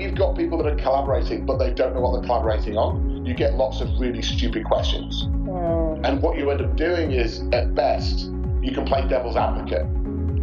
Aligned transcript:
When 0.00 0.08
you've 0.08 0.18
got 0.18 0.34
people 0.34 0.56
that 0.56 0.66
are 0.66 0.76
collaborating 0.76 1.44
but 1.44 1.58
they 1.58 1.74
don't 1.74 1.92
know 1.92 2.00
what 2.00 2.12
they're 2.12 2.26
collaborating 2.26 2.78
on, 2.78 3.26
you 3.26 3.34
get 3.34 3.56
lots 3.56 3.82
of 3.82 3.90
really 4.00 4.22
stupid 4.22 4.64
questions. 4.64 5.24
Mm. 5.24 6.08
And 6.08 6.22
what 6.22 6.38
you 6.38 6.50
end 6.50 6.62
up 6.62 6.74
doing 6.74 7.12
is, 7.12 7.42
at 7.52 7.74
best, 7.74 8.30
you 8.62 8.72
can 8.72 8.86
play 8.86 9.06
devil's 9.06 9.36
advocate, 9.36 9.84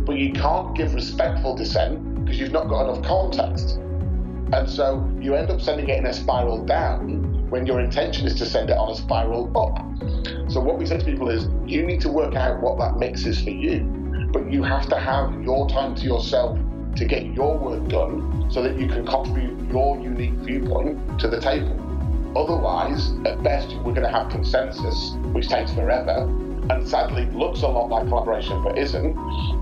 but 0.05 0.15
you 0.15 0.31
can't 0.31 0.77
give 0.77 0.93
respectful 0.93 1.55
dissent 1.55 2.23
because 2.23 2.39
you've 2.39 2.51
not 2.51 2.69
got 2.69 2.87
enough 2.87 3.03
context. 3.03 3.77
And 4.53 4.69
so 4.69 5.11
you 5.19 5.33
end 5.33 5.49
up 5.49 5.59
sending 5.59 5.89
it 5.89 5.97
in 5.97 6.05
a 6.05 6.13
spiral 6.13 6.63
down 6.63 7.49
when 7.49 7.65
your 7.65 7.79
intention 7.79 8.27
is 8.27 8.35
to 8.35 8.45
send 8.45 8.69
it 8.69 8.77
on 8.77 8.91
a 8.91 8.95
spiral 8.95 9.49
up. 9.57 10.51
So 10.51 10.59
what 10.59 10.77
we 10.77 10.85
say 10.85 10.99
to 10.99 11.03
people 11.03 11.29
is 11.29 11.47
you 11.65 11.81
need 11.81 12.01
to 12.01 12.09
work 12.09 12.35
out 12.35 12.61
what 12.61 12.77
that 12.77 12.97
mix 12.97 13.25
is 13.25 13.41
for 13.41 13.49
you, 13.49 13.79
but 14.31 14.51
you 14.53 14.61
have 14.61 14.87
to 14.89 14.99
have 14.99 15.41
your 15.41 15.67
time 15.67 15.95
to 15.95 16.03
yourself 16.03 16.59
to 16.97 17.05
get 17.05 17.25
your 17.27 17.57
work 17.57 17.87
done 17.87 18.49
so 18.51 18.61
that 18.61 18.79
you 18.79 18.87
can 18.87 19.05
contribute 19.05 19.69
your 19.71 19.99
unique 19.99 20.33
viewpoint 20.33 21.19
to 21.19 21.27
the 21.27 21.39
table. 21.39 21.83
Otherwise, 22.35 23.11
at 23.25 23.41
best, 23.43 23.69
we're 23.77 23.93
going 23.93 24.03
to 24.03 24.09
have 24.09 24.29
consensus, 24.29 25.13
which 25.31 25.47
takes 25.47 25.73
forever, 25.73 26.29
and 26.69 26.87
sadly 26.87 27.25
looks 27.27 27.61
a 27.61 27.67
lot 27.67 27.89
like 27.89 28.07
collaboration 28.07 28.61
but 28.63 28.77
isn't, 28.77 29.13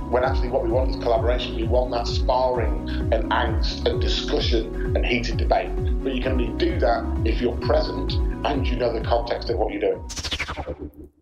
when 0.09 0.23
actually 0.23 0.49
what 0.49 0.63
we 0.63 0.69
want 0.69 0.89
is 0.89 0.95
collaboration. 0.97 1.55
We 1.55 1.67
want 1.67 1.91
that 1.91 2.07
sparring 2.07 2.89
and 3.13 3.31
angst 3.31 3.85
and 3.85 4.01
discussion 4.01 4.95
and 4.95 5.05
heated 5.05 5.37
debate. 5.37 5.69
But 6.03 6.15
you 6.15 6.21
can 6.21 6.33
only 6.33 6.49
do 6.57 6.79
that 6.79 7.03
if 7.25 7.41
you're 7.41 7.57
present 7.57 8.13
and 8.45 8.67
you 8.67 8.75
know 8.75 8.91
the 8.91 9.01
context 9.01 9.49
of 9.49 9.57
what 9.57 9.71
you're 9.71 9.81
doing. 9.81 10.07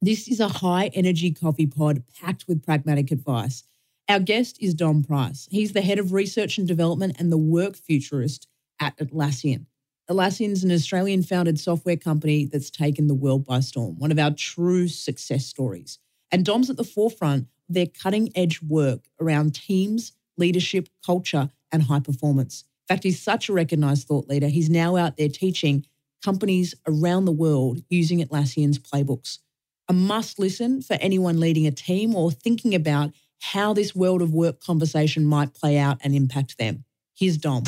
This 0.02 0.28
is 0.28 0.40
a 0.40 0.48
high 0.48 0.88
energy 0.94 1.32
coffee 1.32 1.68
pod 1.68 2.04
packed 2.20 2.46
with 2.48 2.64
pragmatic 2.64 3.12
advice. 3.12 3.64
Our 4.10 4.20
guest 4.20 4.58
is 4.60 4.74
Dom 4.74 5.04
Price. 5.04 5.48
He's 5.50 5.72
the 5.72 5.82
head 5.82 5.98
of 5.98 6.12
research 6.12 6.58
and 6.58 6.68
development 6.68 7.16
and 7.20 7.32
the 7.32 7.38
work 7.38 7.78
futurist 7.78 8.48
at 8.82 8.98
Atlassian. 8.98 9.66
Atlassian 10.10 10.50
is 10.50 10.66
an 10.66 10.74
Australian 10.74 11.24
founded 11.24 11.58
software 11.58 11.96
company 11.96 12.46
that's 12.46 12.70
taken 12.70 13.08
the 13.08 13.14
world 13.14 13.46
by 13.46 13.62
storm, 13.62 13.98
one 13.98 14.12
of 14.12 14.20
our 14.20 14.32
true 14.32 14.90
success 14.90 15.46
stories. 15.46 16.00
And 16.34 16.44
Dom's 16.44 16.70
at 16.70 16.76
the 16.76 16.84
forefront 16.84 17.44
of 17.70 17.76
their 17.76 17.88
cutting 17.88 18.30
edge 18.36 18.62
work 18.62 19.06
around 19.22 19.56
teams, 19.56 20.12
leadership, 20.38 20.90
culture, 21.06 21.50
and 21.72 21.84
high 21.84 22.02
performance. 22.02 22.66
In 22.90 22.96
fact, 22.96 23.06
he's 23.06 23.22
such 23.22 23.48
a 23.48 23.54
recognized 23.54 24.08
thought 24.08 24.28
leader, 24.28 24.50
he's 24.50 24.70
now 24.70 24.98
out 24.98 25.16
there 25.16 25.30
teaching 25.30 25.86
companies 26.22 26.76
around 26.86 27.24
the 27.24 27.32
world 27.32 27.82
using 27.90 28.20
Atlassian's 28.20 28.80
playbooks. 28.80 29.40
A 29.88 29.94
must 29.94 30.40
listen 30.40 30.82
for 30.82 30.98
anyone 31.00 31.40
leading 31.40 31.68
a 31.68 31.72
team 31.72 32.16
or 32.16 32.32
thinking 32.32 32.76
about 32.76 33.14
how 33.42 33.74
this 33.74 33.96
world 33.96 34.22
of 34.22 34.34
work 34.34 34.62
conversation 34.62 35.26
might 35.26 35.54
play 35.54 35.78
out 35.78 35.98
and 36.04 36.16
impact 36.16 36.58
them. 36.58 36.86
Here's 37.16 37.38
Dom. 37.38 37.64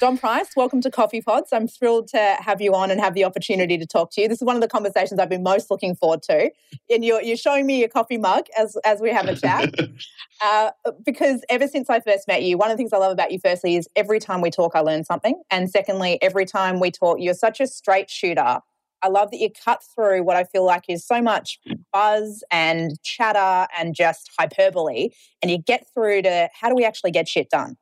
Dom 0.00 0.16
Price, 0.16 0.48
welcome 0.56 0.80
to 0.80 0.90
Coffee 0.90 1.20
Pods. 1.20 1.50
I'm 1.52 1.68
thrilled 1.68 2.08
to 2.08 2.36
have 2.40 2.62
you 2.62 2.74
on 2.74 2.90
and 2.90 2.98
have 2.98 3.12
the 3.12 3.24
opportunity 3.24 3.76
to 3.76 3.84
talk 3.84 4.10
to 4.12 4.22
you. 4.22 4.28
This 4.28 4.38
is 4.38 4.46
one 4.46 4.56
of 4.56 4.62
the 4.62 4.68
conversations 4.68 5.20
I've 5.20 5.28
been 5.28 5.42
most 5.42 5.70
looking 5.70 5.94
forward 5.94 6.22
to. 6.22 6.50
And 6.88 7.04
you're, 7.04 7.20
you're 7.20 7.36
showing 7.36 7.66
me 7.66 7.80
your 7.80 7.90
coffee 7.90 8.16
mug 8.16 8.46
as, 8.56 8.78
as 8.86 9.02
we 9.02 9.10
have 9.10 9.28
a 9.28 9.36
chat. 9.36 9.74
uh, 10.42 10.70
because 11.04 11.44
ever 11.50 11.68
since 11.68 11.90
I 11.90 12.00
first 12.00 12.26
met 12.26 12.42
you, 12.44 12.56
one 12.56 12.70
of 12.70 12.78
the 12.78 12.78
things 12.78 12.94
I 12.94 12.96
love 12.96 13.12
about 13.12 13.30
you, 13.30 13.38
firstly, 13.38 13.76
is 13.76 13.90
every 13.94 14.20
time 14.20 14.40
we 14.40 14.50
talk, 14.50 14.72
I 14.74 14.80
learn 14.80 15.04
something. 15.04 15.42
And 15.50 15.70
secondly, 15.70 16.18
every 16.22 16.46
time 16.46 16.80
we 16.80 16.90
talk, 16.90 17.18
you're 17.20 17.34
such 17.34 17.60
a 17.60 17.66
straight 17.66 18.08
shooter. 18.08 18.60
I 19.02 19.08
love 19.08 19.30
that 19.30 19.38
you 19.38 19.50
cut 19.50 19.82
through 19.94 20.22
what 20.22 20.36
I 20.36 20.44
feel 20.44 20.64
like 20.64 20.84
is 20.88 21.06
so 21.06 21.22
much 21.22 21.58
buzz 21.92 22.44
and 22.50 23.00
chatter 23.02 23.66
and 23.78 23.94
just 23.94 24.30
hyperbole, 24.38 25.10
and 25.42 25.50
you 25.50 25.58
get 25.58 25.86
through 25.94 26.22
to 26.22 26.48
how 26.52 26.68
do 26.68 26.74
we 26.74 26.84
actually 26.84 27.10
get 27.10 27.28
shit 27.28 27.50
done? 27.50 27.76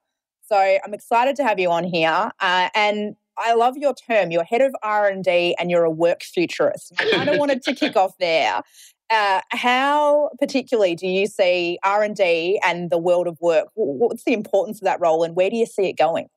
So 0.48 0.56
I'm 0.56 0.94
excited 0.94 1.36
to 1.36 1.44
have 1.44 1.58
you 1.58 1.70
on 1.70 1.84
here. 1.84 2.30
Uh, 2.40 2.70
and 2.74 3.16
I 3.36 3.54
love 3.54 3.76
your 3.76 3.94
term. 3.94 4.30
You're 4.30 4.44
head 4.44 4.62
of 4.62 4.74
R&D 4.82 5.56
and 5.58 5.70
you're 5.70 5.84
a 5.84 5.90
work 5.90 6.22
futurist. 6.22 6.92
I 6.98 7.10
kind 7.10 7.28
of 7.28 7.38
wanted 7.38 7.62
to 7.64 7.74
kick 7.74 7.96
off 7.96 8.16
there. 8.18 8.62
Uh, 9.10 9.40
how 9.50 10.30
particularly 10.38 10.94
do 10.94 11.06
you 11.06 11.26
see 11.26 11.78
R&D 11.82 12.60
and 12.64 12.90
the 12.90 12.98
world 12.98 13.26
of 13.26 13.38
work? 13.40 13.68
What's 13.74 14.24
the 14.24 14.32
importance 14.32 14.78
of 14.78 14.84
that 14.84 15.00
role 15.00 15.22
and 15.22 15.34
where 15.34 15.50
do 15.50 15.56
you 15.56 15.66
see 15.66 15.86
it 15.86 15.96
going? 15.96 16.28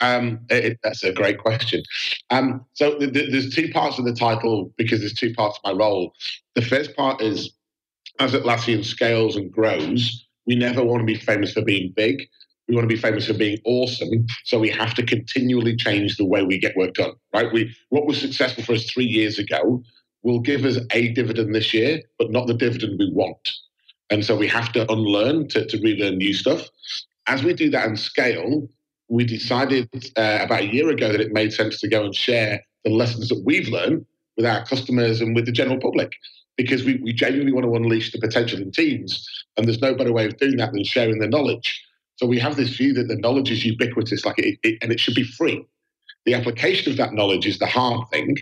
Um, 0.00 0.40
it, 0.48 0.78
that's 0.82 1.02
a 1.02 1.12
great 1.12 1.38
question. 1.38 1.82
Um, 2.30 2.64
so 2.74 2.98
th- 2.98 3.12
th- 3.12 3.30
there's 3.32 3.54
two 3.54 3.70
parts 3.72 3.98
of 3.98 4.04
the 4.04 4.14
title 4.14 4.72
because 4.76 5.00
there's 5.00 5.14
two 5.14 5.34
parts 5.34 5.58
of 5.58 5.72
my 5.72 5.76
role. 5.76 6.12
The 6.54 6.62
first 6.62 6.94
part 6.96 7.20
is 7.20 7.52
as 8.20 8.32
Atlassian 8.32 8.84
scales 8.84 9.36
and 9.36 9.50
grows, 9.50 10.26
we 10.46 10.54
never 10.54 10.84
want 10.84 11.00
to 11.00 11.06
be 11.06 11.16
famous 11.16 11.52
for 11.52 11.62
being 11.62 11.92
big. 11.96 12.28
We 12.68 12.74
want 12.74 12.88
to 12.88 12.94
be 12.94 13.00
famous 13.00 13.26
for 13.26 13.34
being 13.34 13.58
awesome. 13.64 14.26
So 14.44 14.58
we 14.58 14.68
have 14.70 14.94
to 14.94 15.02
continually 15.02 15.76
change 15.76 16.16
the 16.16 16.26
way 16.26 16.42
we 16.42 16.58
get 16.58 16.76
work 16.76 16.94
done, 16.94 17.12
right? 17.32 17.52
We 17.52 17.74
what 17.88 18.06
was 18.06 18.20
successful 18.20 18.64
for 18.64 18.72
us 18.72 18.90
three 18.90 19.06
years 19.06 19.38
ago 19.38 19.82
will 20.22 20.40
give 20.40 20.64
us 20.64 20.78
a 20.92 21.08
dividend 21.12 21.54
this 21.54 21.72
year, 21.72 22.02
but 22.18 22.30
not 22.30 22.46
the 22.46 22.54
dividend 22.54 22.98
we 22.98 23.10
want. 23.12 23.50
And 24.10 24.24
so 24.24 24.36
we 24.36 24.48
have 24.48 24.72
to 24.72 24.90
unlearn 24.90 25.48
to, 25.48 25.66
to 25.66 25.80
relearn 25.80 26.18
new 26.18 26.34
stuff. 26.34 26.68
As 27.26 27.42
we 27.42 27.52
do 27.52 27.70
that 27.70 27.86
and 27.86 27.98
scale, 27.98 28.68
we 29.08 29.24
decided 29.24 29.88
uh, 30.16 30.38
about 30.42 30.62
a 30.62 30.72
year 30.72 30.90
ago 30.90 31.10
that 31.10 31.20
it 31.20 31.32
made 31.32 31.52
sense 31.52 31.80
to 31.80 31.88
go 31.88 32.04
and 32.04 32.14
share 32.14 32.60
the 32.84 32.90
lessons 32.90 33.28
that 33.28 33.42
we've 33.44 33.68
learned 33.68 34.04
with 34.36 34.46
our 34.46 34.64
customers 34.64 35.20
and 35.20 35.34
with 35.34 35.46
the 35.46 35.52
general 35.52 35.78
public 35.78 36.12
because 36.56 36.84
we, 36.84 37.00
we 37.02 37.12
genuinely 37.12 37.52
want 37.52 37.64
to 37.64 37.74
unleash 37.74 38.12
the 38.12 38.18
potential 38.18 38.60
in 38.60 38.70
teams. 38.70 39.26
And 39.56 39.66
there's 39.66 39.80
no 39.80 39.94
better 39.94 40.12
way 40.12 40.26
of 40.26 40.36
doing 40.38 40.56
that 40.56 40.72
than 40.72 40.84
sharing 40.84 41.18
the 41.18 41.28
knowledge. 41.28 41.82
So 42.16 42.26
we 42.26 42.38
have 42.40 42.56
this 42.56 42.70
view 42.70 42.92
that 42.94 43.08
the 43.08 43.16
knowledge 43.16 43.50
is 43.50 43.64
ubiquitous, 43.64 44.24
like 44.24 44.38
it, 44.38 44.58
it, 44.62 44.78
and 44.82 44.92
it 44.92 44.98
should 44.98 45.14
be 45.14 45.24
free. 45.24 45.64
The 46.26 46.34
application 46.34 46.90
of 46.90 46.98
that 46.98 47.14
knowledge 47.14 47.46
is 47.46 47.58
the 47.58 47.66
hard 47.66 48.08
thing, 48.10 48.36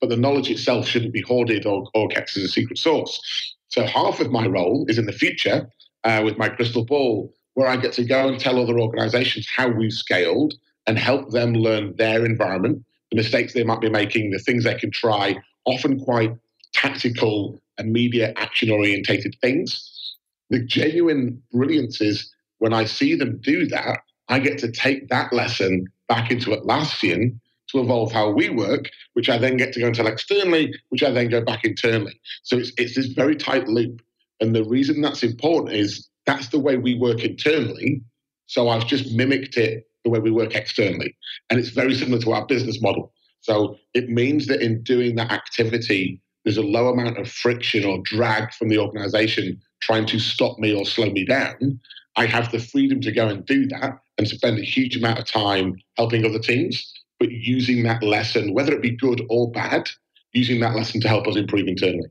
but 0.00 0.10
the 0.10 0.18
knowledge 0.18 0.50
itself 0.50 0.86
shouldn't 0.86 1.14
be 1.14 1.22
hoarded 1.22 1.64
or, 1.64 1.88
or 1.94 2.08
kept 2.08 2.36
as 2.36 2.44
a 2.44 2.48
secret 2.48 2.78
source. 2.78 3.56
So 3.68 3.86
half 3.86 4.20
of 4.20 4.30
my 4.30 4.46
role 4.46 4.84
is 4.88 4.98
in 4.98 5.06
the 5.06 5.12
future 5.12 5.66
uh, 6.04 6.20
with 6.24 6.36
my 6.36 6.50
crystal 6.50 6.84
ball, 6.84 7.32
where 7.54 7.68
I 7.68 7.76
get 7.76 7.92
to 7.94 8.04
go 8.04 8.28
and 8.28 8.38
tell 8.38 8.58
other 8.58 8.78
organizations 8.78 9.48
how 9.54 9.68
we've 9.68 9.92
scaled 9.92 10.54
and 10.86 10.98
help 10.98 11.30
them 11.30 11.54
learn 11.54 11.94
their 11.96 12.24
environment, 12.24 12.84
the 13.10 13.16
mistakes 13.16 13.52
they 13.52 13.64
might 13.64 13.80
be 13.80 13.90
making, 13.90 14.30
the 14.30 14.38
things 14.38 14.64
they 14.64 14.74
can 14.74 14.90
try, 14.90 15.36
often 15.64 16.00
quite 16.00 16.32
tactical 16.72 17.60
and 17.78 17.92
media 17.92 18.32
action 18.36 18.70
orientated 18.70 19.36
things. 19.40 20.16
The 20.50 20.60
genuine 20.60 21.42
brilliance 21.52 22.00
is 22.00 22.32
when 22.58 22.72
I 22.72 22.84
see 22.84 23.14
them 23.14 23.38
do 23.42 23.66
that, 23.68 24.00
I 24.28 24.38
get 24.38 24.58
to 24.58 24.70
take 24.70 25.08
that 25.08 25.32
lesson 25.32 25.86
back 26.08 26.30
into 26.30 26.50
Atlassian 26.50 27.38
to 27.68 27.80
evolve 27.80 28.12
how 28.12 28.30
we 28.30 28.50
work, 28.50 28.90
which 29.14 29.28
I 29.28 29.38
then 29.38 29.56
get 29.56 29.72
to 29.74 29.80
go 29.80 29.86
and 29.86 29.94
tell 29.94 30.06
externally, 30.06 30.74
which 30.90 31.02
I 31.02 31.10
then 31.10 31.28
go 31.28 31.40
back 31.40 31.64
internally. 31.64 32.20
So 32.42 32.56
it's, 32.56 32.72
it's 32.76 32.94
this 32.94 33.06
very 33.06 33.36
tight 33.36 33.68
loop. 33.68 34.02
And 34.40 34.54
the 34.54 34.64
reason 34.64 35.00
that's 35.00 35.22
important 35.22 35.74
is 35.74 36.08
that's 36.26 36.48
the 36.48 36.58
way 36.58 36.76
we 36.76 36.94
work 36.94 37.24
internally. 37.24 38.02
So 38.46 38.68
I've 38.68 38.86
just 38.86 39.12
mimicked 39.12 39.56
it 39.56 39.86
the 40.04 40.10
way 40.10 40.18
we 40.18 40.30
work 40.30 40.54
externally. 40.54 41.16
And 41.50 41.58
it's 41.58 41.70
very 41.70 41.94
similar 41.94 42.20
to 42.22 42.32
our 42.32 42.46
business 42.46 42.80
model. 42.82 43.12
So 43.40 43.76
it 43.94 44.08
means 44.08 44.46
that 44.46 44.60
in 44.60 44.82
doing 44.82 45.16
that 45.16 45.32
activity, 45.32 46.20
there's 46.44 46.56
a 46.56 46.62
low 46.62 46.88
amount 46.88 47.18
of 47.18 47.30
friction 47.30 47.84
or 47.84 47.98
drag 48.02 48.52
from 48.52 48.68
the 48.68 48.78
organization 48.78 49.60
trying 49.80 50.06
to 50.06 50.18
stop 50.18 50.58
me 50.58 50.74
or 50.74 50.84
slow 50.84 51.10
me 51.10 51.24
down. 51.24 51.80
I 52.16 52.26
have 52.26 52.52
the 52.52 52.58
freedom 52.58 53.00
to 53.00 53.12
go 53.12 53.28
and 53.28 53.44
do 53.44 53.66
that 53.68 53.98
and 54.18 54.28
spend 54.28 54.58
a 54.58 54.62
huge 54.62 54.96
amount 54.96 55.18
of 55.18 55.26
time 55.26 55.76
helping 55.96 56.24
other 56.24 56.38
teams, 56.38 56.92
but 57.18 57.30
using 57.30 57.82
that 57.84 58.02
lesson, 58.02 58.54
whether 58.54 58.72
it 58.72 58.82
be 58.82 58.96
good 58.96 59.22
or 59.28 59.50
bad, 59.50 59.88
using 60.32 60.60
that 60.60 60.76
lesson 60.76 61.00
to 61.00 61.08
help 61.08 61.26
us 61.26 61.36
improve 61.36 61.66
internally. 61.66 62.08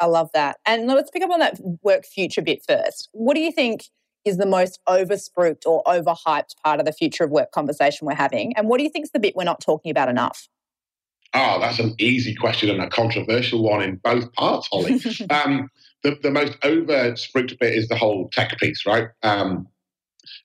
I 0.00 0.06
love 0.06 0.30
that. 0.34 0.58
And 0.66 0.86
let's 0.86 1.10
pick 1.10 1.22
up 1.22 1.30
on 1.30 1.40
that 1.40 1.60
work 1.82 2.04
future 2.04 2.42
bit 2.42 2.62
first. 2.66 3.08
What 3.12 3.34
do 3.34 3.40
you 3.40 3.52
think 3.52 3.84
is 4.24 4.38
the 4.38 4.46
most 4.46 4.80
overspruiked 4.88 5.66
or 5.66 5.82
overhyped 5.84 6.56
part 6.64 6.80
of 6.80 6.86
the 6.86 6.92
future 6.92 7.24
of 7.24 7.30
work 7.30 7.52
conversation 7.52 8.06
we're 8.06 8.14
having? 8.14 8.56
And 8.56 8.68
what 8.68 8.78
do 8.78 8.84
you 8.84 8.90
think 8.90 9.04
is 9.04 9.10
the 9.12 9.20
bit 9.20 9.36
we're 9.36 9.44
not 9.44 9.60
talking 9.60 9.90
about 9.90 10.08
enough? 10.08 10.48
Oh, 11.34 11.58
that's 11.60 11.80
an 11.80 11.94
easy 11.98 12.34
question 12.34 12.70
and 12.70 12.80
a 12.80 12.88
controversial 12.88 13.62
one 13.62 13.82
in 13.82 13.96
both 13.96 14.32
parts, 14.34 14.68
Holly. 14.70 15.00
um, 15.30 15.68
the, 16.04 16.16
the 16.22 16.30
most 16.30 16.56
over 16.62 17.12
spruiked 17.12 17.58
bit 17.58 17.74
is 17.74 17.88
the 17.88 17.96
whole 17.96 18.28
tech 18.30 18.56
piece, 18.58 18.86
right? 18.86 19.08
Um, 19.22 19.66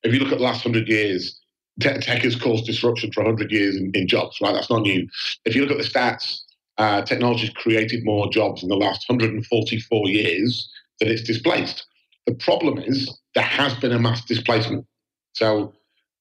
if 0.04 0.14
you 0.14 0.20
look 0.20 0.32
at 0.32 0.40
the 0.40 0.44
last 0.44 0.64
hundred 0.64 0.88
years, 0.88 1.40
tech, 1.80 2.02
tech 2.02 2.24
has 2.24 2.36
caused 2.36 2.66
disruption 2.66 3.12
for 3.12 3.24
hundred 3.24 3.52
years 3.52 3.76
in, 3.76 3.92
in, 3.94 4.08
jobs, 4.08 4.40
right? 4.42 4.54
That's 4.54 4.70
not 4.70 4.82
new. 4.82 5.08
If 5.46 5.56
you 5.56 5.62
look 5.62 5.72
at 5.72 5.78
the 5.78 5.84
stats, 5.84 6.42
uh, 6.80 7.02
technology 7.02 7.46
has 7.46 7.56
created 7.56 8.06
more 8.06 8.30
jobs 8.32 8.64
in 8.64 8.70
the 8.70 8.76
last 8.76 9.08
144 9.10 10.08
years 10.08 10.70
than 11.00 11.10
it's 11.10 11.22
displaced. 11.22 11.86
The 12.26 12.34
problem 12.34 12.80
is 12.80 13.20
there 13.36 13.44
has 13.44 13.74
been 13.76 13.92
a 13.92 14.00
mass 14.00 14.24
displacement. 14.26 14.86
So, 15.34 15.74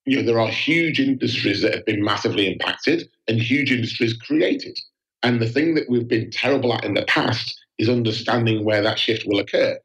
you 0.04 0.16
know, 0.16 0.22
there 0.22 0.40
are 0.40 0.48
huge 0.48 1.00
industries 1.00 1.62
that 1.62 1.74
have 1.74 1.86
been 1.86 2.02
massively 2.02 2.50
impacted 2.50 3.08
and 3.28 3.40
huge 3.40 3.70
industries 3.70 4.14
created. 4.14 4.78
And 5.22 5.40
the 5.40 5.48
thing 5.48 5.74
that 5.76 5.88
we've 5.88 6.08
been 6.08 6.30
terrible 6.30 6.74
at 6.74 6.84
in 6.84 6.94
the 6.94 7.04
past 7.04 7.58
is 7.78 7.88
understanding 7.88 8.64
where 8.64 8.82
that 8.82 8.98
shift 8.98 9.24
will 9.26 9.38
occur. 9.38 9.78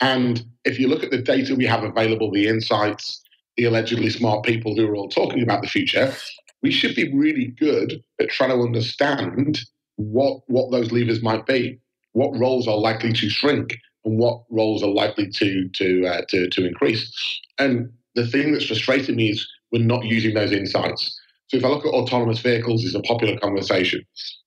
And 0.00 0.44
if 0.64 0.78
you 0.78 0.88
look 0.88 1.04
at 1.04 1.10
the 1.10 1.18
data 1.18 1.54
we 1.54 1.66
have 1.66 1.84
available, 1.84 2.30
the 2.30 2.48
insights, 2.48 3.22
the 3.56 3.64
allegedly 3.64 4.10
smart 4.10 4.44
people 4.44 4.74
who 4.74 4.86
are 4.88 4.96
all 4.96 5.08
talking 5.08 5.42
about 5.42 5.62
the 5.62 5.68
future. 5.68 6.14
We 6.62 6.70
should 6.70 6.94
be 6.94 7.12
really 7.12 7.46
good 7.46 8.02
at 8.20 8.30
trying 8.30 8.50
to 8.50 8.62
understand 8.62 9.60
what 9.96 10.40
what 10.46 10.70
those 10.70 10.92
levers 10.92 11.22
might 11.22 11.46
be, 11.46 11.78
what 12.12 12.38
roles 12.38 12.68
are 12.68 12.76
likely 12.76 13.12
to 13.12 13.28
shrink, 13.28 13.76
and 14.04 14.18
what 14.18 14.42
roles 14.50 14.82
are 14.82 14.90
likely 14.90 15.28
to 15.30 15.68
to 15.68 16.06
uh, 16.06 16.22
to, 16.28 16.48
to 16.50 16.66
increase. 16.66 17.40
And 17.58 17.90
the 18.14 18.26
thing 18.26 18.52
that's 18.52 18.66
frustrating 18.66 19.16
me 19.16 19.30
is 19.30 19.46
we're 19.72 19.82
not 19.82 20.04
using 20.04 20.34
those 20.34 20.52
insights. 20.52 21.18
So 21.48 21.58
if 21.58 21.64
I 21.64 21.68
look 21.68 21.84
at 21.84 21.92
autonomous 21.92 22.40
vehicles, 22.40 22.84
is 22.84 22.94
a 22.94 23.00
popular 23.00 23.38
conversation. 23.38 24.04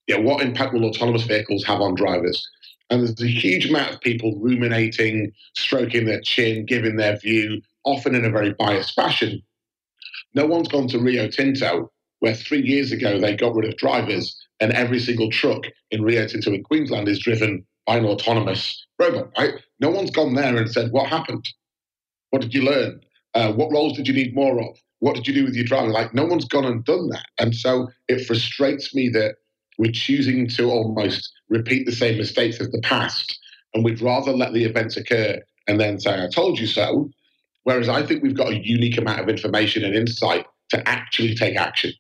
Yeah, 0.08 0.18
what 0.18 0.42
impact 0.42 0.74
will 0.74 0.86
autonomous 0.86 1.24
vehicles 1.24 1.64
have 1.66 1.82
on 1.82 1.96
drivers? 1.96 2.46
And 2.90 3.02
there's 3.02 3.22
a 3.22 3.28
huge 3.28 3.70
amount 3.70 3.94
of 3.94 4.02
people 4.02 4.38
ruminating, 4.40 5.32
stroking 5.56 6.06
their 6.06 6.22
chin, 6.22 6.66
giving 6.66 6.96
their 6.96 7.18
view, 7.18 7.62
often 7.84 8.16
in 8.16 8.26
a 8.26 8.32
very 8.32 8.54
biased 8.54 8.96
fashion. 8.96 9.42
No 10.34 10.46
one's 10.48 10.68
gone 10.68 10.88
to 10.90 11.00
Rio 11.00 11.28
Tinto, 11.28 11.92
where 12.20 12.34
three 12.34 12.62
years 12.62 12.92
ago 12.92 13.20
they 13.20 13.36
got 13.36 13.56
rid 13.56 13.72
of 13.72 13.78
drivers, 13.78 14.36
and 14.60 14.72
every 14.74 15.00
single 15.00 15.30
truck 15.32 15.64
in 15.92 16.04
Rio 16.04 16.28
Tinto 16.28 16.52
in 16.54 16.64
Queensland 16.64 17.08
is 17.08 17.20
driven 17.20 17.66
by 17.86 17.98
an 17.98 18.06
autonomous 18.06 18.86
robot, 19.00 19.32
right? 19.38 19.54
No 19.80 19.90
one's 19.90 20.12
gone 20.12 20.36
there 20.36 20.56
and 20.58 20.72
said, 20.72 20.92
What 20.92 21.08
happened? 21.08 21.48
What 22.32 22.42
did 22.42 22.54
you 22.54 22.64
learn? 22.64 23.02
Uh, 23.34 23.54
what 23.54 23.72
roles 23.72 23.96
did 23.96 24.08
you 24.08 24.14
need 24.14 24.36
more 24.36 24.60
of? 24.60 24.78
What 25.00 25.16
did 25.16 25.28
you 25.28 25.34
do 25.34 25.46
with 25.46 25.56
your 25.56 25.66
driving? 25.66 25.92
Like, 25.92 26.14
no 26.14 26.26
one's 26.26 26.46
gone 26.46 26.66
and 26.66 26.84
done 26.84 27.10
that. 27.10 27.26
And 27.40 27.56
so 27.56 27.88
it 28.08 28.26
frustrates 28.26 28.94
me 28.94 29.10
that 29.10 29.36
we're 29.78 29.92
choosing 29.92 30.48
to 30.50 30.70
almost 30.70 31.32
repeat 31.48 31.86
the 31.86 31.92
same 31.92 32.18
mistakes 32.18 32.60
as 32.60 32.70
the 32.70 32.82
past. 32.82 33.40
And 33.74 33.84
we'd 33.84 34.02
rather 34.02 34.34
let 34.34 34.54
the 34.54 34.66
events 34.66 34.98
occur 34.98 35.40
and 35.68 35.80
then 35.80 36.00
say, 36.00 36.22
I 36.22 36.28
told 36.28 36.60
you 36.60 36.68
so. 36.68 37.10
Whereas 37.64 37.88
I 37.88 38.06
think 38.06 38.24
we've 38.24 38.36
got 38.36 38.52
a 38.52 38.66
unique 38.66 38.98
amount 38.98 39.22
of 39.22 39.30
information 39.30 39.84
and 39.84 39.96
insight 39.96 40.46
to 40.70 40.88
actually 40.88 41.36
take 41.36 41.56
action. 41.56 41.94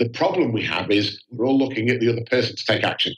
The 0.00 0.08
problem 0.08 0.52
we 0.52 0.64
have 0.64 0.90
is 0.90 1.22
we're 1.30 1.46
all 1.46 1.58
looking 1.58 1.90
at 1.90 2.00
the 2.00 2.08
other 2.10 2.24
person 2.24 2.56
to 2.56 2.64
take 2.64 2.82
action. 2.82 3.12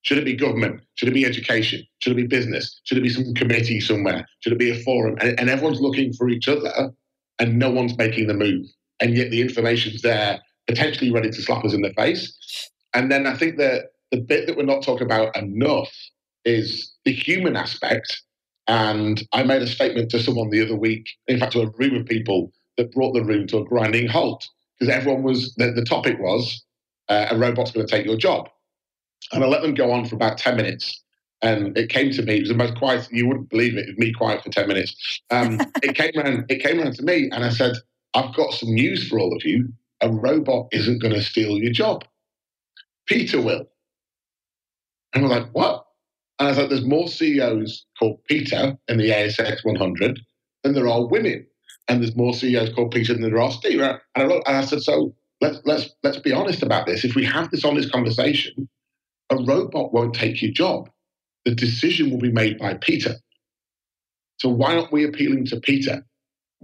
Should 0.00 0.16
it 0.16 0.24
be 0.24 0.34
government? 0.34 0.80
Should 0.94 1.08
it 1.08 1.14
be 1.14 1.26
education? 1.26 1.82
Should 2.00 2.12
it 2.12 2.16
be 2.16 2.26
business? 2.26 2.80
Should 2.84 2.96
it 2.96 3.02
be 3.02 3.10
some 3.10 3.34
committee 3.34 3.80
somewhere? 3.80 4.26
Should 4.40 4.54
it 4.54 4.58
be 4.58 4.70
a 4.70 4.82
forum? 4.82 5.18
And, 5.20 5.38
and 5.38 5.50
everyone's 5.50 5.82
looking 5.82 6.14
for 6.14 6.30
each 6.30 6.48
other 6.48 6.90
and 7.38 7.58
no 7.58 7.70
one's 7.70 7.98
making 7.98 8.28
the 8.28 8.34
move. 8.34 8.64
And 8.98 9.14
yet 9.14 9.30
the 9.30 9.42
information's 9.42 10.00
there, 10.00 10.40
potentially 10.66 11.12
ready 11.12 11.28
to 11.28 11.42
slap 11.42 11.66
us 11.66 11.74
in 11.74 11.82
the 11.82 11.92
face. 11.92 12.32
And 12.94 13.12
then 13.12 13.26
I 13.26 13.36
think 13.36 13.58
that 13.58 13.90
the 14.10 14.18
bit 14.18 14.46
that 14.46 14.56
we're 14.56 14.64
not 14.64 14.82
talking 14.82 15.06
about 15.06 15.36
enough 15.36 15.92
is 16.46 16.90
the 17.04 17.12
human 17.12 17.56
aspect. 17.56 18.22
And 18.68 19.22
I 19.32 19.42
made 19.42 19.60
a 19.60 19.66
statement 19.66 20.10
to 20.12 20.22
someone 20.22 20.48
the 20.48 20.64
other 20.64 20.76
week, 20.76 21.06
in 21.28 21.38
fact, 21.38 21.52
to 21.52 21.60
a 21.60 21.70
room 21.76 21.94
of 21.94 22.06
people 22.06 22.52
that 22.78 22.92
brought 22.92 23.12
the 23.12 23.22
room 23.22 23.46
to 23.48 23.58
a 23.58 23.64
grinding 23.64 24.08
halt 24.08 24.48
because 24.82 24.96
everyone 24.96 25.22
was, 25.22 25.54
the, 25.54 25.70
the 25.70 25.84
topic 25.84 26.18
was 26.18 26.64
uh, 27.08 27.26
a 27.30 27.38
robot's 27.38 27.70
going 27.70 27.86
to 27.86 27.90
take 27.90 28.04
your 28.04 28.16
job. 28.16 28.48
And 29.32 29.44
I 29.44 29.46
let 29.46 29.62
them 29.62 29.74
go 29.74 29.92
on 29.92 30.04
for 30.04 30.16
about 30.16 30.38
10 30.38 30.56
minutes. 30.56 31.00
And 31.40 31.76
it 31.78 31.88
came 31.88 32.10
to 32.10 32.22
me, 32.22 32.38
it 32.38 32.40
was 32.40 32.48
the 32.48 32.56
most 32.56 32.76
quiet, 32.76 33.06
you 33.12 33.28
wouldn't 33.28 33.48
believe 33.48 33.76
it, 33.76 33.88
it 33.88 33.96
me 33.96 34.12
quiet 34.12 34.42
for 34.42 34.50
10 34.50 34.66
minutes. 34.66 35.20
Um, 35.30 35.60
it, 35.84 35.94
came 35.94 36.10
around, 36.16 36.46
it 36.48 36.64
came 36.64 36.80
around 36.80 36.94
to 36.96 37.04
me 37.04 37.30
and 37.30 37.44
I 37.44 37.50
said, 37.50 37.74
I've 38.14 38.34
got 38.34 38.54
some 38.54 38.74
news 38.74 39.08
for 39.08 39.20
all 39.20 39.34
of 39.36 39.44
you. 39.44 39.68
A 40.00 40.10
robot 40.10 40.66
isn't 40.72 41.00
going 41.00 41.14
to 41.14 41.22
steal 41.22 41.58
your 41.58 41.72
job. 41.72 42.04
Peter 43.06 43.40
will. 43.40 43.66
And 45.14 45.22
we're 45.22 45.30
like, 45.30 45.48
what? 45.52 45.86
And 46.40 46.48
I 46.48 46.50
was 46.50 46.58
like, 46.58 46.70
there's 46.70 46.84
more 46.84 47.06
CEOs 47.06 47.86
called 47.96 48.24
Peter 48.24 48.76
in 48.88 48.98
the 48.98 49.10
ASX 49.10 49.64
100 49.64 50.18
than 50.64 50.74
there 50.74 50.88
are 50.88 51.06
women. 51.06 51.46
And 51.88 52.00
there's 52.00 52.16
more 52.16 52.32
CEOs 52.32 52.74
called 52.74 52.92
Peter 52.92 53.12
than 53.12 53.22
there 53.22 53.40
are 53.40 53.50
Steve. 53.50 53.80
And 53.80 54.00
I, 54.14 54.22
and 54.22 54.42
I 54.46 54.64
said, 54.64 54.82
so 54.82 55.14
let's, 55.40 55.58
let's, 55.64 55.90
let's 56.02 56.18
be 56.18 56.32
honest 56.32 56.62
about 56.62 56.86
this. 56.86 57.04
If 57.04 57.14
we 57.14 57.24
have 57.24 57.50
this 57.50 57.64
honest 57.64 57.92
conversation, 57.92 58.68
a 59.30 59.36
robot 59.36 59.92
won't 59.92 60.14
take 60.14 60.40
your 60.42 60.52
job. 60.52 60.88
The 61.44 61.54
decision 61.54 62.10
will 62.10 62.20
be 62.20 62.30
made 62.30 62.58
by 62.58 62.74
Peter. 62.74 63.14
So 64.38 64.48
why 64.48 64.76
aren't 64.76 64.92
we 64.92 65.04
appealing 65.04 65.46
to 65.46 65.60
Peter? 65.60 66.04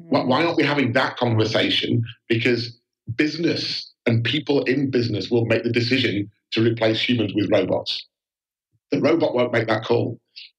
Mm. 0.00 0.26
Why 0.26 0.44
aren't 0.44 0.56
we 0.56 0.64
having 0.64 0.92
that 0.92 1.16
conversation? 1.16 2.02
Because 2.28 2.78
business 3.16 3.92
and 4.06 4.24
people 4.24 4.62
in 4.64 4.90
business 4.90 5.30
will 5.30 5.46
make 5.46 5.64
the 5.64 5.72
decision 5.72 6.30
to 6.52 6.62
replace 6.62 7.00
humans 7.00 7.32
with 7.34 7.50
robots. 7.50 8.06
The 8.90 9.00
robot 9.00 9.34
won't 9.34 9.52
make 9.52 9.68
that 9.68 9.84
call. 9.84 10.18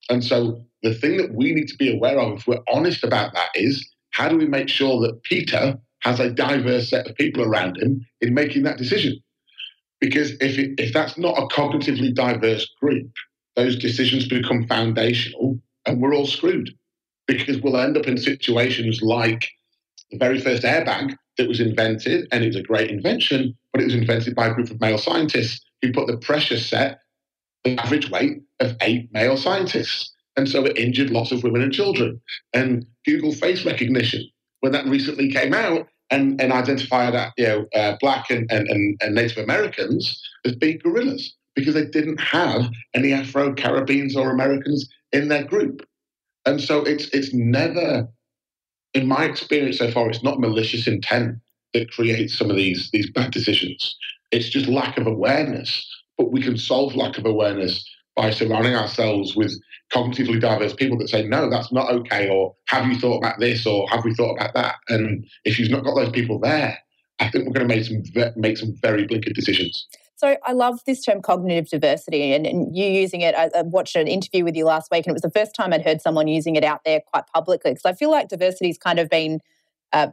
And 0.10 0.24
so 0.24 0.62
the 0.84 0.94
thing 0.94 1.18
that 1.18 1.34
we 1.34 1.54
need 1.54 1.68
to 1.68 1.78
be 1.78 1.94
aware 1.94 2.20
of, 2.20 2.40
if 2.40 2.48
we're 2.48 2.60
honest 2.72 3.04
about 3.04 3.34
that, 3.34 3.50
is 3.56 3.88
how 4.12 4.30
do 4.30 4.38
we 4.38 4.48
make 4.48 4.70
sure 4.70 5.00
that 5.02 5.24
Peter 5.24 5.78
has 6.02 6.20
a 6.20 6.30
diverse 6.30 6.90
set 6.90 7.08
of 7.08 7.16
people 7.16 7.44
around 7.44 7.78
him 7.78 8.06
in 8.22 8.34
making 8.34 8.64
that 8.64 8.78
decision? 8.78 9.20
Because 10.00 10.32
if, 10.40 10.58
it, 10.58 10.80
if 10.80 10.94
that's 10.94 11.18
not 11.18 11.38
a 11.38 11.48
cognitively 11.48 12.14
diverse 12.14 12.68
group, 12.82 13.12
those 13.56 13.78
decisions 13.78 14.28
become 14.28 14.66
foundational 14.68 15.60
and 15.86 16.02
we're 16.02 16.16
all 16.16 16.28
screwed 16.28 16.70
because 17.28 17.62
we'll 17.62 17.78
end 17.78 17.98
up 17.98 18.08
in 18.08 18.18
situations 18.18 19.02
like 19.02 19.48
the 20.12 20.18
very 20.18 20.40
first 20.40 20.64
airbag 20.64 21.16
that 21.38 21.48
was 21.48 21.60
invented, 21.60 22.28
and 22.32 22.44
it 22.44 22.48
was 22.48 22.56
a 22.56 22.64
great 22.64 22.90
invention, 22.90 23.56
but 23.72 23.82
it 23.82 23.86
was 23.86 23.94
invented 23.94 24.36
by 24.36 24.48
a 24.48 24.54
group 24.54 24.70
of 24.72 24.82
male 24.82 24.98
scientists 24.98 25.64
who 25.82 25.92
put 25.92 26.08
the 26.08 26.18
pressure 26.18 26.58
set, 26.58 27.00
the 27.64 27.78
average 27.78 28.10
weight 28.10 28.42
of 28.60 28.76
eight 28.82 29.10
male 29.14 29.38
scientists. 29.38 30.12
And 30.36 30.50
so 30.50 30.66
it 30.66 30.78
injured 30.78 31.12
lots 31.12 31.32
of 31.32 31.44
women 31.44 31.62
and 31.62 31.72
children. 31.72 32.20
And 32.54 32.86
Google 33.10 33.34
face 33.34 33.66
recognition, 33.66 34.28
when 34.60 34.72
that 34.72 34.86
recently 34.86 35.32
came 35.32 35.54
out 35.54 35.88
and, 36.10 36.40
and 36.42 36.52
identified 36.52 37.16
uh, 37.16 37.32
you 37.38 37.48
know, 37.48 37.66
uh, 37.76 37.96
black 38.00 38.30
and, 38.30 38.50
and, 38.52 38.98
and 39.02 39.16
Native 39.16 39.44
Americans 39.44 40.22
as 40.46 40.56
being 40.56 40.80
gorillas 40.80 41.36
because 41.56 41.74
they 41.74 41.86
didn't 41.86 42.20
have 42.20 42.70
any 42.94 43.14
Afro 43.14 43.54
Caribbeans 43.54 44.16
or 44.16 44.32
Americans 44.32 44.90
in 45.12 45.28
their 45.28 45.44
group. 45.44 45.86
And 46.46 46.62
so 46.62 46.84
it's 46.84 47.10
it's 47.10 47.34
never, 47.34 48.08
in 48.94 49.08
my 49.08 49.26
experience 49.26 49.78
so 49.78 49.92
far, 49.92 50.10
it's 50.10 50.24
not 50.24 50.40
malicious 50.40 50.88
intent 50.88 51.38
that 51.74 51.92
creates 51.92 52.38
some 52.38 52.50
of 52.50 52.56
these 52.56 52.90
these 52.92 53.10
bad 53.12 53.32
decisions. 53.32 53.96
It's 54.32 54.50
just 54.50 54.68
lack 54.68 54.98
of 54.98 55.08
awareness. 55.08 55.86
But 56.18 56.32
we 56.32 56.42
can 56.42 56.58
solve 56.58 56.96
lack 56.96 57.18
of 57.18 57.26
awareness 57.26 57.86
by 58.16 58.32
surrounding 58.32 58.76
ourselves 58.76 59.36
with 59.36 59.54
cognitively 59.94 60.40
diverse 60.40 60.74
people 60.74 60.98
that 60.98 61.10
say, 61.10 61.26
no, 61.26 61.50
that's 61.50 61.72
not 61.72 61.92
okay, 61.92 62.30
or 62.30 62.56
have 62.68 62.86
you 62.86 63.00
thought 63.00 63.18
about 63.18 63.40
this, 63.40 63.66
or 63.66 63.88
have 63.90 64.04
we 64.04 64.14
thought 64.14 64.36
about 64.36 64.54
that? 64.54 64.76
And 64.90 65.26
if 65.46 65.58
you've 65.58 65.72
not 65.72 65.84
got 65.84 65.96
those 65.96 66.12
people 66.12 66.40
there, 66.40 66.78
I 67.20 67.30
think 67.30 67.46
we're 67.46 67.54
going 67.54 67.68
to 67.68 67.76
make 67.76 67.86
some 67.86 68.04
make 68.36 68.58
some 68.58 68.76
very 68.82 69.06
blinkered 69.06 69.34
decisions. 69.34 69.88
So 70.16 70.36
I 70.44 70.52
love 70.52 70.82
this 70.86 71.02
term 71.02 71.22
cognitive 71.22 71.70
diversity 71.70 72.34
and, 72.34 72.46
and, 72.46 72.76
you 72.76 72.86
using 72.86 73.22
it. 73.22 73.36
I, 73.36 73.50
I, 73.56 73.62
watched 73.62 73.96
an 73.96 74.06
interview 74.06 74.44
with 74.44 74.54
you 74.54 74.66
last 74.66 74.92
week 74.92 75.06
and 75.06 75.12
it 75.12 75.14
was 75.14 75.22
the 75.22 75.32
first 75.32 75.56
time 75.56 75.72
I'd 75.72 75.86
heard 75.86 76.02
someone 76.02 76.28
using 76.28 76.58
it 76.58 76.64
out 76.66 76.82
there 76.84 77.00
quite 77.00 77.26
publicly 77.34 77.72
because 77.72 77.86
I 77.86 77.94
feel 77.94 78.12
like 78.12 78.28
diversity's 78.28 78.78
kind 78.78 79.00
of 79.00 79.08
been 79.08 79.40
uh, 79.94 80.08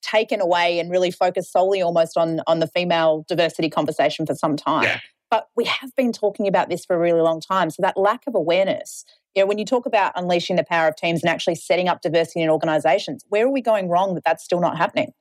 taken 0.00 0.40
away 0.40 0.78
and 0.78 0.90
really 0.90 1.10
focused 1.10 1.52
solely 1.52 1.82
almost 1.82 2.16
on, 2.16 2.40
on 2.46 2.60
the 2.60 2.66
female 2.66 3.26
diversity 3.28 3.68
conversation 3.68 4.24
for 4.24 4.34
some 4.34 4.56
time. 4.56 4.84
Yeah. 4.84 5.00
But 5.30 5.48
we 5.56 5.64
have 5.64 5.94
been 5.94 6.12
talking 6.12 6.48
about 6.48 6.68
this 6.68 6.84
for 6.84 6.96
a 6.96 6.98
really 6.98 7.20
long 7.20 7.40
time. 7.40 7.70
So 7.70 7.82
that 7.82 7.96
lack 7.96 8.26
of 8.26 8.34
awareness, 8.34 9.04
you 9.34 9.42
know, 9.42 9.46
when 9.46 9.58
you 9.58 9.64
talk 9.64 9.86
about 9.86 10.12
unleashing 10.16 10.56
the 10.56 10.64
power 10.64 10.88
of 10.88 10.96
teams 10.96 11.22
and 11.22 11.30
actually 11.30 11.54
setting 11.54 11.88
up 11.88 12.02
diversity 12.02 12.42
in 12.42 12.50
organizations, 12.50 13.24
where 13.28 13.46
are 13.46 13.50
we 13.50 13.60
going 13.60 13.88
wrong 13.88 14.14
that 14.14 14.24
that's 14.24 14.42
still 14.42 14.60
not 14.60 14.76
happening? 14.76 15.12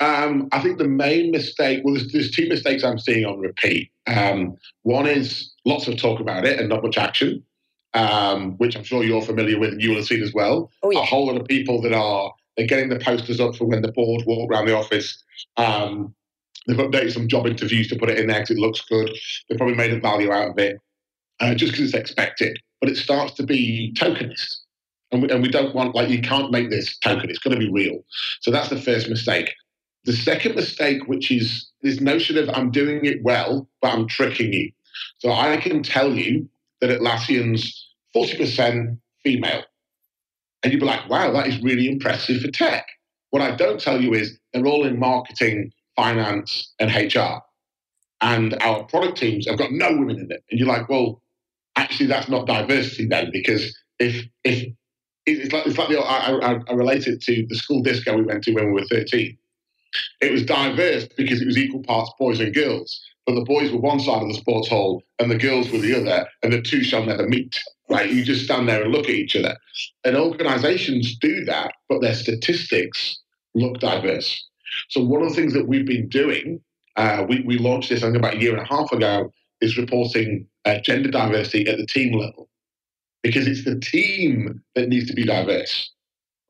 Um, 0.00 0.48
I 0.52 0.60
think 0.60 0.78
the 0.78 0.88
main 0.88 1.30
mistake, 1.30 1.82
well, 1.84 1.94
there's, 1.94 2.10
there's 2.12 2.30
two 2.30 2.48
mistakes 2.48 2.82
I'm 2.84 2.98
seeing 2.98 3.26
on 3.26 3.38
repeat. 3.40 3.90
Um, 4.06 4.56
one 4.82 5.06
is 5.06 5.52
lots 5.66 5.88
of 5.88 5.98
talk 5.98 6.20
about 6.20 6.46
it 6.46 6.58
and 6.58 6.68
not 6.70 6.82
much 6.82 6.96
action, 6.96 7.44
um, 7.92 8.52
which 8.52 8.76
I'm 8.76 8.84
sure 8.84 9.04
you're 9.04 9.20
familiar 9.20 9.58
with 9.58 9.72
and 9.72 9.82
you 9.82 9.90
will 9.90 9.96
have 9.96 10.06
seen 10.06 10.22
as 10.22 10.32
well. 10.32 10.70
Oh, 10.82 10.90
yeah. 10.90 11.00
A 11.00 11.04
whole 11.04 11.26
lot 11.26 11.38
of 11.38 11.46
people 11.46 11.82
that 11.82 11.92
are 11.92 12.32
they're 12.56 12.66
getting 12.66 12.88
the 12.88 12.98
posters 12.98 13.38
up 13.38 13.54
for 13.54 13.66
when 13.66 13.82
the 13.82 13.92
board 13.92 14.24
walk 14.26 14.50
around 14.50 14.66
the 14.66 14.76
office. 14.76 15.22
Um, 15.56 16.14
they've 16.68 16.76
updated 16.76 17.12
some 17.12 17.26
job 17.26 17.46
interviews 17.46 17.88
to 17.88 17.96
put 17.96 18.10
it 18.10 18.18
in 18.18 18.28
there 18.28 18.40
because 18.40 18.56
it 18.56 18.60
looks 18.60 18.82
good. 18.82 19.10
They've 19.48 19.58
probably 19.58 19.74
made 19.74 19.92
a 19.92 19.98
value 19.98 20.30
out 20.30 20.50
of 20.50 20.58
it 20.58 20.78
uh, 21.40 21.54
just 21.54 21.72
because 21.72 21.86
it's 21.86 21.94
expected. 21.94 22.60
But 22.80 22.90
it 22.90 22.96
starts 22.96 23.34
to 23.34 23.42
be 23.42 23.92
tokenist. 23.96 24.58
And 25.10 25.22
we, 25.22 25.30
and 25.30 25.42
we 25.42 25.48
don't 25.48 25.74
want, 25.74 25.94
like, 25.94 26.10
you 26.10 26.20
can't 26.20 26.52
make 26.52 26.70
this 26.70 26.98
token. 26.98 27.30
It's 27.30 27.38
going 27.38 27.58
to 27.58 27.66
be 27.66 27.72
real. 27.72 28.04
So 28.40 28.50
that's 28.50 28.68
the 28.68 28.80
first 28.80 29.08
mistake. 29.08 29.52
The 30.04 30.12
second 30.12 30.54
mistake, 30.54 31.08
which 31.08 31.30
is 31.30 31.66
this 31.82 32.00
notion 32.00 32.36
of 32.36 32.50
I'm 32.50 32.70
doing 32.70 33.04
it 33.04 33.22
well, 33.22 33.68
but 33.80 33.94
I'm 33.94 34.06
tricking 34.06 34.52
you. 34.52 34.70
So 35.18 35.32
I 35.32 35.56
can 35.56 35.82
tell 35.82 36.12
you 36.12 36.48
that 36.80 36.90
Atlassian's 36.90 37.88
40% 38.14 38.98
female. 39.22 39.62
And 40.62 40.72
you'd 40.72 40.80
be 40.80 40.86
like, 40.86 41.08
wow, 41.08 41.32
that 41.32 41.46
is 41.46 41.62
really 41.62 41.88
impressive 41.88 42.42
for 42.42 42.50
tech. 42.50 42.86
What 43.30 43.42
I 43.42 43.54
don't 43.54 43.80
tell 43.80 44.00
you 44.00 44.14
is 44.14 44.38
they're 44.52 44.66
all 44.66 44.84
in 44.84 44.98
marketing, 44.98 45.72
finance, 45.98 46.72
and 46.78 46.90
HR. 46.90 47.40
And 48.20 48.56
our 48.62 48.84
product 48.84 49.18
teams 49.18 49.48
have 49.48 49.58
got 49.58 49.72
no 49.72 49.90
women 49.90 50.20
in 50.20 50.30
it. 50.30 50.44
And 50.50 50.58
you're 50.58 50.68
like, 50.68 50.88
well, 50.88 51.20
actually, 51.76 52.06
that's 52.06 52.28
not 52.28 52.46
diversity 52.46 53.06
then, 53.06 53.30
because 53.32 53.76
if 53.98 54.24
if 54.44 54.68
it's 55.26 55.52
like, 55.52 55.66
it's 55.66 55.76
like 55.76 55.88
the, 55.88 55.98
I, 55.98 56.52
I, 56.52 56.60
I 56.68 56.72
relate 56.72 57.06
it 57.06 57.20
to 57.22 57.46
the 57.48 57.56
school 57.56 57.82
disco 57.82 58.16
we 58.16 58.22
went 58.22 58.44
to 58.44 58.54
when 58.54 58.66
we 58.66 58.80
were 58.80 58.86
13. 58.86 59.36
It 60.20 60.32
was 60.32 60.46
diverse 60.46 61.06
because 61.16 61.42
it 61.42 61.46
was 61.46 61.58
equal 61.58 61.82
parts 61.82 62.10
boys 62.18 62.40
and 62.40 62.54
girls, 62.54 63.00
but 63.26 63.34
the 63.34 63.44
boys 63.44 63.72
were 63.72 63.80
one 63.80 64.00
side 64.00 64.22
of 64.22 64.28
the 64.28 64.34
sports 64.34 64.68
hall 64.68 65.02
and 65.18 65.30
the 65.30 65.36
girls 65.36 65.70
were 65.70 65.78
the 65.78 66.00
other, 66.00 66.26
and 66.42 66.52
the 66.52 66.62
two 66.62 66.82
shall 66.82 67.04
never 67.04 67.28
meet. 67.28 67.58
Right? 67.90 68.10
You 68.10 68.24
just 68.24 68.44
stand 68.44 68.68
there 68.68 68.82
and 68.82 68.92
look 68.92 69.06
at 69.06 69.14
each 69.14 69.34
other. 69.34 69.56
And 70.04 70.16
organizations 70.16 71.16
do 71.18 71.44
that, 71.46 71.72
but 71.88 72.00
their 72.02 72.14
statistics 72.14 73.18
look 73.54 73.80
diverse. 73.80 74.44
So 74.88 75.02
one 75.02 75.22
of 75.22 75.28
the 75.28 75.34
things 75.34 75.52
that 75.54 75.66
we've 75.66 75.86
been 75.86 76.08
doing, 76.08 76.60
uh, 76.96 77.24
we, 77.28 77.40
we 77.42 77.58
launched 77.58 77.90
this 77.90 78.02
I 78.02 78.06
think 78.06 78.16
about 78.16 78.34
a 78.34 78.40
year 78.40 78.56
and 78.56 78.62
a 78.62 78.68
half 78.68 78.92
ago, 78.92 79.32
is 79.60 79.76
reporting 79.76 80.46
uh, 80.64 80.78
gender 80.80 81.10
diversity 81.10 81.66
at 81.68 81.78
the 81.78 81.86
team 81.86 82.12
level 82.12 82.48
because 83.22 83.46
it's 83.46 83.64
the 83.64 83.78
team 83.78 84.62
that 84.74 84.88
needs 84.88 85.06
to 85.08 85.14
be 85.14 85.24
diverse. 85.24 85.90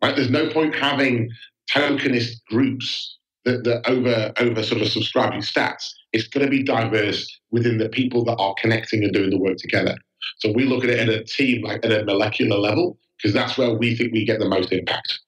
Right? 0.02 0.14
There's 0.14 0.30
no 0.30 0.48
point 0.50 0.74
having 0.74 1.30
tokenist 1.70 2.44
groups 2.48 3.18
that, 3.44 3.64
that 3.64 3.88
over 3.88 4.32
over 4.38 4.62
sort 4.62 4.82
of 4.82 4.88
subscribe 4.88 5.32
to 5.32 5.38
stats. 5.38 5.90
It's 6.12 6.28
going 6.28 6.46
to 6.46 6.50
be 6.50 6.62
diverse 6.62 7.26
within 7.50 7.78
the 7.78 7.88
people 7.88 8.24
that 8.24 8.36
are 8.36 8.54
connecting 8.60 9.04
and 9.04 9.12
doing 9.12 9.30
the 9.30 9.38
work 9.38 9.56
together. 9.56 9.96
So 10.38 10.52
we 10.52 10.64
look 10.64 10.84
at 10.84 10.90
it 10.90 11.00
at 11.00 11.08
a 11.08 11.24
team, 11.24 11.62
like 11.62 11.84
at 11.84 11.92
a 11.92 12.04
molecular 12.04 12.56
level, 12.56 12.98
because 13.16 13.34
that's 13.34 13.58
where 13.58 13.74
we 13.74 13.94
think 13.94 14.12
we 14.12 14.24
get 14.24 14.38
the 14.38 14.48
most 14.48 14.72
impact. 14.72 15.20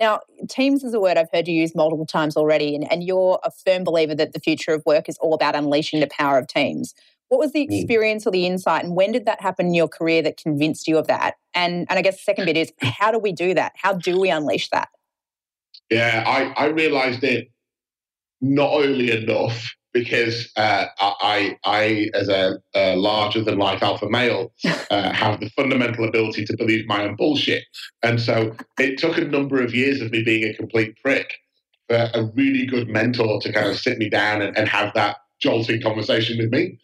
Now, 0.00 0.20
teams 0.48 0.82
is 0.82 0.94
a 0.94 1.00
word 1.00 1.18
I've 1.18 1.30
heard 1.32 1.46
you 1.46 1.54
use 1.54 1.74
multiple 1.74 2.06
times 2.06 2.36
already, 2.36 2.74
and, 2.74 2.90
and 2.90 3.04
you're 3.04 3.38
a 3.44 3.50
firm 3.50 3.84
believer 3.84 4.14
that 4.14 4.32
the 4.32 4.40
future 4.40 4.72
of 4.72 4.82
work 4.86 5.08
is 5.08 5.18
all 5.18 5.34
about 5.34 5.54
unleashing 5.54 6.00
the 6.00 6.06
power 6.06 6.38
of 6.38 6.48
teams. 6.48 6.94
What 7.28 7.38
was 7.38 7.52
the 7.52 7.66
mm. 7.66 7.78
experience 7.78 8.26
or 8.26 8.30
the 8.30 8.46
insight, 8.46 8.84
and 8.84 8.96
when 8.96 9.12
did 9.12 9.26
that 9.26 9.40
happen 9.40 9.66
in 9.66 9.74
your 9.74 9.88
career 9.88 10.22
that 10.22 10.38
convinced 10.38 10.88
you 10.88 10.96
of 10.96 11.06
that? 11.06 11.34
And 11.54 11.86
and 11.90 11.98
I 11.98 12.02
guess 12.02 12.16
the 12.16 12.22
second 12.22 12.46
bit 12.46 12.56
is 12.56 12.72
how 12.80 13.12
do 13.12 13.18
we 13.18 13.32
do 13.32 13.54
that? 13.54 13.72
How 13.76 13.92
do 13.92 14.18
we 14.18 14.30
unleash 14.30 14.70
that? 14.70 14.88
Yeah, 15.90 16.24
I, 16.26 16.64
I 16.64 16.66
realized 16.68 17.22
it 17.22 17.50
not 18.40 18.70
early 18.82 19.10
enough 19.10 19.74
because 19.92 20.50
uh, 20.56 20.86
I, 20.98 21.58
I, 21.64 22.10
as 22.14 22.28
a, 22.28 22.60
a, 22.74 22.96
larger 22.96 23.42
than 23.42 23.58
life 23.58 23.82
alpha 23.82 24.08
male, 24.08 24.52
uh, 24.90 25.12
have 25.12 25.40
the 25.40 25.50
fundamental 25.50 26.08
ability 26.08 26.44
to 26.44 26.56
believe 26.56 26.86
my 26.86 27.04
own 27.04 27.16
bullshit. 27.16 27.64
And 28.02 28.20
so 28.20 28.54
it 28.78 28.98
took 28.98 29.18
a 29.18 29.24
number 29.24 29.62
of 29.62 29.74
years 29.74 30.00
of 30.00 30.12
me 30.12 30.22
being 30.22 30.44
a 30.44 30.54
complete 30.54 30.96
prick 31.02 31.34
for 31.88 32.10
a 32.14 32.24
really 32.34 32.66
good 32.66 32.88
mentor 32.88 33.40
to 33.40 33.52
kind 33.52 33.68
of 33.68 33.78
sit 33.78 33.98
me 33.98 34.08
down 34.08 34.42
and, 34.42 34.56
and 34.56 34.68
have 34.68 34.94
that 34.94 35.16
jolting 35.40 35.82
conversation 35.82 36.38
with 36.38 36.52
me. 36.52 36.78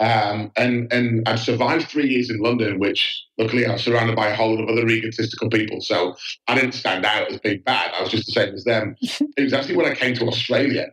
Um, 0.00 0.50
and 0.56 0.90
and 0.90 1.28
I've 1.28 1.40
survived 1.40 1.88
three 1.88 2.08
years 2.08 2.30
in 2.30 2.40
London, 2.40 2.78
which 2.78 3.22
luckily 3.36 3.66
I 3.66 3.72
was 3.72 3.82
surrounded 3.82 4.16
by 4.16 4.28
a 4.28 4.34
whole 4.34 4.54
lot 4.54 4.62
of 4.62 4.68
other 4.70 4.88
egotistical 4.88 5.50
people. 5.50 5.82
So 5.82 6.16
I 6.48 6.54
didn't 6.54 6.72
stand 6.72 7.04
out 7.04 7.30
as 7.30 7.38
being 7.40 7.60
bad. 7.60 7.92
I 7.94 8.00
was 8.00 8.10
just 8.10 8.24
the 8.24 8.32
same 8.32 8.54
as 8.54 8.64
them. 8.64 8.96
it 9.02 9.42
was 9.42 9.52
actually 9.52 9.76
when 9.76 9.84
I 9.84 9.94
came 9.94 10.14
to 10.14 10.26
Australia, 10.26 10.86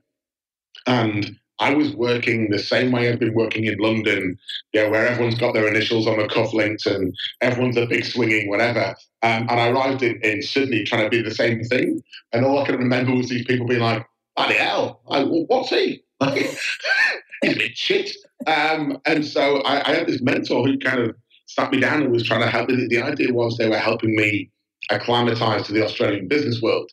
and 0.86 1.38
I 1.60 1.74
was 1.74 1.96
working 1.96 2.50
the 2.50 2.60
same 2.60 2.92
way 2.92 3.12
I've 3.12 3.20
been 3.20 3.34
working 3.34 3.66
in 3.66 3.78
London, 3.80 4.38
you 4.74 4.84
know, 4.84 4.90
where 4.90 5.08
everyone's 5.08 5.40
got 5.40 5.54
their 5.54 5.68
initials 5.68 6.06
on 6.06 6.18
the 6.18 6.28
cufflinks 6.28 6.86
and 6.86 7.16
everyone's 7.42 7.78
a 7.78 7.86
big 7.86 8.06
swinging 8.06 8.50
whatever. 8.50 8.96
Um, 9.24 9.48
and 9.50 9.52
I 9.52 9.70
arrived 9.70 10.04
in, 10.04 10.22
in 10.22 10.42
Sydney 10.42 10.84
trying 10.84 11.04
to 11.04 11.10
be 11.10 11.22
the 11.22 11.34
same 11.34 11.64
thing, 11.64 12.04
and 12.32 12.46
all 12.46 12.60
I 12.60 12.66
could 12.66 12.80
remember 12.80 13.16
was 13.16 13.30
these 13.30 13.46
people 13.46 13.66
being 13.66 13.82
like, 13.82 14.06
"Bloody 14.36 14.56
hell! 14.56 15.02
Like, 15.06 15.26
what's 15.28 15.70
he?" 15.70 16.04
He's 16.34 17.54
a 17.54 17.56
bit 17.56 17.78
shit. 17.78 18.12
Um, 18.46 19.00
and 19.06 19.26
so 19.26 19.62
I, 19.62 19.90
I, 19.90 19.96
had 19.96 20.08
this 20.08 20.22
mentor 20.22 20.66
who 20.66 20.78
kind 20.78 21.00
of 21.00 21.16
sat 21.48 21.72
me 21.72 21.80
down 21.80 22.02
and 22.04 22.12
was 22.12 22.24
trying 22.24 22.42
to 22.42 22.50
help 22.50 22.70
me. 22.70 22.88
The 22.88 23.02
idea 23.02 23.34
was 23.34 23.58
they 23.58 23.70
were 23.70 23.78
helping 23.78 24.16
me 24.16 24.50
acclimatize 24.90 25.66
to 25.68 25.74
the 25.74 25.84
Australian 25.84 26.28
business 26.28 26.62
world. 26.62 26.90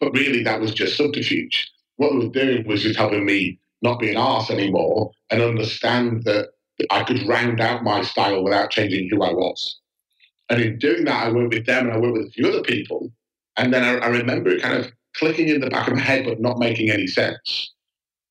But 0.00 0.12
really, 0.12 0.42
that 0.42 0.60
was 0.60 0.74
just 0.74 0.96
subterfuge. 0.96 1.70
What 1.96 2.10
they 2.10 2.18
were 2.18 2.32
doing 2.32 2.66
was 2.66 2.82
just 2.82 2.98
helping 2.98 3.24
me 3.24 3.58
not 3.82 4.00
be 4.00 4.10
an 4.10 4.16
arse 4.16 4.50
anymore 4.50 5.10
and 5.30 5.42
understand 5.42 6.24
that 6.24 6.48
I 6.90 7.04
could 7.04 7.26
round 7.26 7.60
out 7.60 7.84
my 7.84 8.02
style 8.02 8.42
without 8.42 8.70
changing 8.70 9.08
who 9.10 9.22
I 9.22 9.32
was. 9.32 9.80
And 10.48 10.60
in 10.60 10.78
doing 10.78 11.04
that, 11.04 11.26
I 11.26 11.32
worked 11.32 11.54
with 11.54 11.66
them 11.66 11.86
and 11.86 11.94
I 11.94 11.98
worked 11.98 12.18
with 12.18 12.26
a 12.28 12.30
few 12.30 12.48
other 12.48 12.62
people. 12.62 13.10
And 13.56 13.72
then 13.72 13.82
I, 13.82 14.04
I 14.04 14.08
remember 14.08 14.50
it 14.50 14.62
kind 14.62 14.78
of 14.78 14.92
clicking 15.14 15.48
in 15.48 15.60
the 15.60 15.70
back 15.70 15.88
of 15.88 15.94
my 15.94 16.00
head, 16.00 16.24
but 16.24 16.40
not 16.40 16.58
making 16.58 16.90
any 16.90 17.06
sense. 17.06 17.72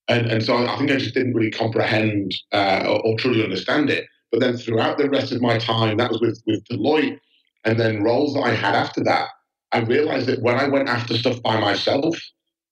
And, 0.08 0.26
and 0.26 0.42
so 0.42 0.56
I 0.56 0.76
think 0.78 0.90
I 0.90 0.96
just 0.96 1.14
didn't 1.14 1.34
really 1.34 1.50
comprehend 1.50 2.34
uh, 2.52 2.84
or, 2.86 3.04
or, 3.04 3.18
truly 3.18 3.42
understand 3.42 3.90
it. 3.90 4.06
But 4.30 4.40
then 4.40 4.56
throughout 4.56 4.98
the 4.98 5.10
rest 5.10 5.32
of 5.32 5.42
my 5.42 5.58
time, 5.58 5.96
that 5.96 6.10
was 6.10 6.20
with, 6.20 6.40
with 6.46 6.64
Deloitte 6.68 7.18
and 7.64 7.78
then 7.78 8.04
roles 8.04 8.34
that 8.34 8.42
I 8.42 8.54
had 8.54 8.76
after 8.76 9.02
that, 9.04 9.28
I 9.72 9.80
realized 9.80 10.26
that 10.26 10.42
when 10.42 10.56
I 10.56 10.68
went 10.68 10.88
after 10.88 11.16
stuff 11.18 11.42
by 11.42 11.58
myself, 11.58 12.16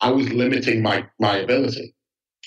I 0.01 0.11
was 0.11 0.33
limiting 0.33 0.81
my, 0.81 1.07
my 1.19 1.39
ability. 1.39 1.95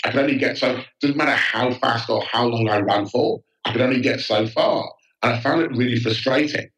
I 0.04 0.12
could 0.12 0.22
only 0.22 0.38
get 0.38 0.58
so, 0.58 0.78
it 0.78 0.86
doesn't 1.02 1.18
matter 1.18 1.32
how 1.32 1.72
fast 1.74 2.10
or 2.10 2.24
how 2.24 2.46
long 2.48 2.70
I 2.70 2.80
ran 2.80 3.08
for, 3.08 3.42
I 3.66 3.72
could 3.72 3.82
only 3.82 4.02
get 4.02 4.20
so 4.20 4.48
far. 4.48 4.92
And 5.24 5.34
I 5.34 5.40
found 5.40 5.62
it 5.62 5.72
really 5.72 6.00
frustrating. 6.00 6.70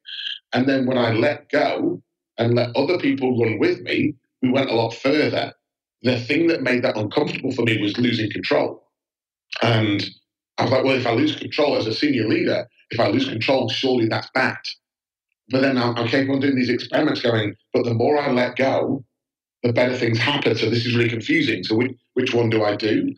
And 0.54 0.68
then 0.68 0.86
when 0.86 0.98
I 0.98 1.12
let 1.12 1.50
go 1.50 2.02
and 2.38 2.56
let 2.56 2.76
other 2.76 2.98
people 2.98 3.40
run 3.40 3.60
with 3.60 3.82
me, 3.82 4.16
we 4.42 4.50
went 4.50 4.70
a 4.70 4.76
lot 4.76 4.94
further 4.94 5.54
the 6.02 6.20
thing 6.20 6.48
that 6.48 6.64
made 6.64 6.84
that 6.84 6.98
uncomfortable 6.98 7.52
for 7.52 7.64
me 7.64 7.82
was 7.82 7.98
losing 7.98 8.32
control. 8.32 8.84
And 9.62 10.04
I 10.58 10.64
was 10.64 10.72
like, 10.72 10.84
well, 10.84 10.96
if 10.98 11.08
I 11.08 11.12
lose 11.12 11.36
control 11.36 11.76
as 11.76 11.88
a 11.88 11.94
senior 11.94 12.28
leader, 12.28 12.68
if 12.92 13.00
I 13.00 13.08
lose 13.08 13.28
control, 13.28 13.70
surely 13.70 14.08
that's 14.08 14.30
bad. 14.34 14.58
But 15.50 15.62
then 15.62 15.78
I, 15.78 15.92
I 15.92 16.08
kept 16.08 16.30
on 16.30 16.40
doing 16.40 16.56
these 16.56 16.70
experiments 16.70 17.22
going, 17.22 17.56
but 17.74 17.84
the 17.84 17.94
more 17.94 18.20
I 18.20 18.32
let 18.32 18.56
go, 18.56 19.04
the 19.64 19.74
better 19.74 19.96
things 19.96 20.18
happen. 20.18 20.56
So 20.56 20.70
this 20.70 20.86
is 20.86 20.96
really 20.96 21.10
confusing. 21.10 21.64
So 21.64 21.76
which, 21.76 21.92
which 22.14 22.34
one 22.34 22.50
do 22.50 22.64
I 22.64 22.76
do? 22.76 23.14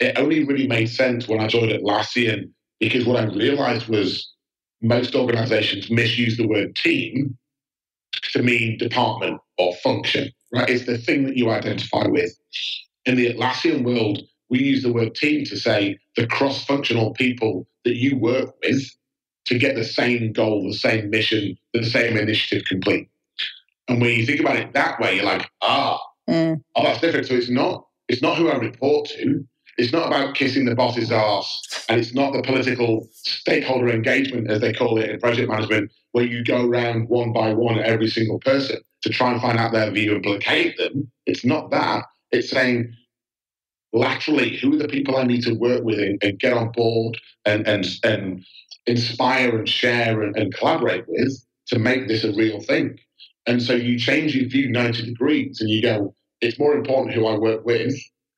It 0.00 0.18
only 0.18 0.44
really 0.44 0.66
made 0.66 0.86
sense 0.88 1.28
when 1.28 1.40
I 1.40 1.46
joined 1.46 1.72
Atlassian 1.72 2.50
because 2.80 3.04
what 3.04 3.16
I 3.16 3.24
realized 3.24 3.88
was 3.88 4.28
most 4.80 5.14
organizations 5.14 5.90
misuse 5.90 6.36
the 6.36 6.48
word 6.48 6.74
team 6.74 7.36
to 8.32 8.42
mean 8.42 8.78
department 8.78 9.40
or 9.58 9.74
function 9.76 10.32
right? 10.52 10.68
It's 10.68 10.86
the 10.86 10.98
thing 10.98 11.24
that 11.24 11.36
you 11.36 11.50
identify 11.50 12.06
with. 12.06 12.38
In 13.06 13.16
the 13.16 13.32
Atlassian 13.32 13.84
world, 13.84 14.20
we 14.50 14.60
use 14.60 14.82
the 14.82 14.92
word 14.92 15.14
team 15.14 15.44
to 15.46 15.56
say 15.56 15.98
the 16.16 16.26
cross 16.26 16.64
functional 16.64 17.12
people 17.14 17.66
that 17.84 17.96
you 17.96 18.16
work 18.18 18.54
with 18.62 18.84
to 19.46 19.58
get 19.58 19.74
the 19.74 19.84
same 19.84 20.32
goal, 20.32 20.68
the 20.68 20.76
same 20.76 21.10
mission, 21.10 21.56
the 21.72 21.84
same 21.84 22.16
initiative 22.16 22.64
complete. 22.66 23.08
And 23.88 24.00
when 24.00 24.18
you 24.18 24.24
think 24.26 24.40
about 24.40 24.56
it 24.56 24.72
that 24.72 25.00
way, 25.00 25.16
you're 25.16 25.24
like, 25.24 25.48
ah, 25.60 26.00
mm. 26.28 26.60
oh, 26.76 26.82
that's 26.82 27.00
different. 27.00 27.26
So 27.26 27.34
it's 27.34 27.50
not, 27.50 27.86
it's 28.08 28.22
not 28.22 28.36
who 28.36 28.48
I 28.48 28.56
report 28.56 29.08
to. 29.10 29.44
It's 29.78 29.92
not 29.92 30.06
about 30.06 30.34
kissing 30.34 30.66
the 30.66 30.74
boss's 30.74 31.10
ass, 31.10 31.84
and 31.88 31.98
it's 31.98 32.12
not 32.12 32.34
the 32.34 32.42
political 32.42 33.08
stakeholder 33.12 33.88
engagement, 33.88 34.50
as 34.50 34.60
they 34.60 34.72
call 34.72 34.98
it 34.98 35.08
in 35.08 35.18
project 35.18 35.48
management, 35.48 35.90
where 36.12 36.26
you 36.26 36.44
go 36.44 36.66
around 36.66 37.08
one 37.08 37.32
by 37.32 37.54
one 37.54 37.78
at 37.78 37.86
every 37.86 38.08
single 38.08 38.38
person 38.38 38.80
to 39.02 39.08
try 39.08 39.32
and 39.32 39.40
find 39.40 39.58
out 39.58 39.72
their 39.72 39.90
view 39.90 40.14
and 40.14 40.22
placate 40.22 40.76
them. 40.76 41.10
It's 41.26 41.44
not 41.44 41.70
that. 41.70 42.04
It's 42.30 42.50
saying 42.50 42.94
laterally, 43.92 44.56
who 44.56 44.74
are 44.74 44.78
the 44.78 44.88
people 44.88 45.16
I 45.16 45.24
need 45.24 45.42
to 45.44 45.54
work 45.54 45.84
with 45.84 45.98
and, 45.98 46.22
and 46.22 46.38
get 46.38 46.52
on 46.52 46.70
board 46.72 47.18
and, 47.44 47.66
and, 47.66 47.86
and 48.04 48.44
inspire 48.86 49.58
and 49.58 49.68
share 49.68 50.22
and, 50.22 50.36
and 50.36 50.54
collaborate 50.54 51.04
with 51.08 51.44
to 51.68 51.78
make 51.78 52.08
this 52.08 52.24
a 52.24 52.32
real 52.32 52.60
thing. 52.60 52.98
And 53.46 53.62
so 53.62 53.74
you 53.74 53.98
change 53.98 54.34
your 54.34 54.48
view 54.48 54.70
90 54.70 55.04
degrees 55.04 55.60
and 55.60 55.68
you 55.68 55.82
go, 55.82 56.14
it's 56.40 56.58
more 56.58 56.74
important 56.74 57.14
who 57.14 57.26
I 57.26 57.36
work 57.36 57.64
with 57.64 57.94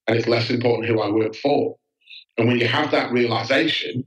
and 0.06 0.16
it's 0.16 0.28
less 0.28 0.50
important 0.50 0.88
who 0.88 1.00
I 1.00 1.10
work 1.10 1.34
for. 1.34 1.76
And 2.36 2.48
when 2.48 2.58
you 2.58 2.66
have 2.66 2.90
that 2.90 3.12
realization, 3.12 4.04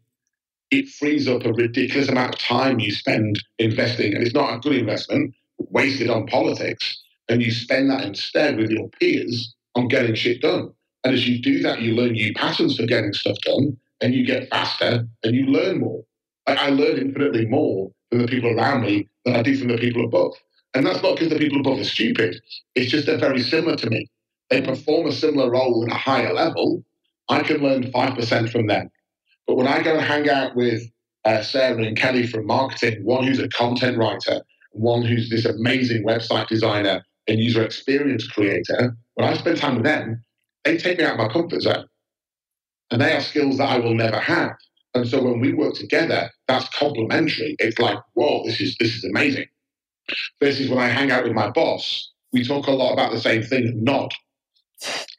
it 0.72 0.88
frees 0.90 1.28
up 1.28 1.46
a 1.46 1.54
ridiculous 1.54 2.10
amount 2.10 2.36
of 2.36 2.40
time 2.40 2.80
you 2.80 2.92
spend 2.92 3.42
investing. 3.58 4.14
And 4.14 4.24
it's 4.24 4.34
not 4.34 4.56
a 4.56 4.60
good 4.60 4.76
investment 4.76 5.34
wasted 5.58 6.10
on 6.10 6.28
politics 6.28 7.02
and 7.30 7.42
you 7.42 7.52
spend 7.52 7.90
that 7.90 8.04
instead 8.04 8.58
with 8.58 8.70
your 8.70 8.90
peers 8.90 9.54
on 9.76 9.88
getting 9.88 10.16
shit 10.16 10.42
done. 10.42 10.72
And 11.04 11.14
as 11.14 11.28
you 11.28 11.42
do 11.42 11.62
that, 11.64 11.82
you 11.82 11.94
learn 11.94 12.14
new 12.14 12.34
patterns 12.34 12.78
for 12.78 12.86
getting 12.86 13.14
stuff 13.14 13.38
done 13.46 13.78
and 14.02 14.14
you 14.14 14.26
get 14.26 14.50
faster 14.50 15.08
and 15.24 15.36
you 15.36 15.46
learn 15.46 15.80
more. 15.80 16.04
I, 16.48 16.56
I 16.56 16.70
learn 16.70 16.98
infinitely 16.98 17.46
more 17.46 17.92
from 18.10 18.20
the 18.20 18.28
people 18.28 18.58
around 18.58 18.82
me 18.82 19.08
than 19.26 19.36
I 19.36 19.42
do 19.42 19.58
from 19.58 19.70
the 19.70 19.78
people 19.78 20.06
above. 20.06 20.34
And 20.74 20.86
that's 20.86 21.02
not 21.02 21.16
because 21.16 21.30
the 21.30 21.40
people 21.40 21.60
above 21.60 21.80
are 21.80 21.84
stupid. 21.84 22.40
It's 22.76 22.92
just 22.92 23.06
they're 23.06 23.18
very 23.18 23.42
similar 23.42 23.76
to 23.78 23.90
me. 23.90 24.08
They 24.50 24.62
perform 24.62 25.08
a 25.08 25.12
similar 25.12 25.50
role 25.50 25.86
at 25.86 25.92
a 25.92 25.98
higher 25.98 26.34
level. 26.34 26.84
I 27.30 27.42
can 27.42 27.58
learn 27.58 27.92
5% 27.92 28.52
from 28.52 28.68
them. 28.68 28.90
But 29.48 29.56
when 29.56 29.68
I 29.68 29.82
go 29.82 29.94
and 29.94 30.02
hang 30.02 30.30
out 30.30 30.56
with 30.56 30.84
uh, 31.26 31.42
Sarah 31.42 31.82
and 31.82 31.98
Kelly 31.98 32.28
from 32.28 32.46
marketing, 32.46 33.04
one 33.04 33.26
who's 33.26 33.40
a 33.40 33.50
content 33.50 33.98
writer 33.98 34.42
one 34.78 35.04
who's 35.04 35.30
this 35.30 35.46
amazing 35.46 36.06
website 36.06 36.48
designer 36.48 37.04
and 37.28 37.40
user 37.40 37.64
experience 37.64 38.28
creator, 38.28 38.96
when 39.16 39.28
I 39.28 39.36
spend 39.36 39.58
time 39.58 39.76
with 39.76 39.86
them, 39.86 40.24
they 40.64 40.78
take 40.78 40.98
me 40.98 41.04
out 41.04 41.14
of 41.14 41.18
my 41.18 41.28
comfort 41.28 41.62
zone. 41.62 41.86
And 42.92 43.02
they 43.02 43.14
are 43.14 43.22
skills 43.22 43.58
that 43.58 43.70
I 43.70 43.80
will 43.80 43.96
never 43.96 44.20
have. 44.20 44.52
And 44.94 45.08
so 45.08 45.22
when 45.22 45.40
we 45.40 45.54
work 45.54 45.74
together, 45.74 46.30
that's 46.48 46.70
complementary. 46.70 47.56
It's 47.60 47.80
like, 47.80 47.98
whoa, 48.14 48.44
this 48.46 48.62
is 48.62 48.78
this 48.80 48.96
is 48.96 49.04
amazing. 49.04 49.46
Versus 50.42 50.70
when 50.70 50.80
I 50.80 50.88
hang 50.88 51.12
out 51.12 51.24
with 51.24 51.34
my 51.34 51.50
boss, 51.50 52.12
we 52.32 52.44
talk 52.44 52.68
a 52.68 52.72
lot 52.72 52.94
about 52.94 53.12
the 53.12 53.20
same 53.20 53.44
thing 53.44 53.68
and 53.68 53.84
nod. 53.84 54.14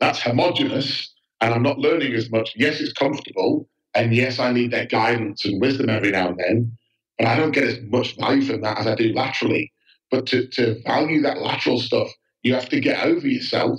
That's 0.00 0.20
homogenous, 0.22 1.12
and 1.40 1.52
I'm 1.52 1.62
not 1.62 1.78
learning 1.78 2.14
as 2.14 2.30
much. 2.30 2.52
Yes, 2.56 2.80
it's 2.80 2.92
comfortable, 2.92 3.68
and 3.94 4.14
yes, 4.14 4.38
I 4.38 4.52
need 4.52 4.70
their 4.70 4.86
guidance 4.86 5.44
and 5.44 5.60
wisdom 5.60 5.88
every 5.88 6.10
now 6.10 6.28
and 6.28 6.38
then, 6.38 6.78
but 7.18 7.26
I 7.26 7.36
don't 7.36 7.52
get 7.52 7.64
as 7.64 7.80
much 7.82 8.16
value 8.16 8.42
from 8.42 8.60
that 8.62 8.78
as 8.78 8.86
I 8.86 8.94
do 8.94 9.12
laterally. 9.12 9.72
But 10.10 10.26
to, 10.26 10.46
to 10.48 10.80
value 10.84 11.20
that 11.22 11.38
lateral 11.38 11.80
stuff, 11.80 12.08
you 12.42 12.54
have 12.54 12.68
to 12.70 12.80
get 12.80 13.04
over 13.04 13.26
yourself 13.26 13.78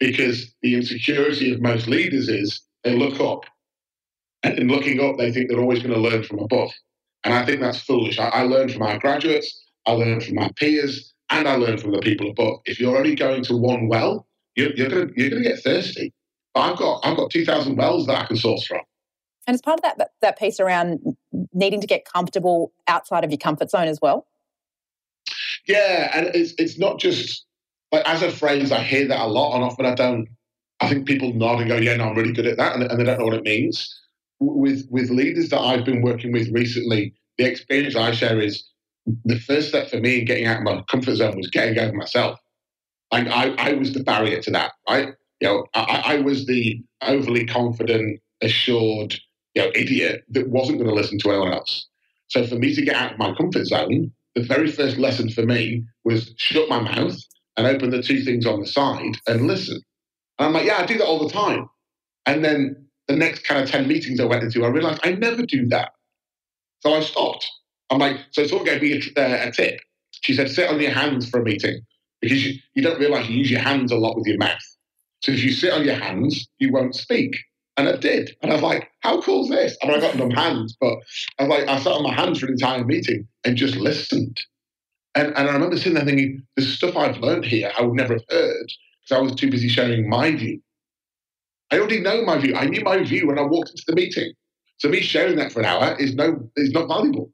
because 0.00 0.52
the 0.62 0.74
insecurity 0.74 1.52
of 1.52 1.60
most 1.60 1.86
leaders 1.86 2.28
is 2.28 2.60
they 2.84 2.96
look 2.96 3.20
up. 3.20 3.44
And 4.42 4.58
in 4.58 4.68
looking 4.68 5.00
up, 5.00 5.18
they 5.18 5.32
think 5.32 5.48
they're 5.48 5.60
always 5.60 5.82
going 5.82 5.94
to 5.94 6.00
learn 6.00 6.22
from 6.22 6.38
above. 6.38 6.70
And 7.24 7.34
I 7.34 7.44
think 7.44 7.60
that's 7.60 7.80
foolish. 7.80 8.18
I, 8.18 8.28
I 8.28 8.42
learn 8.42 8.68
from 8.68 8.82
our 8.82 8.98
graduates, 8.98 9.67
I 9.88 9.92
learn 9.92 10.20
from 10.20 10.34
my 10.34 10.50
peers, 10.56 11.14
and 11.30 11.48
I 11.48 11.56
learn 11.56 11.78
from 11.78 11.92
the 11.92 12.00
people 12.00 12.30
above. 12.30 12.60
If 12.66 12.78
you're 12.78 12.96
only 12.96 13.14
going 13.14 13.42
to 13.44 13.56
one 13.56 13.88
well, 13.88 14.26
you're, 14.54 14.70
you're 14.74 14.90
going 14.90 15.12
you're 15.16 15.30
to 15.30 15.40
get 15.40 15.60
thirsty. 15.60 16.12
But 16.52 16.60
I've 16.60 16.78
got 16.78 17.00
I've 17.04 17.16
got 17.16 17.30
two 17.30 17.46
thousand 17.46 17.76
wells 17.76 18.06
that 18.06 18.18
I 18.18 18.26
can 18.26 18.36
source 18.36 18.66
from. 18.66 18.80
And 19.46 19.54
as 19.54 19.62
part 19.62 19.78
of 19.78 19.82
that 19.84 20.10
that 20.20 20.38
piece 20.38 20.60
around 20.60 21.00
needing 21.54 21.80
to 21.80 21.86
get 21.86 22.04
comfortable 22.04 22.72
outside 22.86 23.24
of 23.24 23.30
your 23.30 23.38
comfort 23.38 23.70
zone 23.70 23.88
as 23.88 23.98
well. 24.02 24.26
Yeah, 25.66 26.10
and 26.14 26.26
it's 26.34 26.52
it's 26.58 26.78
not 26.78 26.98
just 26.98 27.46
like 27.90 28.06
as 28.06 28.22
a 28.22 28.30
phrase, 28.30 28.70
I 28.70 28.80
hear 28.80 29.08
that 29.08 29.20
a 29.20 29.26
lot, 29.26 29.54
and 29.54 29.64
often 29.64 29.86
I 29.86 29.94
don't. 29.94 30.28
I 30.80 30.88
think 30.88 31.06
people 31.06 31.32
nod 31.32 31.60
and 31.60 31.68
go, 31.68 31.76
"Yeah, 31.76 31.96
no, 31.96 32.10
I'm 32.10 32.14
really 32.14 32.34
good 32.34 32.46
at 32.46 32.58
that," 32.58 32.74
and, 32.74 32.82
and 32.82 33.00
they 33.00 33.04
don't 33.04 33.18
know 33.18 33.24
what 33.24 33.34
it 33.34 33.44
means. 33.44 33.98
With 34.38 34.86
with 34.90 35.08
leaders 35.08 35.48
that 35.48 35.60
I've 35.60 35.84
been 35.86 36.02
working 36.02 36.30
with 36.30 36.52
recently, 36.52 37.14
the 37.38 37.46
experience 37.46 37.96
I 37.96 38.12
share 38.12 38.38
is 38.38 38.68
the 39.24 39.38
first 39.38 39.68
step 39.68 39.88
for 39.88 39.98
me 39.98 40.20
in 40.20 40.24
getting 40.24 40.46
out 40.46 40.58
of 40.58 40.62
my 40.62 40.82
comfort 40.90 41.16
zone 41.16 41.36
was 41.36 41.48
getting 41.48 41.78
over 41.78 41.92
myself. 41.92 42.38
Like 43.12 43.26
I, 43.28 43.54
I 43.58 43.72
was 43.74 43.92
the 43.94 44.02
barrier 44.02 44.40
to 44.42 44.50
that, 44.52 44.72
right? 44.88 45.14
You 45.40 45.48
know, 45.48 45.66
I, 45.74 46.02
I 46.04 46.18
was 46.18 46.46
the 46.46 46.82
overly 47.02 47.46
confident, 47.46 48.20
assured, 48.42 49.14
you 49.54 49.62
know, 49.62 49.70
idiot 49.74 50.24
that 50.30 50.48
wasn't 50.48 50.78
going 50.78 50.90
to 50.90 50.94
listen 50.94 51.18
to 51.20 51.30
anyone 51.30 51.52
else. 51.52 51.86
So 52.28 52.46
for 52.46 52.56
me 52.56 52.74
to 52.74 52.82
get 52.84 52.96
out 52.96 53.12
of 53.12 53.18
my 53.18 53.34
comfort 53.34 53.66
zone, 53.66 54.12
the 54.34 54.42
very 54.42 54.70
first 54.70 54.98
lesson 54.98 55.30
for 55.30 55.44
me 55.44 55.84
was 56.04 56.32
shut 56.36 56.68
my 56.68 56.80
mouth 56.80 57.16
and 57.56 57.66
open 57.66 57.90
the 57.90 58.02
two 58.02 58.22
things 58.22 58.46
on 58.46 58.60
the 58.60 58.66
side 58.66 59.16
and 59.26 59.46
listen. 59.46 59.80
And 60.38 60.46
I'm 60.46 60.52
like, 60.52 60.66
yeah, 60.66 60.78
I 60.78 60.86
do 60.86 60.98
that 60.98 61.06
all 61.06 61.26
the 61.26 61.32
time. 61.32 61.68
And 62.26 62.44
then 62.44 62.88
the 63.08 63.16
next 63.16 63.44
kind 63.44 63.62
of 63.62 63.70
10 63.70 63.88
meetings 63.88 64.20
I 64.20 64.24
went 64.26 64.44
into, 64.44 64.64
I 64.64 64.68
realized 64.68 65.00
I 65.02 65.12
never 65.12 65.44
do 65.44 65.66
that. 65.68 65.92
So 66.80 66.94
I 66.94 67.00
stopped. 67.00 67.50
I'm 67.90 67.98
like, 67.98 68.18
so 68.30 68.46
someone 68.46 68.66
gave 68.66 68.82
me 68.82 68.92
a, 69.16 69.20
uh, 69.20 69.48
a 69.48 69.52
tip. 69.52 69.80
She 70.22 70.34
said, 70.34 70.50
sit 70.50 70.68
on 70.68 70.80
your 70.80 70.90
hands 70.90 71.28
for 71.28 71.40
a 71.40 71.44
meeting 71.44 71.80
because 72.20 72.44
you, 72.44 72.58
you 72.74 72.82
don't 72.82 72.98
realize 72.98 73.28
you 73.28 73.36
use 73.38 73.50
your 73.50 73.60
hands 73.60 73.92
a 73.92 73.96
lot 73.96 74.16
with 74.16 74.26
your 74.26 74.38
mouth. 74.38 74.58
So 75.22 75.32
if 75.32 75.42
you 75.42 75.52
sit 75.52 75.72
on 75.72 75.84
your 75.84 75.94
hands, 75.94 76.46
you 76.58 76.72
won't 76.72 76.94
speak. 76.94 77.36
And 77.76 77.88
I 77.88 77.96
did. 77.96 78.36
And 78.42 78.50
I 78.50 78.54
was 78.56 78.62
like, 78.62 78.90
how 79.00 79.20
cool 79.20 79.44
is 79.44 79.50
this? 79.50 79.76
I 79.82 79.88
I 79.88 80.00
got 80.00 80.16
numb 80.16 80.30
hands, 80.30 80.76
but 80.80 80.94
I 81.38 81.44
was 81.44 81.50
like, 81.50 81.68
I 81.68 81.78
sat 81.78 81.92
on 81.92 82.02
my 82.02 82.12
hands 82.12 82.40
for 82.40 82.46
an 82.46 82.52
entire 82.52 82.84
meeting 82.84 83.26
and 83.44 83.56
just 83.56 83.76
listened. 83.76 84.40
And, 85.14 85.28
and 85.28 85.48
I 85.48 85.52
remember 85.52 85.76
sitting 85.76 85.94
there 85.94 86.04
thinking, 86.04 86.42
there's 86.56 86.72
stuff 86.74 86.96
I've 86.96 87.18
learned 87.18 87.44
here 87.44 87.70
I 87.78 87.82
would 87.82 87.94
never 87.94 88.14
have 88.14 88.24
heard 88.28 88.66
because 89.02 89.16
I 89.16 89.20
was 89.20 89.34
too 89.34 89.50
busy 89.50 89.68
sharing 89.68 90.08
my 90.08 90.32
view. 90.32 90.60
I 91.70 91.78
already 91.78 92.00
know 92.00 92.24
my 92.24 92.38
view. 92.38 92.54
I 92.54 92.66
knew 92.66 92.80
my 92.82 93.02
view 93.02 93.26
when 93.26 93.38
I 93.38 93.42
walked 93.42 93.70
into 93.70 93.84
the 93.86 93.94
meeting. 93.94 94.32
So 94.78 94.88
me 94.88 95.00
sharing 95.00 95.36
that 95.36 95.52
for 95.52 95.60
an 95.60 95.66
hour 95.66 95.96
is 95.98 96.14
no 96.14 96.50
is 96.56 96.70
not 96.70 96.88
valuable. 96.88 97.30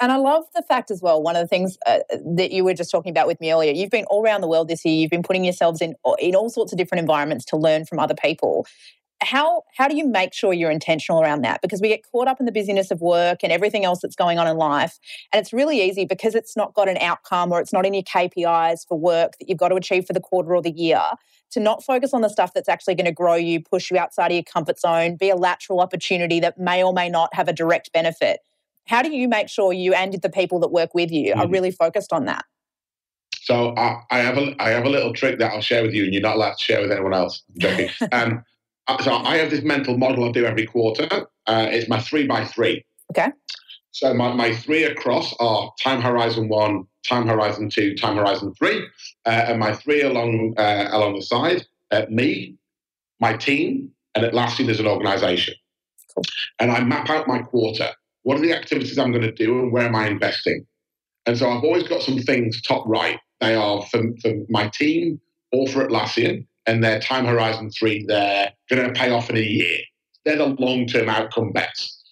And 0.00 0.10
I 0.10 0.16
love 0.16 0.44
the 0.54 0.62
fact 0.62 0.90
as 0.90 1.02
well. 1.02 1.22
One 1.22 1.36
of 1.36 1.42
the 1.42 1.46
things 1.46 1.76
uh, 1.86 1.98
that 2.34 2.52
you 2.52 2.64
were 2.64 2.72
just 2.72 2.90
talking 2.90 3.10
about 3.10 3.26
with 3.26 3.38
me 3.40 3.52
earlier, 3.52 3.72
you've 3.72 3.90
been 3.90 4.06
all 4.06 4.24
around 4.24 4.40
the 4.40 4.48
world 4.48 4.68
this 4.68 4.84
year. 4.84 4.94
You've 4.94 5.10
been 5.10 5.22
putting 5.22 5.44
yourselves 5.44 5.82
in 5.82 5.94
in 6.18 6.34
all 6.34 6.48
sorts 6.48 6.72
of 6.72 6.78
different 6.78 7.00
environments 7.00 7.44
to 7.46 7.56
learn 7.56 7.84
from 7.84 7.98
other 7.98 8.14
people. 8.14 8.66
How 9.22 9.64
how 9.76 9.86
do 9.86 9.94
you 9.94 10.08
make 10.08 10.32
sure 10.32 10.54
you're 10.54 10.70
intentional 10.70 11.20
around 11.20 11.42
that? 11.42 11.60
Because 11.60 11.82
we 11.82 11.88
get 11.88 12.00
caught 12.10 12.28
up 12.28 12.40
in 12.40 12.46
the 12.46 12.52
busyness 12.52 12.90
of 12.90 13.02
work 13.02 13.40
and 13.42 13.52
everything 13.52 13.84
else 13.84 14.00
that's 14.00 14.16
going 14.16 14.38
on 14.38 14.46
in 14.48 14.56
life, 14.56 14.98
and 15.32 15.40
it's 15.40 15.52
really 15.52 15.82
easy 15.82 16.06
because 16.06 16.34
it's 16.34 16.56
not 16.56 16.72
got 16.72 16.88
an 16.88 16.96
outcome 16.98 17.52
or 17.52 17.60
it's 17.60 17.72
not 17.72 17.84
in 17.84 17.92
your 17.92 18.02
KPIs 18.02 18.88
for 18.88 18.98
work 18.98 19.32
that 19.38 19.50
you've 19.50 19.58
got 19.58 19.68
to 19.68 19.74
achieve 19.74 20.06
for 20.06 20.14
the 20.14 20.20
quarter 20.20 20.54
or 20.54 20.62
the 20.62 20.72
year 20.72 21.02
to 21.50 21.60
not 21.60 21.84
focus 21.84 22.14
on 22.14 22.22
the 22.22 22.28
stuff 22.30 22.52
that's 22.54 22.68
actually 22.68 22.94
going 22.94 23.06
to 23.06 23.12
grow 23.12 23.34
you, 23.34 23.60
push 23.60 23.90
you 23.90 23.98
outside 23.98 24.28
of 24.28 24.34
your 24.34 24.44
comfort 24.44 24.78
zone, 24.78 25.16
be 25.16 25.28
a 25.30 25.36
lateral 25.36 25.80
opportunity 25.80 26.40
that 26.40 26.58
may 26.58 26.82
or 26.82 26.92
may 26.92 27.08
not 27.08 27.34
have 27.34 27.48
a 27.48 27.52
direct 27.52 27.92
benefit. 27.92 28.38
How 28.86 29.02
do 29.02 29.10
you 29.14 29.28
make 29.28 29.48
sure 29.48 29.72
you 29.72 29.94
and 29.94 30.12
the 30.20 30.30
people 30.30 30.58
that 30.60 30.68
work 30.68 30.94
with 30.94 31.10
you 31.10 31.32
are 31.34 31.46
mm. 31.46 31.52
really 31.52 31.70
focused 31.70 32.12
on 32.12 32.24
that? 32.26 32.44
So 33.42 33.74
I, 33.76 34.02
I, 34.10 34.18
have 34.18 34.36
a 34.36 34.54
I 34.60 34.70
have 34.70 34.84
a 34.84 34.90
little 34.90 35.12
trick 35.12 35.38
that 35.38 35.52
I'll 35.52 35.60
share 35.60 35.82
with 35.82 35.94
you, 35.94 36.04
and 36.04 36.12
you're 36.12 36.22
not 36.22 36.36
allowed 36.36 36.58
to 36.58 36.64
share 36.64 36.80
with 36.80 36.92
anyone 36.92 37.14
else. 37.14 37.42
I'm 37.50 37.58
joking. 37.58 37.90
um, 38.12 38.44
so 39.02 39.14
I 39.14 39.36
have 39.38 39.50
this 39.50 39.62
mental 39.62 39.96
model 39.96 40.28
I 40.28 40.32
do 40.32 40.44
every 40.44 40.66
quarter. 40.66 41.08
Uh, 41.46 41.66
it's 41.70 41.88
my 41.88 42.00
three 42.00 42.26
by 42.26 42.44
three. 42.44 42.84
Okay. 43.10 43.28
So 43.92 44.14
my, 44.14 44.32
my 44.32 44.54
three 44.54 44.84
across 44.84 45.34
are 45.40 45.72
time 45.80 46.00
horizon 46.00 46.48
one, 46.48 46.84
time 47.08 47.26
horizon 47.26 47.70
two, 47.70 47.94
time 47.96 48.16
horizon 48.16 48.54
three, 48.54 48.86
uh, 49.26 49.44
and 49.48 49.58
my 49.58 49.74
three 49.74 50.02
along 50.02 50.54
uh, 50.56 50.88
along 50.90 51.16
the 51.16 51.22
side, 51.22 51.66
uh, 51.90 52.06
me, 52.08 52.56
my 53.20 53.34
team, 53.34 53.90
and 54.14 54.24
Atlassian 54.24 54.66
there's 54.66 54.80
an 54.80 54.86
organization. 54.86 55.54
Cool. 56.14 56.24
And 56.58 56.70
I 56.70 56.80
map 56.84 57.08
out 57.10 57.26
my 57.26 57.40
quarter. 57.40 57.90
What 58.22 58.38
are 58.38 58.40
the 58.40 58.52
activities 58.52 58.98
I'm 58.98 59.12
going 59.12 59.22
to 59.22 59.32
do, 59.32 59.58
and 59.60 59.72
where 59.72 59.86
am 59.86 59.94
I 59.94 60.08
investing? 60.08 60.66
And 61.26 61.38
so 61.38 61.50
I've 61.50 61.64
always 61.64 61.84
got 61.84 62.02
some 62.02 62.18
things 62.18 62.60
top 62.62 62.84
right. 62.86 63.18
They 63.40 63.54
are 63.54 63.82
for, 63.86 64.02
for 64.22 64.32
my 64.48 64.70
team 64.74 65.20
or 65.52 65.66
for 65.68 65.86
Atlassian, 65.86 66.46
and 66.66 66.84
their 66.84 67.00
time 67.00 67.24
horizon 67.24 67.70
three, 67.70 68.04
they're 68.06 68.52
going 68.68 68.92
to 68.92 68.98
pay 68.98 69.10
off 69.10 69.30
in 69.30 69.36
a 69.36 69.40
year. 69.40 69.78
They're 70.24 70.36
the 70.36 70.46
long 70.46 70.86
term 70.86 71.08
outcome 71.08 71.52
bets. 71.52 72.02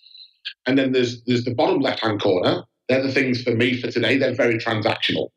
And 0.67 0.79
then 0.79 0.93
there's 0.93 1.23
there's 1.25 1.45
the 1.45 1.55
bottom 1.55 1.81
left 1.81 2.01
hand 2.03 2.21
corner. 2.21 2.63
They're 2.89 3.03
the 3.03 3.13
things 3.13 3.43
for 3.43 3.55
me 3.55 3.81
for 3.81 3.91
today. 3.91 4.17
They're 4.17 4.35
very 4.35 4.59
transactional. 4.59 5.29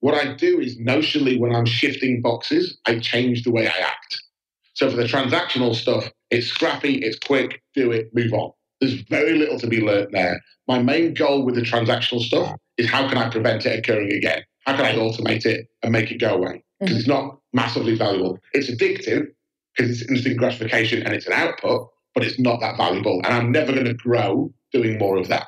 What 0.00 0.14
I 0.14 0.34
do 0.34 0.60
is 0.60 0.78
notionally 0.78 1.38
when 1.38 1.54
I'm 1.54 1.66
shifting 1.66 2.22
boxes, 2.22 2.78
I 2.86 2.98
change 2.98 3.42
the 3.44 3.52
way 3.52 3.66
I 3.66 3.78
act. 3.78 4.18
So 4.74 4.90
for 4.90 4.96
the 4.96 5.04
transactional 5.04 5.74
stuff, 5.74 6.10
it's 6.30 6.46
scrappy, 6.46 6.94
it's 6.96 7.18
quick, 7.18 7.62
do 7.74 7.92
it, 7.92 8.08
move 8.14 8.32
on. 8.32 8.52
There's 8.82 9.00
very 9.02 9.38
little 9.38 9.60
to 9.60 9.68
be 9.68 9.80
learned 9.80 10.08
there. 10.10 10.42
My 10.66 10.82
main 10.82 11.14
goal 11.14 11.44
with 11.44 11.54
the 11.54 11.60
transactional 11.60 12.20
stuff 12.20 12.56
is 12.76 12.90
how 12.90 13.08
can 13.08 13.16
I 13.16 13.30
prevent 13.30 13.64
it 13.64 13.78
occurring 13.78 14.12
again? 14.12 14.42
How 14.66 14.74
can 14.74 14.84
I 14.84 14.96
automate 14.96 15.46
it 15.46 15.68
and 15.84 15.92
make 15.92 16.10
it 16.10 16.18
go 16.18 16.34
away? 16.34 16.64
Because 16.80 16.94
mm-hmm. 16.94 16.98
it's 16.98 17.06
not 17.06 17.38
massively 17.52 17.94
valuable. 17.94 18.40
It's 18.54 18.68
addictive 18.68 19.28
because 19.76 20.00
it's 20.02 20.10
instant 20.10 20.36
gratification 20.36 21.04
and 21.04 21.14
it's 21.14 21.28
an 21.28 21.32
output, 21.32 21.90
but 22.12 22.24
it's 22.24 22.40
not 22.40 22.58
that 22.58 22.76
valuable. 22.76 23.20
And 23.22 23.32
I'm 23.32 23.52
never 23.52 23.72
going 23.72 23.84
to 23.84 23.94
grow 23.94 24.52
doing 24.72 24.98
more 24.98 25.16
of 25.16 25.28
that. 25.28 25.46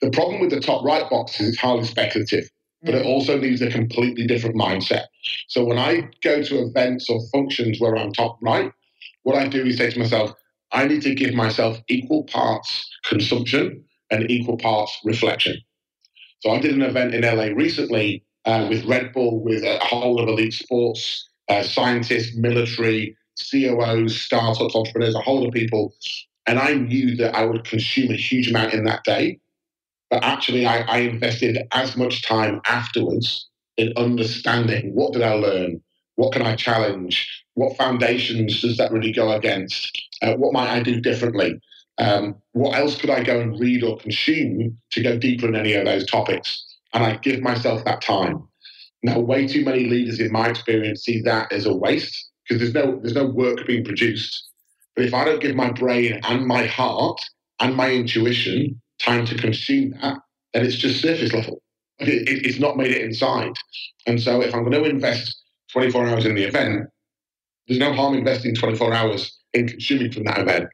The 0.00 0.10
problem 0.10 0.40
with 0.40 0.50
the 0.50 0.58
top 0.58 0.84
right 0.84 1.08
box 1.08 1.40
is 1.40 1.50
it's 1.50 1.58
highly 1.58 1.84
speculative, 1.84 2.50
but 2.82 2.96
it 2.96 3.04
mm. 3.04 3.10
also 3.10 3.38
needs 3.38 3.62
a 3.62 3.70
completely 3.70 4.26
different 4.26 4.56
mindset. 4.56 5.04
So 5.46 5.64
when 5.64 5.78
I 5.78 6.08
go 6.20 6.42
to 6.42 6.66
events 6.66 7.08
or 7.08 7.20
functions 7.32 7.80
where 7.80 7.96
I'm 7.96 8.12
top 8.12 8.38
right, 8.42 8.72
what 9.22 9.36
I 9.36 9.46
do 9.46 9.64
is 9.64 9.76
say 9.76 9.90
to 9.90 9.98
myself, 10.00 10.32
I 10.74 10.86
need 10.86 11.02
to 11.02 11.14
give 11.14 11.34
myself 11.34 11.78
equal 11.88 12.24
parts 12.24 12.90
consumption 13.04 13.84
and 14.10 14.30
equal 14.30 14.58
parts 14.58 14.98
reflection. 15.04 15.56
So 16.40 16.50
I 16.50 16.58
did 16.60 16.74
an 16.74 16.82
event 16.82 17.14
in 17.14 17.22
LA 17.22 17.54
recently 17.54 18.24
uh, 18.44 18.66
with 18.68 18.84
Red 18.84 19.12
Bull, 19.12 19.42
with 19.42 19.62
a 19.62 19.78
whole 19.80 20.20
of 20.20 20.28
elite 20.28 20.52
sports, 20.52 21.26
uh, 21.48 21.62
scientists, 21.62 22.36
military, 22.36 23.16
COOs, 23.50 24.20
startups, 24.20 24.74
entrepreneurs, 24.74 25.14
a 25.14 25.20
whole 25.20 25.46
of 25.46 25.54
people. 25.54 25.94
And 26.46 26.58
I 26.58 26.74
knew 26.74 27.16
that 27.16 27.34
I 27.34 27.46
would 27.46 27.64
consume 27.64 28.10
a 28.10 28.16
huge 28.16 28.50
amount 28.50 28.74
in 28.74 28.84
that 28.84 29.04
day. 29.04 29.40
But 30.10 30.22
actually, 30.22 30.66
I, 30.66 30.82
I 30.82 30.98
invested 30.98 31.58
as 31.72 31.96
much 31.96 32.22
time 32.22 32.60
afterwards 32.66 33.48
in 33.76 33.92
understanding 33.96 34.94
what 34.94 35.12
did 35.12 35.22
I 35.22 35.34
learn? 35.34 35.80
What 36.16 36.32
can 36.32 36.42
I 36.42 36.54
challenge? 36.54 37.44
What 37.54 37.76
foundations 37.76 38.60
does 38.60 38.76
that 38.76 38.92
really 38.92 39.12
go 39.12 39.32
against? 39.32 40.00
Uh, 40.24 40.36
what 40.36 40.54
might 40.54 40.70
I 40.70 40.82
do 40.82 41.00
differently? 41.00 41.60
Um, 41.98 42.36
what 42.52 42.78
else 42.78 42.98
could 42.98 43.10
I 43.10 43.22
go 43.22 43.38
and 43.38 43.60
read 43.60 43.84
or 43.84 43.98
consume 43.98 44.78
to 44.90 45.02
go 45.02 45.18
deeper 45.18 45.46
in 45.46 45.54
any 45.54 45.74
of 45.74 45.84
those 45.84 46.06
topics? 46.06 46.64
And 46.94 47.04
I 47.04 47.16
give 47.18 47.40
myself 47.40 47.84
that 47.84 48.00
time. 48.00 48.48
Now, 49.02 49.18
way 49.18 49.46
too 49.46 49.64
many 49.64 49.84
leaders, 49.84 50.18
in 50.18 50.32
my 50.32 50.48
experience, 50.48 51.02
see 51.02 51.20
that 51.22 51.52
as 51.52 51.66
a 51.66 51.74
waste 51.74 52.30
because 52.48 52.60
there's 52.60 52.74
no 52.74 52.98
there's 53.02 53.14
no 53.14 53.26
work 53.26 53.66
being 53.66 53.84
produced. 53.84 54.48
But 54.96 55.04
if 55.04 55.12
I 55.12 55.24
don't 55.24 55.42
give 55.42 55.54
my 55.54 55.72
brain 55.72 56.20
and 56.24 56.46
my 56.46 56.64
heart 56.66 57.20
and 57.60 57.76
my 57.76 57.90
intuition 57.90 58.80
time 58.98 59.26
to 59.26 59.34
consume 59.34 59.90
that, 60.00 60.18
then 60.54 60.64
it's 60.64 60.76
just 60.76 61.02
surface 61.02 61.34
level. 61.34 61.60
It, 61.98 62.08
it, 62.28 62.46
it's 62.46 62.58
not 62.58 62.78
made 62.78 62.92
it 62.92 63.02
inside. 63.02 63.52
And 64.06 64.22
so, 64.22 64.40
if 64.40 64.54
I'm 64.54 64.62
going 64.62 64.82
to 64.82 64.88
invest 64.88 65.36
24 65.72 66.06
hours 66.06 66.24
in 66.24 66.34
the 66.34 66.44
event, 66.44 66.88
there's 67.68 67.80
no 67.80 67.92
harm 67.92 68.14
investing 68.14 68.54
24 68.54 68.94
hours 68.94 69.38
in 69.54 69.68
consuming 69.68 70.12
from 70.12 70.24
that 70.24 70.38
event. 70.38 70.68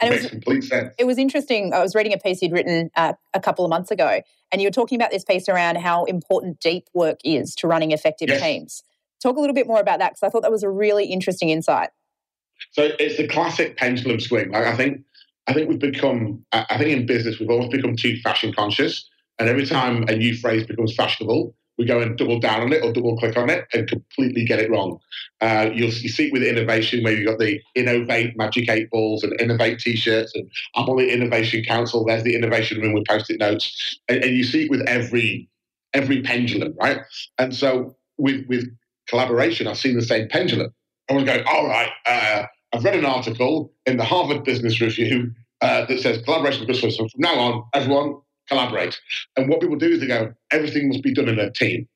And 0.00 0.08
it, 0.08 0.10
makes 0.10 0.22
was, 0.24 0.30
complete 0.30 0.64
sense. 0.64 0.94
It 0.98 1.04
was 1.04 1.18
interesting. 1.18 1.72
I 1.72 1.80
was 1.80 1.94
reading 1.94 2.12
a 2.12 2.18
piece 2.18 2.42
you'd 2.42 2.52
written 2.52 2.90
uh, 2.96 3.14
a 3.34 3.40
couple 3.40 3.64
of 3.64 3.70
months 3.70 3.90
ago, 3.90 4.20
and 4.52 4.60
you 4.60 4.66
were 4.66 4.72
talking 4.72 4.96
about 4.96 5.10
this 5.10 5.24
piece 5.24 5.48
around 5.48 5.76
how 5.76 6.04
important 6.04 6.60
deep 6.60 6.88
work 6.94 7.18
is 7.24 7.54
to 7.56 7.66
running 7.66 7.92
effective 7.92 8.28
yes. 8.28 8.40
teams. 8.40 8.82
Talk 9.22 9.36
a 9.36 9.40
little 9.40 9.54
bit 9.54 9.66
more 9.66 9.80
about 9.80 9.98
that 9.98 10.12
because 10.12 10.22
I 10.22 10.30
thought 10.30 10.42
that 10.42 10.50
was 10.50 10.62
a 10.62 10.70
really 10.70 11.04
interesting 11.06 11.50
insight. 11.50 11.90
So 12.72 12.90
it's 12.98 13.16
the 13.16 13.28
classic 13.28 13.76
pendulum 13.76 14.20
swing. 14.20 14.50
Like 14.50 14.66
I 14.66 14.76
think, 14.76 15.02
I 15.46 15.52
think 15.52 15.68
we've 15.68 15.78
become. 15.78 16.44
I 16.52 16.78
think 16.78 16.90
in 16.90 17.06
business 17.06 17.38
we've 17.38 17.50
almost 17.50 17.70
become 17.70 17.96
too 17.96 18.18
fashion 18.22 18.52
conscious, 18.52 19.08
and 19.38 19.48
every 19.48 19.66
time 19.66 20.04
a 20.08 20.16
new 20.16 20.34
phrase 20.36 20.66
becomes 20.66 20.94
fashionable, 20.94 21.54
we 21.80 21.86
go 21.86 21.98
and 21.98 22.18
double 22.18 22.38
down 22.38 22.60
on 22.60 22.72
it 22.74 22.84
or 22.84 22.92
double 22.92 23.16
click 23.16 23.38
on 23.38 23.48
it 23.48 23.66
and 23.72 23.88
completely 23.88 24.44
get 24.44 24.58
it 24.58 24.70
wrong. 24.70 25.00
Uh, 25.40 25.70
you'll 25.72 25.90
you 25.90 26.10
see 26.10 26.26
it 26.26 26.32
with 26.32 26.42
innovation 26.42 27.02
where 27.02 27.14
you've 27.14 27.26
got 27.26 27.38
the 27.38 27.58
innovate 27.74 28.36
magic 28.36 28.68
eight 28.68 28.90
balls 28.90 29.24
and 29.24 29.40
innovate 29.40 29.78
t-shirts 29.78 30.30
and 30.34 30.48
I'm 30.74 30.86
on 30.90 30.98
the 30.98 31.10
innovation 31.10 31.64
council. 31.64 32.04
There's 32.04 32.22
the 32.22 32.36
innovation 32.36 32.82
room 32.82 32.92
with 32.92 33.06
post-it 33.06 33.40
notes, 33.40 33.98
and, 34.08 34.22
and 34.22 34.36
you 34.36 34.44
see 34.44 34.66
it 34.66 34.70
with 34.70 34.82
every 34.82 35.48
every 35.94 36.20
pendulum, 36.20 36.74
right? 36.78 37.00
And 37.38 37.56
so 37.56 37.96
with 38.18 38.44
with 38.46 38.68
collaboration, 39.08 39.66
I've 39.66 39.78
seen 39.78 39.96
the 39.96 40.04
same 40.04 40.28
pendulum. 40.28 40.72
I 41.08 41.14
was 41.14 41.24
going, 41.24 41.44
all 41.46 41.66
right, 41.66 41.90
uh, 42.04 42.44
I've 42.74 42.84
read 42.84 42.94
an 42.94 43.06
article 43.06 43.72
in 43.86 43.96
the 43.96 44.04
Harvard 44.04 44.44
Business 44.44 44.82
Review 44.82 45.32
uh, 45.62 45.86
that 45.86 46.00
says 46.00 46.22
collaboration 46.24 46.68
is 46.68 46.80
good. 46.80 46.92
So 46.92 47.08
from 47.08 47.20
now 47.20 47.34
on, 47.38 47.64
everyone 47.72 48.20
collaborate. 48.50 49.00
And 49.36 49.48
what 49.48 49.60
people 49.60 49.76
do 49.76 49.88
is 49.88 50.00
they 50.00 50.06
go, 50.06 50.32
everything 50.50 50.88
must 50.88 51.02
be 51.02 51.14
done 51.14 51.28
in 51.28 51.38
a 51.38 51.50
team. 51.50 51.88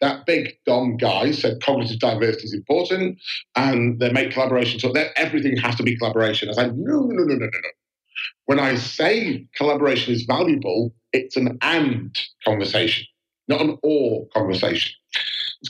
That 0.00 0.26
big 0.26 0.54
Dom 0.66 0.96
guy 0.96 1.32
said 1.32 1.62
cognitive 1.62 1.98
diversity 1.98 2.44
is 2.44 2.54
important 2.54 3.18
and 3.56 3.98
they 3.98 4.12
make 4.12 4.32
collaboration. 4.32 4.78
So 4.78 4.92
everything 5.16 5.56
has 5.56 5.74
to 5.76 5.82
be 5.82 5.96
collaboration. 5.96 6.48
I 6.48 6.52
like, 6.52 6.74
no, 6.74 7.00
no, 7.00 7.24
no, 7.24 7.24
no, 7.24 7.34
no, 7.34 7.46
no. 7.46 7.68
When 8.46 8.60
I 8.60 8.76
say 8.76 9.46
collaboration 9.56 10.12
is 10.12 10.24
valuable, 10.24 10.94
it's 11.12 11.36
an 11.36 11.58
and 11.62 12.16
conversation, 12.44 13.06
not 13.48 13.60
an 13.62 13.78
or 13.82 14.26
conversation. 14.28 14.92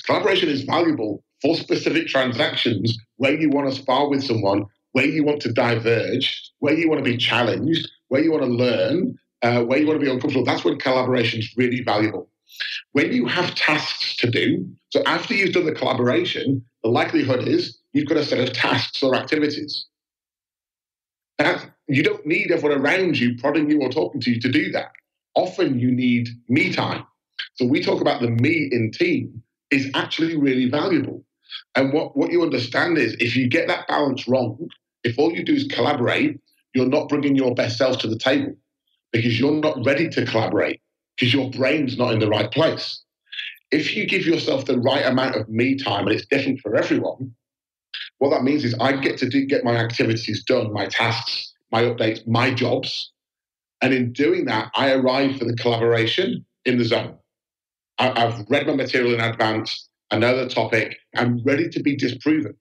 Collaboration 0.05 0.49
is 0.49 0.63
valuable 0.63 1.23
for 1.41 1.57
specific 1.57 2.09
transactions 2.09 2.97
where 3.17 3.39
you 3.39 3.49
want 3.51 3.69
to 3.69 3.75
spar 3.75 4.09
with 4.09 4.25
someone, 4.25 4.65
where 4.93 5.07
you 5.07 5.25
want 5.25 5.41
to 5.43 5.53
diverge, 5.53 6.51
where 6.59 6.75
you 6.75 6.89
want 6.89 7.05
to 7.05 7.11
be 7.11 7.17
challenged, 7.17 7.89
where 8.09 8.23
you 8.23 8.33
want 8.33 8.45
to 8.45 8.51
learn, 8.51 9.17
uh, 9.45 9.63
where 9.63 9.79
you 9.79 9.87
want 9.87 10.01
to 10.01 10.05
be 10.05 10.11
uncomfortable, 10.11 10.45
that's 10.45 10.65
when 10.65 10.79
collaboration 10.79 11.39
is 11.39 11.55
really 11.57 11.83
valuable. 11.83 12.31
When 12.93 13.13
you 13.13 13.27
have 13.27 13.55
tasks 13.55 14.17
to 14.17 14.31
do, 14.31 14.67
so 14.89 15.03
after 15.05 15.35
you've 15.35 15.53
done 15.53 15.67
the 15.67 15.73
collaboration, 15.73 16.65
the 16.83 16.89
likelihood 16.89 17.47
is 17.47 17.79
you've 17.93 18.09
got 18.09 18.17
a 18.17 18.25
set 18.25 18.41
of 18.41 18.55
tasks 18.55 19.03
or 19.03 19.15
activities. 19.15 19.87
That, 21.39 21.71
you 21.89 22.03
don't 22.03 22.25
need 22.25 22.53
everyone 22.53 22.81
around 22.81 23.19
you 23.19 23.37
prodding 23.37 23.69
you 23.69 23.83
or 23.83 23.91
talking 23.91 24.21
to 24.23 24.31
you 24.31 24.41
to 24.41 24.51
do 24.51 24.73
that. 24.73 24.93
Often 25.35 25.79
you 25.79 25.91
need 25.91 26.29
me 26.49 26.73
time. 26.73 27.05
So 27.57 27.67
we 27.67 27.83
talk 27.83 28.01
about 28.01 28.23
the 28.23 28.31
me 28.31 28.71
in 28.73 28.93
team 28.93 29.43
is 29.71 29.91
actually 29.95 30.37
really 30.37 30.71
valuable. 30.71 31.23
And 31.75 31.93
what, 31.93 32.17
what 32.17 32.33
you 32.33 32.43
understand 32.43 32.97
is 32.97 33.15
if 33.19 33.37
you 33.37 33.49
get 33.49 33.69
that 33.69 33.89
balance 33.89 34.27
wrong, 34.27 34.69
if 35.03 35.19
all 35.19 35.33
you 35.33 35.45
do 35.45 35.55
is 35.55 35.65
collaborate, 35.65 36.41
you're 36.73 36.87
not 36.87 37.09
bringing 37.09 37.37
your 37.37 37.55
best 37.55 37.77
self 37.77 37.99
to 37.99 38.09
the 38.09 38.19
table 38.19 38.55
because 39.15 39.39
you're 39.39 39.53
not 39.53 39.79
ready 39.87 40.09
to 40.09 40.27
collaborate 40.27 40.81
because 41.17 41.33
your 41.33 41.49
brain's 41.51 41.97
not 41.97 42.13
in 42.13 42.19
the 42.19 42.29
right 42.29 42.51
place. 42.51 43.01
If 43.71 43.97
you 43.97 44.07
give 44.07 44.27
yourself 44.27 44.65
the 44.65 44.81
right 44.81 45.07
amount 45.07 45.37
of 45.37 45.49
me 45.49 45.77
time, 45.77 46.09
and 46.09 46.17
it's 46.17 46.27
different 46.27 46.61
for 46.61 46.75
everyone, 46.75 47.33
what 48.19 48.31
that 48.31 48.43
means 48.43 48.65
is 48.65 48.75
I 48.81 48.97
get 48.97 49.17
to 49.19 49.29
do, 49.29 49.47
get 49.47 49.65
my 49.65 49.77
activities 49.77 50.43
done, 50.43 50.73
my 50.73 50.87
tasks, 50.87 51.55
my 51.71 51.83
updates, 51.83 52.27
my 52.27 52.53
jobs. 52.53 53.13
And 53.81 53.95
in 53.95 54.13
doing 54.13 54.47
that, 54.47 54.73
I 54.75 54.91
arrive 54.91 55.39
for 55.39 55.45
the 55.45 55.55
collaboration 55.55 56.45
in 56.65 56.79
the 56.79 56.85
zone. 56.85 57.17
I, 57.99 58.19
have 58.19 58.45
read 58.49 58.67
my 58.67 58.75
material 58.75 59.15
in 59.15 59.21
advance. 59.21 59.89
I 60.11 60.19
know 60.19 60.37
the 60.37 60.53
topic. 60.53 60.97
I'm 61.15 61.41
ready 61.45 61.69
to 61.69 61.81
be 61.81 61.95
disproven. 61.95 62.57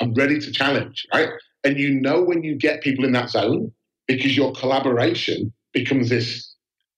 I'm 0.00 0.14
ready 0.14 0.38
to 0.38 0.50
challenge, 0.50 1.06
right? 1.12 1.28
And 1.62 1.78
you 1.78 1.90
know 1.90 2.22
when 2.22 2.42
you 2.42 2.54
get 2.54 2.80
people 2.80 3.04
in 3.04 3.12
that 3.12 3.28
zone 3.28 3.70
because 4.06 4.34
your 4.34 4.54
collaboration 4.54 5.52
becomes 5.72 6.08
this 6.08 6.50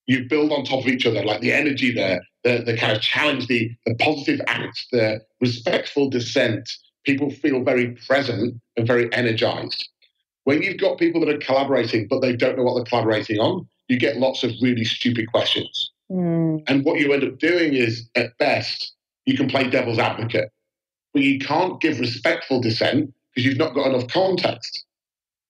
you 0.07 0.29
build 0.29 0.53
on 0.53 0.65
top 0.65 0.81
of 0.81 0.89
each 0.89 1.07
other, 1.07 1.25
like 1.25 1.41
the 1.41 1.53
energy 1.53 1.93
there, 1.93 2.21
the, 2.45 2.63
the 2.65 2.77
kind 2.77 2.93
of 2.93 3.01
challenge, 3.01 3.47
the, 3.47 3.71
the 3.87 3.95
positive 3.97 4.41
act, 4.47 4.87
the 4.91 5.21
respectful 5.41 6.11
dissent. 6.11 6.69
People 7.05 7.31
feel 7.31 7.63
very 7.63 7.93
present 8.07 8.61
and 8.77 8.87
very 8.87 9.13
energized. 9.13 9.89
When 10.45 10.63
you've 10.63 10.81
got 10.81 10.99
people 10.99 11.21
that 11.21 11.35
are 11.35 11.39
collaborating, 11.39 12.09
but 12.09 12.21
they 12.21 12.35
don't 12.35 12.57
know 12.57 12.65
what 12.65 12.75
they're 12.75 12.85
collaborating 12.85 13.39
on, 13.39 13.67
you 13.89 13.99
get 13.99 14.17
lots 14.17 14.43
of 14.43 14.51
really 14.61 14.85
stupid 14.85 15.31
questions. 15.31 15.91
Mm. 16.11 16.63
And 16.67 16.85
what 16.85 16.99
you 16.99 17.13
end 17.13 17.25
up 17.25 17.39
doing 17.39 17.75
is, 17.75 18.09
at 18.17 18.37
best, 18.39 18.95
you 19.25 19.37
can 19.37 19.49
play 19.49 19.69
devil's 19.69 19.99
advocate, 19.99 20.51
but 21.13 21.23
you 21.23 21.39
can't 21.39 21.81
give 21.81 22.01
respectful 22.01 22.61
dissent 22.61 23.13
because 23.35 23.47
you've 23.47 23.59
not 23.59 23.75
got 23.75 23.87
enough 23.87 24.09
context. 24.09 24.85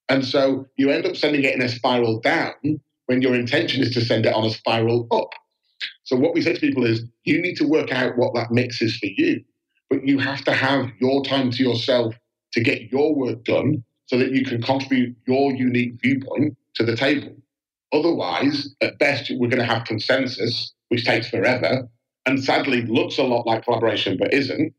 And 0.08 0.24
so 0.24 0.66
you 0.76 0.90
end 0.90 1.06
up 1.06 1.16
sending 1.16 1.44
it 1.44 1.54
in 1.54 1.62
a 1.62 1.68
spiral 1.68 2.20
down 2.20 2.80
when 3.06 3.22
your 3.22 3.34
intention 3.34 3.82
is 3.82 3.92
to 3.94 4.00
send 4.00 4.26
it 4.26 4.34
on 4.34 4.44
a 4.44 4.50
spiral 4.50 5.06
up. 5.12 5.30
So 6.04 6.16
what 6.16 6.34
we 6.34 6.42
say 6.42 6.54
to 6.54 6.60
people 6.60 6.84
is 6.84 7.04
you 7.24 7.40
need 7.40 7.56
to 7.56 7.66
work 7.66 7.92
out 7.92 8.16
what 8.16 8.34
that 8.34 8.50
mix 8.50 8.82
is 8.82 8.96
for 8.96 9.06
you, 9.06 9.42
but 9.90 10.06
you 10.06 10.18
have 10.18 10.44
to 10.44 10.52
have 10.52 10.90
your 11.00 11.24
time 11.24 11.50
to 11.52 11.62
yourself 11.62 12.14
to 12.52 12.60
get 12.60 12.92
your 12.92 13.14
work 13.14 13.44
done 13.44 13.82
so 14.06 14.18
that 14.18 14.32
you 14.32 14.44
can 14.44 14.62
contribute 14.62 15.16
your 15.26 15.52
unique 15.52 15.94
viewpoint 16.02 16.56
to 16.74 16.84
the 16.84 16.96
table. 16.96 17.34
Otherwise, 17.92 18.74
at 18.80 18.98
best, 18.98 19.30
we're 19.34 19.48
going 19.48 19.58
to 19.58 19.64
have 19.64 19.84
consensus, 19.84 20.72
which 20.88 21.04
takes 21.04 21.28
forever, 21.28 21.88
and 22.26 22.42
sadly 22.42 22.82
looks 22.82 23.18
a 23.18 23.22
lot 23.22 23.46
like 23.46 23.64
collaboration 23.64 24.16
but 24.18 24.32
isn't. 24.32 24.74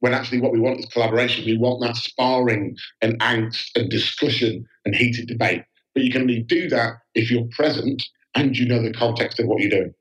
When 0.00 0.12
actually, 0.12 0.40
what 0.40 0.52
we 0.52 0.60
want 0.60 0.80
is 0.80 0.86
collaboration. 0.86 1.46
We 1.46 1.56
want 1.56 1.80
that 1.80 1.96
sparring 1.96 2.76
and 3.00 3.18
angst 3.20 3.70
and 3.74 3.90
discussion 3.90 4.66
and 4.84 4.94
heated 4.94 5.28
debate. 5.28 5.62
But 5.94 6.04
you 6.04 6.10
can 6.10 6.22
only 6.22 6.42
do 6.42 6.68
that 6.68 6.94
if 7.14 7.30
you're 7.30 7.46
present 7.52 8.02
and 8.34 8.56
you 8.56 8.66
know 8.66 8.82
the 8.82 8.92
context 8.92 9.38
of 9.38 9.46
what 9.46 9.60
you're 9.60 9.70
doing. 9.70 9.94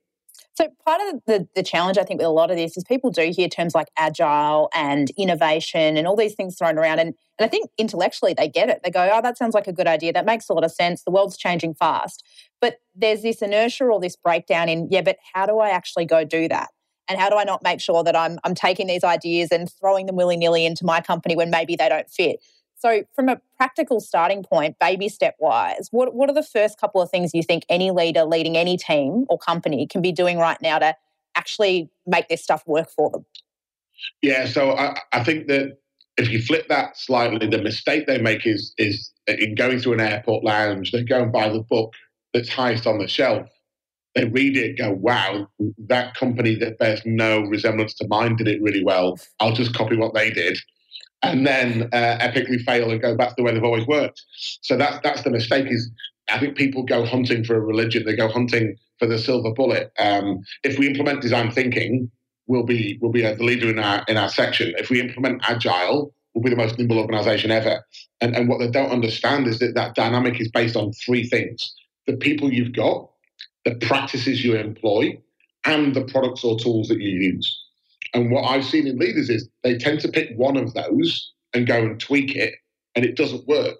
So 0.55 0.67
part 0.85 1.01
of 1.01 1.21
the, 1.25 1.47
the 1.55 1.63
challenge, 1.63 1.97
I 1.97 2.03
think, 2.03 2.19
with 2.19 2.27
a 2.27 2.31
lot 2.31 2.51
of 2.51 2.57
this 2.57 2.77
is 2.77 2.83
people 2.83 3.09
do 3.09 3.31
hear 3.35 3.47
terms 3.47 3.73
like 3.73 3.87
agile 3.97 4.69
and 4.75 5.09
innovation 5.17 5.97
and 5.97 6.05
all 6.05 6.15
these 6.15 6.35
things 6.35 6.55
thrown 6.55 6.77
around. 6.77 6.99
And, 6.99 7.15
and 7.39 7.45
I 7.45 7.47
think 7.47 7.71
intellectually 7.79 8.35
they 8.35 8.47
get 8.49 8.69
it. 8.69 8.81
They 8.83 8.91
go, 8.91 9.09
oh, 9.11 9.21
that 9.21 9.37
sounds 9.37 9.55
like 9.55 9.67
a 9.67 9.73
good 9.73 9.87
idea. 9.87 10.13
That 10.13 10.27
makes 10.27 10.49
a 10.49 10.53
lot 10.53 10.63
of 10.63 10.71
sense. 10.71 11.03
The 11.03 11.11
world's 11.11 11.37
changing 11.37 11.73
fast. 11.73 12.23
But 12.61 12.77
there's 12.93 13.23
this 13.23 13.41
inertia 13.41 13.85
or 13.85 13.99
this 13.99 14.15
breakdown 14.15 14.69
in, 14.69 14.87
yeah, 14.91 15.01
but 15.01 15.17
how 15.33 15.47
do 15.47 15.57
I 15.57 15.69
actually 15.69 16.05
go 16.05 16.23
do 16.23 16.47
that? 16.49 16.69
And 17.07 17.19
how 17.19 17.29
do 17.29 17.35
I 17.35 17.43
not 17.43 17.63
make 17.63 17.81
sure 17.81 18.03
that 18.03 18.15
I'm, 18.15 18.37
I'm 18.43 18.53
taking 18.53 18.85
these 18.85 19.03
ideas 19.03 19.51
and 19.51 19.69
throwing 19.79 20.05
them 20.05 20.15
willy 20.15 20.37
nilly 20.37 20.67
into 20.67 20.85
my 20.85 21.01
company 21.01 21.35
when 21.35 21.49
maybe 21.49 21.75
they 21.75 21.89
don't 21.89 22.09
fit? 22.09 22.39
So, 22.83 23.03
from 23.15 23.29
a 23.29 23.39
practical 23.55 24.01
starting 24.01 24.43
point, 24.43 24.77
baby 24.77 25.07
step 25.07 25.37
wise, 25.39 25.87
what, 25.91 26.13
what 26.13 26.29
are 26.29 26.33
the 26.33 26.43
first 26.43 26.77
couple 26.77 27.01
of 27.01 27.09
things 27.09 27.33
you 27.33 27.41
think 27.41 27.63
any 27.69 27.91
leader 27.91 28.25
leading 28.25 28.57
any 28.57 28.75
team 28.75 29.23
or 29.29 29.37
company 29.37 29.87
can 29.87 30.01
be 30.01 30.11
doing 30.11 30.37
right 30.37 30.61
now 30.61 30.79
to 30.79 30.93
actually 31.33 31.89
make 32.05 32.27
this 32.27 32.43
stuff 32.43 32.67
work 32.67 32.89
for 32.89 33.09
them? 33.09 33.25
Yeah, 34.21 34.47
so 34.47 34.71
I, 34.71 34.99
I 35.13 35.23
think 35.23 35.47
that 35.47 35.77
if 36.17 36.29
you 36.29 36.41
flip 36.41 36.67
that 36.67 36.97
slightly, 36.97 37.47
the 37.47 37.61
mistake 37.61 38.05
they 38.05 38.17
make 38.17 38.45
is 38.45 38.73
is 38.77 39.11
in 39.27 39.55
going 39.55 39.79
to 39.79 39.93
an 39.93 40.01
airport 40.01 40.43
lounge, 40.43 40.91
they 40.91 41.03
go 41.03 41.23
and 41.23 41.31
buy 41.31 41.47
the 41.47 41.61
book 41.61 41.93
that's 42.33 42.49
highest 42.49 42.85
on 42.85 42.99
the 42.99 43.07
shelf. 43.07 43.47
They 44.13 44.25
read 44.25 44.57
it, 44.57 44.77
go, 44.77 44.91
wow, 44.91 45.47
that 45.87 46.15
company 46.15 46.55
that 46.55 46.79
bears 46.79 47.01
no 47.05 47.43
resemblance 47.43 47.93
to 47.95 48.07
mine 48.09 48.35
did 48.35 48.49
it 48.49 48.61
really 48.61 48.83
well. 48.83 49.17
I'll 49.39 49.53
just 49.53 49.73
copy 49.73 49.95
what 49.95 50.13
they 50.13 50.31
did 50.31 50.59
and 51.23 51.47
then 51.47 51.89
uh, 51.93 52.17
epically 52.19 52.61
fail 52.61 52.91
and 52.91 53.01
go 53.01 53.15
back 53.15 53.29
to 53.29 53.35
the 53.37 53.43
way 53.43 53.53
they've 53.53 53.63
always 53.63 53.87
worked. 53.87 54.21
So 54.61 54.77
that's 54.77 54.99
that's 55.03 55.23
the 55.23 55.31
mistake. 55.31 55.67
Is 55.69 55.89
I 56.29 56.39
think 56.39 56.55
people 56.55 56.83
go 56.83 57.05
hunting 57.05 57.43
for 57.43 57.55
a 57.55 57.61
religion. 57.61 58.05
They 58.05 58.15
go 58.15 58.27
hunting 58.27 58.75
for 58.99 59.07
the 59.07 59.17
silver 59.17 59.51
bullet. 59.51 59.91
Um, 59.99 60.41
if 60.63 60.77
we 60.77 60.87
implement 60.87 61.21
design 61.21 61.51
thinking, 61.51 62.11
we'll 62.47 62.65
be 62.65 62.99
we'll 63.01 63.11
be 63.11 63.21
the 63.21 63.35
leader 63.43 63.69
in 63.69 63.79
our 63.79 64.03
in 64.07 64.17
our 64.17 64.29
section. 64.29 64.73
If 64.77 64.89
we 64.89 64.99
implement 64.99 65.41
agile, 65.49 66.13
we'll 66.33 66.43
be 66.43 66.49
the 66.49 66.55
most 66.55 66.77
nimble 66.77 66.99
organization 66.99 67.51
ever. 67.51 67.83
And 68.21 68.35
and 68.35 68.49
what 68.49 68.59
they 68.59 68.69
don't 68.69 68.91
understand 68.91 69.47
is 69.47 69.59
that 69.59 69.75
that 69.75 69.95
dynamic 69.95 70.39
is 70.39 70.51
based 70.51 70.75
on 70.75 70.91
three 70.93 71.25
things: 71.27 71.73
the 72.05 72.17
people 72.17 72.51
you've 72.51 72.73
got, 72.73 73.09
the 73.63 73.75
practices 73.75 74.43
you 74.43 74.55
employ, 74.55 75.17
and 75.65 75.95
the 75.95 76.03
products 76.03 76.43
or 76.43 76.59
tools 76.59 76.89
that 76.89 76.99
you 76.99 77.09
use. 77.09 77.62
And 78.13 78.31
what 78.31 78.43
I've 78.43 78.65
seen 78.65 78.87
in 78.87 78.97
leaders 78.97 79.29
is 79.29 79.49
they 79.63 79.77
tend 79.77 79.99
to 80.01 80.07
pick 80.07 80.29
one 80.35 80.57
of 80.57 80.73
those 80.73 81.31
and 81.53 81.67
go 81.67 81.81
and 81.81 81.99
tweak 81.99 82.35
it, 82.35 82.55
and 82.95 83.05
it 83.05 83.15
doesn't 83.15 83.47
work 83.47 83.79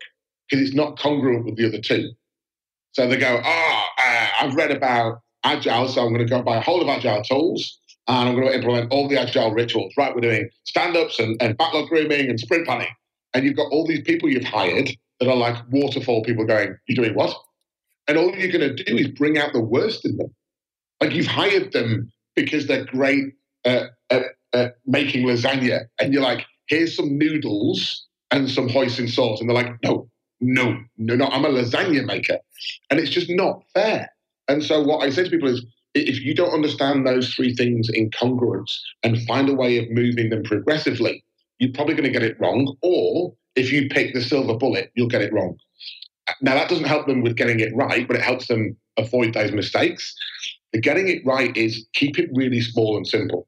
because 0.50 0.65
it's 0.65 0.76
not 0.76 0.98
congruent 1.00 1.46
with 1.46 1.58
the 1.58 1.67
other 1.67 1.80
two. 1.80 2.12
So 2.93 3.08
they 3.08 3.17
go, 3.17 3.41
ah, 3.43 3.89
oh, 4.00 4.04
uh, 4.04 4.28
I've 4.41 4.56
read 4.56 4.72
about 4.72 5.22
Agile, 5.43 5.88
so 5.88 6.02
I'm 6.02 6.13
going 6.13 6.26
to 6.26 6.30
go 6.30 6.41
buy 6.41 6.58
a 6.58 6.62
whole 6.62 6.82
of 6.82 6.88
Agile 6.88 7.24
tools 7.24 7.80
and 8.08 8.30
I'm 8.30 8.36
going 8.36 8.48
to 8.48 8.56
implement 8.56 8.91
all 8.91 9.08
the 9.08 9.19
Agile 9.19 9.52
rituals. 9.52 9.93
Right, 9.98 10.13
we're 10.13 10.22
doing 10.22 10.50
stand 10.65 10.98
ups 10.98 11.19
and, 11.19 11.41
and 11.41 11.58
backlog 11.58 11.89
grooming 11.89 12.30
and 12.30 12.39
sprint 12.39 12.65
planning. 12.65 12.93
And 13.34 13.46
you've 13.46 13.56
got 13.56 13.72
all 13.72 13.88
these 13.88 14.02
people 14.02 14.30
you've 14.30 14.43
hired 14.43 14.89
that 15.19 15.30
are 15.30 15.36
like 15.36 15.58
waterfall 15.72 16.24
people 16.24 16.46
going, 16.46 16.76
You're 16.88 17.04
doing 17.04 17.15
what? 17.15 17.36
And 18.08 18.17
all 18.17 18.36
you're 18.36 18.52
going 18.52 18.76
to 18.76 18.84
do 18.84 18.98
is 18.98 19.08
bring 19.08 19.38
out 19.38 19.54
the 19.54 19.62
worst 19.62 20.06
in 20.06 20.17
them. 20.17 20.34
Like 21.02 21.13
you've 21.13 21.28
hired 21.28 21.72
them 21.72 22.12
because 22.36 22.67
they're 22.67 22.86
great 22.86 23.34
at, 23.65 23.91
at, 24.10 24.76
making 24.86 25.26
lasagna. 25.26 25.86
And 25.99 26.13
you're 26.13 26.23
like, 26.23 26.45
Here's 26.67 26.95
some 26.95 27.17
noodles 27.17 28.06
and 28.32 28.49
some 28.49 28.69
hoisin 28.69 29.10
sauce. 29.10 29.39
And 29.39 29.49
they're 29.49 29.56
like, 29.56 29.73
No, 29.84 30.10
no, 30.41 30.78
no, 30.97 31.15
no, 31.15 31.28
I'm 31.28 31.45
a 31.45 31.49
lasagna 31.49 32.06
maker. 32.06 32.39
And 32.89 32.99
it's 32.99 33.10
just 33.10 33.30
not 33.30 33.63
fair. 33.73 34.10
And 34.47 34.63
so 34.63 34.82
what 34.82 35.04
I 35.04 35.10
say 35.10 35.23
to 35.23 35.30
people 35.30 35.49
is, 35.49 35.65
if 35.93 36.19
you 36.21 36.34
don't 36.34 36.54
understand 36.54 37.06
those 37.06 37.34
three 37.34 37.54
things 37.56 37.89
in 37.89 38.10
congruence 38.10 38.80
and 39.04 39.21
find 39.23 39.47
a 39.47 39.54
way 39.54 39.78
of 39.78 39.89
moving 39.91 40.30
them 40.30 40.43
progressively, 40.43 41.23
you're 41.60 41.71
probably 41.71 41.93
going 41.93 42.06
to 42.06 42.12
get 42.12 42.23
it 42.23 42.39
wrong. 42.39 42.76
Or 42.82 43.34
if 43.56 43.71
you 43.71 43.88
pick 43.89 44.13
the 44.13 44.21
silver 44.21 44.56
bullet, 44.56 44.91
you'll 44.95 45.08
get 45.08 45.21
it 45.21 45.32
wrong. 45.32 45.56
Now, 46.41 46.56
that 46.56 46.69
doesn't 46.69 46.86
help 46.86 47.06
them 47.06 47.21
with 47.21 47.36
getting 47.36 47.60
it 47.60 47.76
right, 47.76 48.08
but 48.08 48.15
it 48.15 48.23
helps 48.23 48.47
them 48.47 48.76
avoid 48.97 49.34
those 49.34 49.52
mistakes. 49.52 50.15
The 50.71 50.82
getting 50.82 51.08
it 51.08 51.26
right 51.26 51.56
is 51.56 51.86
keep 51.93 52.17
it 52.17 52.30
really 52.34 52.62
small 52.62 52.97
and 52.97 53.08
simple. 53.08 53.47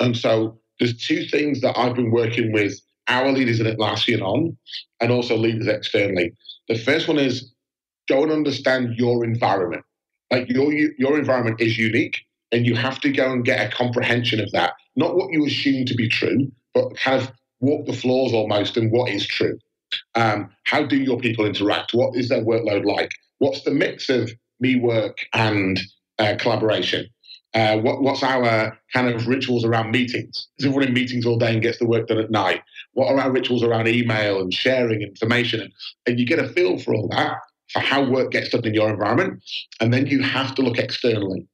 And 0.00 0.16
so 0.16 0.58
there's 0.78 0.96
two 0.96 1.24
things 1.26 1.60
that 1.60 1.78
I've 1.78 1.94
been 1.94 2.10
working 2.10 2.52
with 2.52 2.80
our 3.08 3.32
leaders 3.32 3.60
at 3.60 3.66
Atlassian 3.66 4.22
on 4.22 4.56
and 5.00 5.10
also 5.10 5.36
leaders 5.36 5.66
externally. 5.66 6.32
The 6.68 6.78
first 6.78 7.08
one 7.08 7.18
is 7.18 7.52
go 8.08 8.22
and 8.22 8.32
understand 8.32 8.94
your 8.96 9.24
environment. 9.24 9.84
Like 10.30 10.48
your 10.48 10.72
your 10.72 11.18
environment 11.18 11.60
is 11.60 11.76
unique 11.78 12.18
and 12.52 12.66
you 12.66 12.74
have 12.74 13.00
to 13.00 13.10
go 13.10 13.30
and 13.32 13.44
get 13.44 13.66
a 13.66 13.74
comprehension 13.74 14.40
of 14.40 14.50
that. 14.52 14.74
Not 14.96 15.16
what 15.16 15.32
you 15.32 15.46
assume 15.46 15.84
to 15.86 15.94
be 15.94 16.08
true, 16.08 16.50
but 16.74 16.96
kind 16.96 17.20
of 17.20 17.32
walk 17.60 17.86
the 17.86 17.92
floors 17.92 18.32
almost 18.32 18.76
and 18.76 18.90
what 18.90 19.10
is 19.10 19.26
true. 19.26 19.58
Um, 20.14 20.50
how 20.64 20.84
do 20.84 20.96
your 20.96 21.18
people 21.18 21.44
interact? 21.44 21.94
What 21.94 22.16
is 22.16 22.28
their 22.28 22.44
workload 22.44 22.84
like? 22.84 23.10
What's 23.38 23.62
the 23.62 23.70
mix 23.70 24.08
of 24.08 24.32
me 24.60 24.78
work 24.78 25.18
and 25.34 25.80
uh, 26.18 26.36
collaboration? 26.38 27.06
Uh, 27.54 27.76
what, 27.78 28.00
what's 28.00 28.22
our 28.22 28.78
kind 28.94 29.08
of 29.08 29.26
rituals 29.26 29.64
around 29.64 29.90
meetings? 29.90 30.48
Is 30.58 30.64
everyone 30.64 30.88
in 30.88 30.94
meetings 30.94 31.26
all 31.26 31.38
day 31.38 31.52
and 31.52 31.60
gets 31.60 31.78
the 31.78 31.86
work 31.86 32.06
done 32.06 32.18
at 32.18 32.30
night? 32.30 32.62
What 32.94 33.08
are 33.08 33.20
our 33.20 33.30
rituals 33.30 33.62
around 33.62 33.88
email 33.88 34.40
and 34.40 34.52
sharing 34.52 35.02
information? 35.02 35.60
And, 35.60 35.72
and 36.06 36.18
you 36.18 36.24
get 36.26 36.38
a 36.38 36.48
feel 36.48 36.78
for 36.78 36.94
all 36.94 37.08
that, 37.08 37.36
for 37.70 37.80
how 37.80 38.08
work 38.08 38.30
gets 38.30 38.50
done 38.50 38.64
in 38.64 38.72
your 38.72 38.88
environment. 38.88 39.42
And 39.80 39.92
then 39.92 40.06
you 40.06 40.22
have 40.22 40.54
to 40.54 40.62
look 40.62 40.78
externally. 40.78 41.46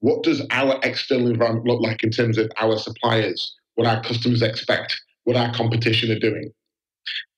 What 0.00 0.22
does 0.22 0.42
our 0.50 0.78
external 0.82 1.28
environment 1.28 1.66
look 1.66 1.80
like 1.80 2.02
in 2.02 2.10
terms 2.10 2.36
of 2.36 2.50
our 2.58 2.76
suppliers, 2.76 3.54
what 3.76 3.86
our 3.86 4.02
customers 4.02 4.42
expect, 4.42 5.00
what 5.24 5.36
our 5.36 5.54
competition 5.54 6.10
are 6.10 6.18
doing? 6.18 6.52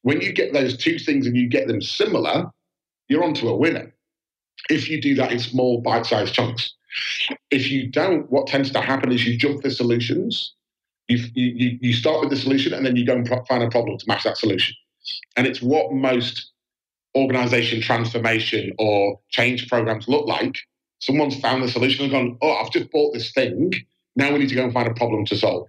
When 0.02 0.20
you 0.20 0.32
get 0.32 0.52
those 0.52 0.76
two 0.76 0.98
things 0.98 1.26
and 1.26 1.36
you 1.36 1.48
get 1.48 1.68
them 1.68 1.80
similar, 1.80 2.46
you're 3.08 3.22
onto 3.22 3.48
a 3.48 3.56
winner. 3.56 3.94
If 4.68 4.88
you 4.88 5.00
do 5.00 5.14
that 5.16 5.30
in 5.30 5.38
small, 5.38 5.80
bite 5.80 6.06
sized 6.06 6.34
chunks. 6.34 6.74
If 7.50 7.70
you 7.70 7.88
don't, 7.90 8.30
what 8.30 8.46
tends 8.46 8.70
to 8.72 8.80
happen 8.80 9.12
is 9.12 9.26
you 9.26 9.38
jump 9.38 9.62
for 9.62 9.70
solutions. 9.70 10.54
You, 11.08 11.18
you, 11.34 11.78
you 11.80 11.92
start 11.92 12.20
with 12.20 12.30
the 12.30 12.36
solution 12.36 12.72
and 12.72 12.84
then 12.84 12.96
you 12.96 13.04
go 13.04 13.14
and 13.14 13.28
find 13.46 13.62
a 13.62 13.68
problem 13.68 13.98
to 13.98 14.04
match 14.08 14.24
that 14.24 14.38
solution. 14.38 14.74
And 15.36 15.46
it's 15.46 15.60
what 15.60 15.92
most 15.92 16.50
organization 17.16 17.80
transformation 17.80 18.72
or 18.78 19.20
change 19.30 19.68
programs 19.68 20.08
look 20.08 20.26
like. 20.26 20.56
Someone's 21.00 21.38
found 21.38 21.62
the 21.62 21.68
solution 21.68 22.04
and 22.04 22.12
gone, 22.12 22.38
oh, 22.40 22.54
I've 22.54 22.72
just 22.72 22.90
bought 22.90 23.12
this 23.12 23.32
thing. 23.32 23.72
Now 24.16 24.32
we 24.32 24.38
need 24.38 24.48
to 24.48 24.54
go 24.54 24.64
and 24.64 24.72
find 24.72 24.88
a 24.88 24.94
problem 24.94 25.24
to 25.26 25.36
solve. 25.36 25.68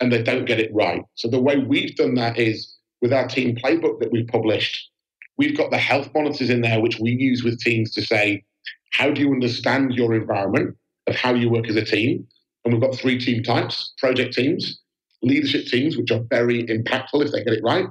And 0.00 0.12
they 0.12 0.22
don't 0.22 0.44
get 0.44 0.60
it 0.60 0.70
right. 0.74 1.02
So 1.14 1.28
the 1.28 1.40
way 1.40 1.58
we've 1.58 1.96
done 1.96 2.14
that 2.14 2.38
is 2.38 2.76
with 3.00 3.12
our 3.12 3.26
team 3.26 3.56
playbook 3.56 4.00
that 4.00 4.12
we've 4.12 4.26
published, 4.26 4.90
we've 5.38 5.56
got 5.56 5.70
the 5.70 5.78
health 5.78 6.10
monitors 6.14 6.50
in 6.50 6.60
there, 6.60 6.80
which 6.80 6.98
we 7.00 7.12
use 7.12 7.42
with 7.42 7.60
teams 7.60 7.92
to 7.92 8.02
say, 8.02 8.44
how 8.92 9.10
do 9.10 9.20
you 9.20 9.32
understand 9.32 9.94
your 9.94 10.14
environment 10.14 10.76
of 11.06 11.16
how 11.16 11.34
you 11.34 11.50
work 11.50 11.68
as 11.68 11.76
a 11.76 11.84
team? 11.84 12.26
And 12.64 12.74
we've 12.74 12.82
got 12.82 12.94
three 12.94 13.18
team 13.18 13.42
types 13.42 13.92
project 13.98 14.34
teams, 14.34 14.80
leadership 15.22 15.66
teams, 15.66 15.96
which 15.96 16.10
are 16.10 16.22
very 16.30 16.64
impactful 16.64 17.24
if 17.24 17.32
they 17.32 17.44
get 17.44 17.54
it 17.54 17.62
right, 17.64 17.86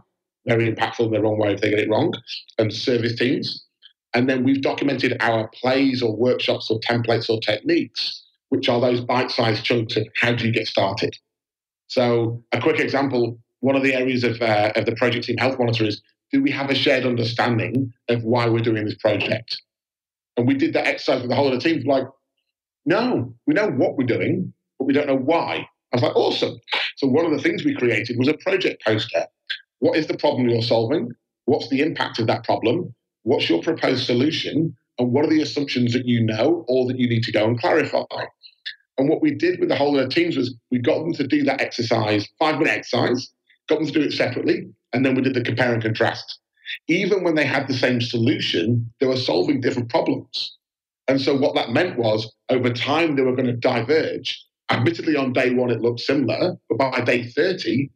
very 0.46 0.72
impactful 0.72 1.06
in 1.06 1.12
the 1.12 1.22
wrong 1.22 1.40
way 1.40 1.54
if 1.54 1.62
they 1.62 1.70
get 1.70 1.80
it 1.80 1.90
wrong, 1.90 2.14
and 2.58 2.74
service 2.74 3.16
teams. 3.16 3.66
And 4.14 4.30
then 4.30 4.44
we've 4.44 4.62
documented 4.62 5.18
our 5.20 5.48
plays 5.50 6.02
or 6.02 6.16
workshops 6.16 6.72
or 6.72 6.80
templates 6.80 7.30
or 7.30 7.40
techniques, 7.40 8.24
which 8.50 8.70
are 8.70 8.80
those 8.80 9.02
bite 9.02 9.32
sized 9.32 9.64
chunks 9.64 9.96
of 9.96 10.08
how 10.16 10.34
do 10.34 10.46
you 10.46 10.52
get 10.52 10.68
started. 10.68 11.16
So, 11.88 12.44
a 12.52 12.60
quick 12.60 12.80
example 12.80 13.40
one 13.62 13.76
of 13.76 13.84
the 13.84 13.94
areas 13.94 14.24
of, 14.24 14.42
uh, 14.42 14.72
of 14.76 14.86
the 14.86 14.96
project 14.96 15.26
team 15.26 15.38
health 15.38 15.58
monitor 15.58 15.86
is 15.86 16.02
do 16.32 16.42
we 16.42 16.52
have 16.52 16.70
a 16.70 16.76
shared 16.76 17.06
understanding 17.06 17.92
of 18.10 18.24
why 18.24 18.48
we're 18.48 18.60
doing 18.60 18.86
this 18.86 18.96
project? 18.96 19.62
And 20.38 20.48
we 20.48 20.54
did 20.54 20.74
that 20.74 20.88
exercise 20.88 21.22
with 21.22 21.30
the 21.30 21.36
whole 21.36 21.52
of 21.52 21.54
the 21.54 21.60
team. 21.60 21.84
Like, 21.86 22.06
no, 22.86 23.34
we 23.48 23.54
know 23.54 23.70
what 23.70 23.98
we're 23.98 24.06
doing, 24.06 24.54
but 24.80 24.86
we 24.86 24.94
don't 24.94 25.08
know 25.08 25.18
why. 25.18 25.68
I 25.92 25.96
was 25.96 26.04
like, 26.04 26.16
awesome. 26.16 26.60
So 26.98 27.08
one 27.08 27.26
of 27.26 27.32
the 27.32 27.42
things 27.42 27.66
we 27.66 27.76
created 27.76 28.18
was 28.18 28.28
a 28.28 28.36
project 28.36 28.84
poster. 28.86 29.26
What 29.80 29.98
is 29.98 30.08
the 30.08 30.18
problem 30.18 30.48
you're 30.50 30.62
solving? 30.62 31.12
What's 31.46 31.70
the 31.70 31.82
impact 31.82 32.20
of 32.20 32.28
that 32.28 32.44
problem? 32.44 32.94
What's 33.24 33.50
your 33.50 33.62
proposed 33.62 34.06
solution? 34.06 34.76
And 35.00 35.12
what 35.12 35.26
are 35.26 35.30
the 35.30 35.42
assumptions 35.42 35.94
that 35.94 36.06
you 36.06 36.24
know 36.24 36.66
or 36.68 36.88
that 36.88 37.00
you 37.00 37.08
need 37.10 37.24
to 37.24 37.32
go 37.32 37.46
and 37.46 37.60
clarify? 37.60 38.04
And 38.98 39.10
what 39.10 39.22
we 39.22 39.32
did 39.32 39.60
with 39.60 39.70
the 39.70 39.76
whole 39.76 39.98
of 39.98 40.10
the 40.10 40.14
teams 40.14 40.36
was 40.36 40.56
we 40.72 40.80
got 40.80 41.00
them 41.00 41.14
to 41.14 41.28
do 41.28 41.44
that 41.44 41.62
exercise, 41.62 42.28
five 42.40 42.58
minute 42.58 42.74
exercise, 42.74 43.32
got 43.70 43.80
them 43.80 43.88
to 43.88 43.94
do 43.94 44.02
it 44.02 44.14
separately, 44.14 44.68
and 44.94 45.06
then 45.06 45.14
we 45.14 45.22
did 45.22 45.36
the 45.36 45.44
compare 45.44 45.74
and 45.74 45.84
contrast. 45.84 46.40
Even 46.88 47.24
when 47.24 47.36
they 47.36 47.46
had 47.46 47.68
the 47.68 47.74
same 47.74 48.02
solution, 48.02 48.92
they 49.00 49.08
were 49.08 49.18
solving 49.18 49.62
different 49.62 49.90
problems. 49.90 50.58
And 51.08 51.22
so 51.22 51.36
what 51.38 51.56
that 51.56 51.72
meant 51.72 51.98
was 51.98 52.32
over 52.50 52.72
time 52.72 53.16
they 53.16 53.22
were 53.22 53.36
going 53.36 53.48
to 53.48 53.54
diverge. 53.54 54.44
Admittedly, 54.70 55.16
on 55.16 55.34
day 55.34 55.54
one 55.54 55.70
it 55.70 55.82
looked 55.82 56.02
similar, 56.02 56.56
but 56.70 56.78
by 56.78 57.02
day 57.02 57.24
30, 57.24 57.90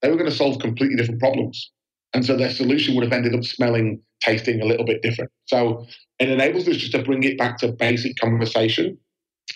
they 0.00 0.10
were 0.10 0.16
going 0.16 0.30
to 0.30 0.36
solve 0.36 0.60
completely 0.60 0.96
different 0.96 1.20
problems. 1.20 1.70
And 2.14 2.24
so 2.24 2.36
their 2.36 2.50
solution 2.50 2.94
would 2.94 3.04
have 3.04 3.12
ended 3.12 3.34
up 3.34 3.44
smelling, 3.44 4.00
tasting 4.20 4.60
a 4.60 4.66
little 4.66 4.86
bit 4.86 5.02
different. 5.02 5.30
So 5.46 5.86
it 6.18 6.28
enables 6.28 6.68
us 6.68 6.76
just 6.76 6.92
to 6.92 7.02
bring 7.02 7.22
it 7.24 7.38
back 7.38 7.58
to 7.58 7.72
basic 7.72 8.16
conversation. 8.16 8.96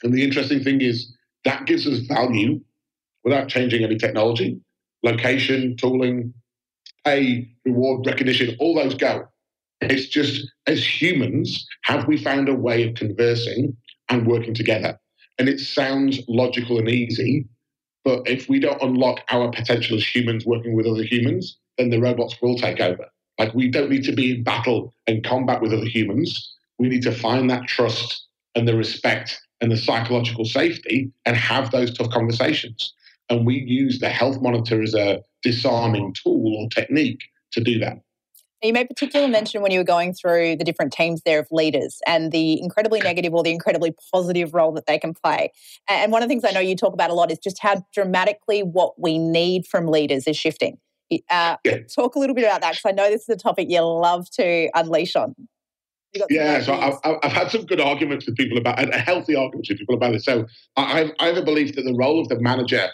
And 0.03 0.13
the 0.13 0.25
interesting 0.25 0.63
thing 0.63 0.81
is 0.81 1.15
that 1.45 1.67
gives 1.67 1.87
us 1.87 1.99
value 2.01 2.61
without 3.23 3.49
changing 3.49 3.85
any 3.85 3.97
technology 3.97 4.59
location, 5.03 5.77
tooling, 5.77 6.35
pay, 7.07 7.49
reward, 7.65 8.05
recognition, 8.05 8.57
all 8.59 8.75
those 8.75 8.95
go. 8.95 9.27
It's 9.81 10.09
just 10.09 10.51
as 10.67 10.85
humans, 10.85 11.67
have 11.83 12.07
we 12.09 12.17
found 12.17 12.49
a 12.49 12.55
way 12.55 12.87
of 12.87 12.95
conversing 12.95 13.77
and 14.09 14.27
working 14.27 14.55
together? 14.55 14.99
And 15.39 15.49
it 15.49 15.61
sounds 15.61 16.21
logical 16.29 16.79
and 16.79 16.89
easy, 16.89 17.47
but 18.05 18.29
if 18.29 18.49
we 18.49 18.59
don't 18.59 18.83
unlock 18.83 19.21
our 19.31 19.51
potential 19.51 19.97
as 19.97 20.07
humans 20.07 20.47
working 20.47 20.75
with 20.75 20.87
other 20.87 21.03
humans, 21.03 21.59
then 21.79 21.91
the 21.91 22.01
robots 22.01 22.37
will 22.41 22.57
take 22.57 22.81
over. 22.81 23.07
Like 23.39 23.55
we 23.55 23.69
don't 23.69 23.91
need 23.91 24.05
to 24.05 24.13
be 24.13 24.37
in 24.37 24.43
battle 24.45 24.95
and 25.07 25.25
combat 25.25 25.61
with 25.61 25.73
other 25.73 25.85
humans. 25.85 26.55
We 26.79 26.89
need 26.89 27.03
to 27.03 27.13
find 27.13 27.51
that 27.51 27.69
trust 27.69 28.27
and 28.55 28.67
the 28.67 28.77
respect 28.77 29.41
and 29.61 29.71
the 29.71 29.77
psychological 29.77 30.45
safety 30.45 31.13
and 31.27 31.37
have 31.37 31.71
those 31.71 31.93
tough 31.93 32.11
conversations. 32.11 32.95
And 33.29 33.45
we 33.45 33.57
use 33.57 33.99
the 33.99 34.09
health 34.09 34.41
monitor 34.41 34.83
as 34.83 34.95
a 34.95 35.21
disarming 35.47 36.13
tool 36.13 36.57
or 36.59 36.69
technique 36.69 37.21
to 37.53 37.61
do 37.61 37.79
that. 37.79 37.99
You 38.63 38.73
made 38.73 38.89
particular 38.89 39.29
mention 39.29 39.63
when 39.63 39.71
you 39.71 39.79
were 39.79 39.85
going 39.85 40.13
through 40.13 40.57
the 40.57 40.65
different 40.65 40.93
teams 40.93 41.23
there 41.25 41.39
of 41.39 41.47
leaders 41.53 42.01
and 42.07 42.33
the 42.33 42.61
incredibly 42.61 43.01
negative 43.01 43.33
or 43.33 43.43
the 43.43 43.53
incredibly 43.53 43.95
positive 44.13 44.55
role 44.55 44.73
that 44.73 44.87
they 44.87 44.99
can 44.99 45.15
play. 45.15 45.53
And 45.89 46.11
one 46.11 46.23
of 46.23 46.29
the 46.29 46.33
things 46.33 46.45
I 46.45 46.51
know 46.51 46.61
you 46.61 46.75
talk 46.75 46.93
about 46.93 47.11
a 47.11 47.15
lot 47.15 47.31
is 47.31 47.39
just 47.39 47.61
how 47.61 47.85
dramatically 47.95 48.63
what 48.63 49.01
we 49.01 49.19
need 49.19 49.67
from 49.67 49.87
leaders 49.87 50.27
is 50.27 50.37
shifting. 50.37 50.79
Uh, 51.31 51.57
yeah. 51.65 51.79
Talk 51.95 52.17
a 52.17 52.19
little 52.19 52.35
bit 52.35 52.45
about 52.45 52.63
that 52.63 52.73
because 52.73 52.91
I 52.91 52.93
know 52.93 53.09
this 53.09 53.23
is 53.23 53.29
a 53.29 53.37
topic 53.37 53.69
you 53.71 53.81
love 53.83 54.29
to 54.33 54.69
unleash 54.75 55.15
on. 55.15 55.35
Yeah, 56.31 56.63
so 56.63 56.73
I've, 56.73 57.19
I've, 57.23 57.33
had 57.33 57.51
some 57.51 57.67
good 57.67 57.81
arguments 57.81 58.25
with 58.25 58.37
people 58.37 58.57
about, 58.57 58.83
a 58.83 58.99
healthy 58.99 59.37
arguments 59.37 59.69
with 59.69 59.79
people 59.79 59.95
about 59.95 60.15
it. 60.15 60.23
So 60.23 60.47
I 60.77 61.13
have 61.21 61.37
a 61.37 61.43
belief 61.43 61.77
that 61.77 61.83
the 61.83 61.95
role 61.95 62.23
of 62.23 62.29
the 62.29 62.41
manager 62.41 62.89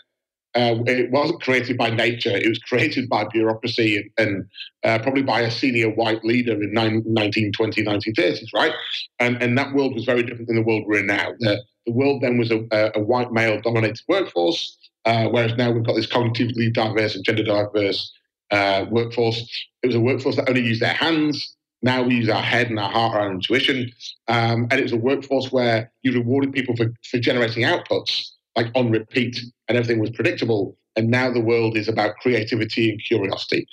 uh, 0.54 0.76
it 0.86 1.10
wasn't 1.10 1.42
created 1.42 1.78
by 1.78 1.90
nature. 1.90 2.36
It 2.36 2.48
was 2.48 2.58
created 2.58 3.08
by 3.08 3.24
bureaucracy 3.24 4.10
and, 4.18 4.28
and 4.28 4.44
uh, 4.84 5.02
probably 5.02 5.22
by 5.22 5.40
a 5.40 5.50
senior 5.50 5.88
white 5.88 6.24
leader 6.24 6.52
in 6.52 6.74
1920, 6.74 7.82
1930s, 7.82 8.48
right? 8.54 8.72
And, 9.18 9.42
and 9.42 9.56
that 9.56 9.72
world 9.74 9.94
was 9.94 10.04
very 10.04 10.22
different 10.22 10.48
than 10.48 10.56
the 10.56 10.62
world 10.62 10.84
we're 10.86 11.00
in 11.00 11.06
now. 11.06 11.32
The, 11.38 11.62
the 11.86 11.92
world 11.92 12.22
then 12.22 12.36
was 12.36 12.50
a, 12.50 12.66
a 12.94 13.00
white 13.00 13.32
male 13.32 13.60
dominated 13.62 14.00
workforce, 14.08 14.76
uh, 15.06 15.28
whereas 15.28 15.56
now 15.56 15.70
we've 15.70 15.84
got 15.84 15.96
this 15.96 16.06
cognitively 16.06 16.72
diverse 16.72 17.14
and 17.14 17.24
gender 17.24 17.44
diverse 17.44 18.12
uh, 18.50 18.84
workforce. 18.90 19.38
It 19.82 19.86
was 19.86 19.96
a 19.96 20.00
workforce 20.00 20.36
that 20.36 20.48
only 20.48 20.62
used 20.62 20.82
their 20.82 20.92
hands. 20.92 21.56
Now 21.80 22.02
we 22.02 22.16
use 22.16 22.28
our 22.28 22.42
head 22.42 22.68
and 22.68 22.78
our 22.78 22.90
heart, 22.90 23.16
our 23.16 23.32
intuition. 23.32 23.90
Um, 24.28 24.68
and 24.70 24.74
it 24.74 24.82
was 24.82 24.92
a 24.92 24.98
workforce 24.98 25.50
where 25.50 25.90
you 26.02 26.12
rewarded 26.12 26.52
people 26.52 26.76
for, 26.76 26.92
for 27.10 27.18
generating 27.18 27.64
outputs 27.64 28.32
like 28.56 28.68
on 28.74 28.90
repeat 28.90 29.38
and 29.68 29.78
everything 29.78 30.00
was 30.00 30.10
predictable. 30.10 30.76
And 30.96 31.08
now 31.10 31.32
the 31.32 31.40
world 31.40 31.76
is 31.76 31.88
about 31.88 32.16
creativity 32.16 32.90
and 32.90 33.02
curiosity. 33.02 33.66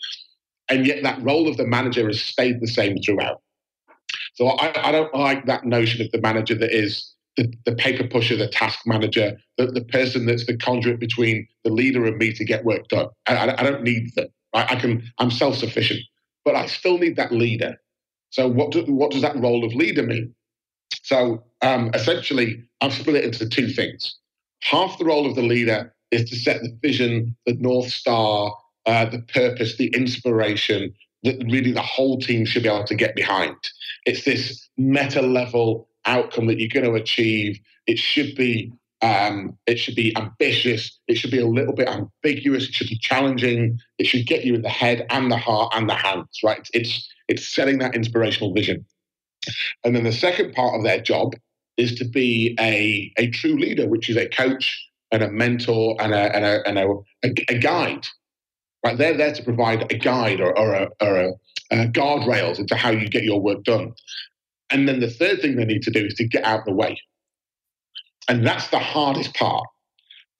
And 0.69 0.85
yet 0.85 1.03
that 1.03 1.21
role 1.21 1.47
of 1.49 1.57
the 1.57 1.65
manager 1.65 2.07
has 2.07 2.21
stayed 2.21 2.61
the 2.61 2.67
same 2.67 2.97
throughout. 3.03 3.41
So 4.35 4.47
I, 4.47 4.87
I 4.87 4.91
don't 4.91 5.13
like 5.13 5.45
that 5.47 5.65
notion 5.65 6.01
of 6.05 6.11
the 6.11 6.21
manager 6.21 6.55
that 6.55 6.71
is 6.71 7.13
the, 7.35 7.51
the 7.65 7.75
paper 7.75 8.07
pusher, 8.07 8.35
the 8.35 8.47
task 8.47 8.79
manager, 8.85 9.37
the, 9.57 9.67
the 9.67 9.83
person 9.83 10.25
that's 10.25 10.45
the 10.45 10.57
conduit 10.57 10.99
between 10.99 11.47
the 11.63 11.71
leader 11.71 12.05
and 12.05 12.17
me 12.17 12.33
to 12.33 12.45
get 12.45 12.63
work 12.63 12.87
done. 12.87 13.07
I, 13.27 13.35
I, 13.35 13.59
I 13.59 13.63
don't 13.63 13.83
need 13.83 14.13
them. 14.15 14.27
Right? 14.53 14.71
I 14.71 14.75
can. 14.75 15.03
I'm 15.19 15.31
self-sufficient, 15.31 16.01
but 16.45 16.55
I 16.55 16.67
still 16.67 16.97
need 16.97 17.15
that 17.17 17.31
leader. 17.31 17.75
So 18.31 18.47
what 18.47 18.71
do, 18.71 18.83
what 18.83 19.11
does 19.11 19.21
that 19.21 19.35
role 19.35 19.63
of 19.65 19.73
leader 19.73 20.03
mean? 20.03 20.33
So 21.03 21.43
um, 21.61 21.91
essentially, 21.93 22.63
I've 22.81 22.93
split 22.93 23.17
it 23.17 23.23
into 23.25 23.47
two 23.47 23.67
things. 23.67 24.17
Half 24.61 24.97
the 24.97 25.05
role 25.05 25.25
of 25.25 25.35
the 25.35 25.43
leader 25.43 25.93
is 26.11 26.29
to 26.29 26.35
set 26.35 26.61
the 26.61 26.75
vision, 26.81 27.35
the 27.45 27.53
north 27.53 27.89
star, 27.89 28.55
uh, 28.85 29.05
the 29.05 29.21
purpose, 29.33 29.77
the 29.77 29.87
inspiration 29.95 30.93
that 31.23 31.35
really 31.49 31.71
the 31.71 31.81
whole 31.81 32.19
team 32.19 32.45
should 32.45 32.63
be 32.63 32.69
able 32.69 32.85
to 32.85 32.95
get 32.95 33.15
behind. 33.15 33.55
It's 34.05 34.23
this 34.23 34.69
meta 34.77 35.21
level 35.21 35.89
outcome 36.05 36.47
that 36.47 36.59
you're 36.59 36.69
going 36.69 36.85
to 36.85 36.99
achieve. 36.99 37.59
It 37.87 37.99
should 37.99 38.35
be 38.35 38.71
um, 39.01 39.57
it 39.65 39.79
should 39.79 39.95
be 39.95 40.13
ambitious. 40.17 40.99
It 41.07 41.15
should 41.15 41.31
be 41.31 41.39
a 41.39 41.47
little 41.47 41.73
bit 41.73 41.87
ambiguous. 41.87 42.67
It 42.67 42.73
should 42.73 42.89
be 42.89 42.97
challenging. 42.97 43.79
It 43.97 44.07
should 44.07 44.27
get 44.27 44.43
you 44.43 44.55
in 44.55 44.61
the 44.61 44.69
head 44.69 45.05
and 45.09 45.31
the 45.31 45.37
heart 45.37 45.71
and 45.73 45.89
the 45.89 45.95
hands. 45.95 46.39
Right? 46.43 46.67
It's 46.73 47.09
it's 47.27 47.47
setting 47.47 47.79
that 47.79 47.95
inspirational 47.95 48.53
vision. 48.53 48.85
And 49.83 49.95
then 49.95 50.03
the 50.03 50.11
second 50.11 50.53
part 50.53 50.75
of 50.75 50.83
their 50.83 50.99
job 50.99 51.33
is 51.79 51.95
to 51.95 52.05
be 52.05 52.55
a, 52.59 53.11
a 53.17 53.29
true 53.31 53.57
leader, 53.57 53.87
which 53.87 54.09
is 54.09 54.17
a 54.17 54.27
coach 54.27 54.85
and 55.11 55.23
a 55.23 55.31
mentor 55.31 55.95
and 55.99 56.13
a, 56.13 56.35
and 56.35 56.45
a, 56.45 56.67
and 56.67 56.77
a, 56.77 56.87
a, 57.23 57.57
guide. 57.57 58.05
Right? 58.85 58.97
They're 58.97 59.17
there 59.17 59.33
to 59.33 59.43
provide 59.43 59.91
a 59.91 59.97
guide 59.97 60.41
or, 60.41 60.57
or, 60.57 60.73
a, 60.73 60.89
or 61.01 61.15
a, 61.15 61.31
a 61.71 61.87
guardrails 61.87 62.59
into 62.59 62.75
how 62.75 62.91
you 62.91 63.07
get 63.07 63.23
your 63.23 63.41
work 63.41 63.63
done. 63.63 63.93
And 64.69 64.87
then 64.87 64.99
the 64.99 65.09
third 65.09 65.41
thing 65.41 65.55
they 65.55 65.65
need 65.65 65.81
to 65.83 65.91
do 65.91 66.05
is 66.05 66.13
to 66.15 66.27
get 66.27 66.43
out 66.43 66.59
of 66.59 66.65
the 66.65 66.73
way. 66.73 66.99
And 68.27 68.45
that's 68.45 68.67
the 68.67 68.79
hardest 68.79 69.33
part 69.33 69.65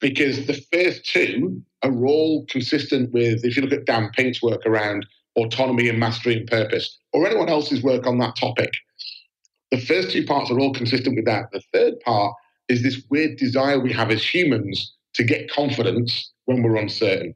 because 0.00 0.46
the 0.46 0.62
first 0.72 1.04
two 1.04 1.62
are 1.82 2.04
all 2.04 2.44
consistent 2.46 3.12
with, 3.12 3.44
if 3.44 3.56
you 3.56 3.62
look 3.62 3.72
at 3.72 3.86
Dan 3.86 4.10
Pink's 4.14 4.42
work 4.42 4.64
around 4.66 5.06
autonomy 5.36 5.88
and 5.88 5.98
mastery 5.98 6.36
and 6.36 6.46
purpose, 6.46 6.98
or 7.12 7.26
anyone 7.26 7.48
else's 7.48 7.82
work 7.82 8.06
on 8.06 8.18
that 8.18 8.36
topic, 8.36 8.74
the 9.70 9.80
first 9.80 10.10
two 10.10 10.24
parts 10.24 10.50
are 10.50 10.58
all 10.58 10.72
consistent 10.72 11.16
with 11.16 11.26
that. 11.26 11.50
The 11.52 11.62
third 11.72 12.00
part 12.00 12.34
is 12.68 12.82
this 12.82 13.02
weird 13.10 13.36
desire 13.36 13.78
we 13.78 13.92
have 13.92 14.10
as 14.10 14.22
humans 14.22 14.94
to 15.14 15.24
get 15.24 15.50
confidence 15.50 16.32
when 16.44 16.62
we're 16.62 16.76
uncertain. 16.76 17.34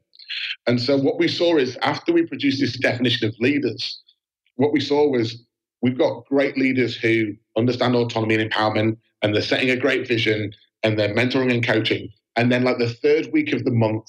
And 0.67 0.81
so 0.81 0.97
what 0.97 1.19
we 1.19 1.27
saw 1.27 1.57
is 1.57 1.77
after 1.77 2.11
we 2.11 2.25
produced 2.25 2.59
this 2.59 2.77
definition 2.77 3.27
of 3.27 3.35
leaders, 3.39 4.01
what 4.55 4.73
we 4.73 4.79
saw 4.79 5.09
was 5.09 5.43
we've 5.81 5.97
got 5.97 6.25
great 6.25 6.57
leaders 6.57 6.95
who 6.95 7.33
understand 7.57 7.95
autonomy 7.95 8.35
and 8.35 8.51
empowerment 8.51 8.97
and 9.21 9.33
they're 9.33 9.41
setting 9.41 9.69
a 9.69 9.77
great 9.77 10.07
vision 10.07 10.51
and 10.83 10.97
they're 10.97 11.13
mentoring 11.13 11.53
and 11.53 11.65
coaching. 11.65 12.09
And 12.35 12.51
then 12.51 12.63
like 12.63 12.77
the 12.77 12.89
third 12.89 13.31
week 13.31 13.53
of 13.53 13.63
the 13.63 13.71
month 13.71 14.05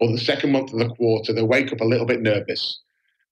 or 0.00 0.10
the 0.10 0.18
second 0.18 0.52
month 0.52 0.72
of 0.72 0.78
the 0.78 0.88
quarter, 0.88 1.32
they 1.32 1.42
wake 1.42 1.72
up 1.72 1.80
a 1.80 1.84
little 1.84 2.06
bit 2.06 2.22
nervous. 2.22 2.80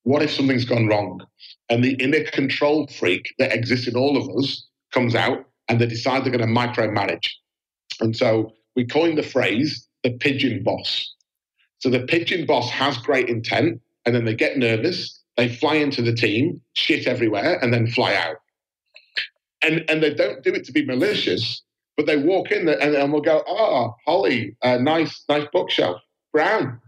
What 0.04 0.22
if 0.22 0.30
something's 0.30 0.64
gone 0.64 0.86
wrong? 0.86 1.20
And 1.68 1.82
the 1.82 1.94
inner 1.94 2.24
control 2.24 2.86
freak 2.86 3.34
that 3.38 3.52
exists 3.52 3.88
in 3.88 3.96
all 3.96 4.16
of 4.16 4.28
us 4.38 4.66
comes 4.92 5.14
out 5.14 5.44
and 5.68 5.80
they 5.80 5.86
decide 5.86 6.24
they're 6.24 6.32
going 6.32 6.46
to 6.46 6.60
micromanage. 6.60 7.30
And 8.00 8.16
so 8.16 8.52
we 8.76 8.84
coined 8.84 9.18
the 9.18 9.22
phrase 9.22 9.88
the 10.02 10.10
pigeon 10.10 10.62
boss. 10.62 11.12
So 11.78 11.88
the 11.90 12.00
pigeon 12.00 12.46
boss 12.46 12.70
has 12.70 12.98
great 12.98 13.28
intent 13.28 13.80
and 14.04 14.14
then 14.14 14.26
they 14.26 14.34
get 14.34 14.58
nervous, 14.58 15.20
they 15.36 15.48
fly 15.48 15.76
into 15.76 16.02
the 16.02 16.14
team, 16.14 16.60
shit 16.74 17.06
everywhere, 17.06 17.58
and 17.62 17.72
then 17.72 17.86
fly 17.86 18.14
out. 18.14 18.36
And, 19.62 19.84
and 19.88 20.02
they 20.02 20.12
don't 20.12 20.44
do 20.44 20.52
it 20.52 20.64
to 20.64 20.72
be 20.72 20.84
malicious, 20.84 21.62
but 21.96 22.04
they 22.04 22.18
walk 22.18 22.50
in 22.50 22.68
and, 22.68 22.94
and 22.94 23.12
we'll 23.12 23.22
go, 23.22 23.42
oh, 23.48 23.94
Holly, 24.06 24.54
uh, 24.60 24.76
nice, 24.76 25.24
nice 25.30 25.46
bookshelf, 25.50 26.02
brown, 26.32 26.80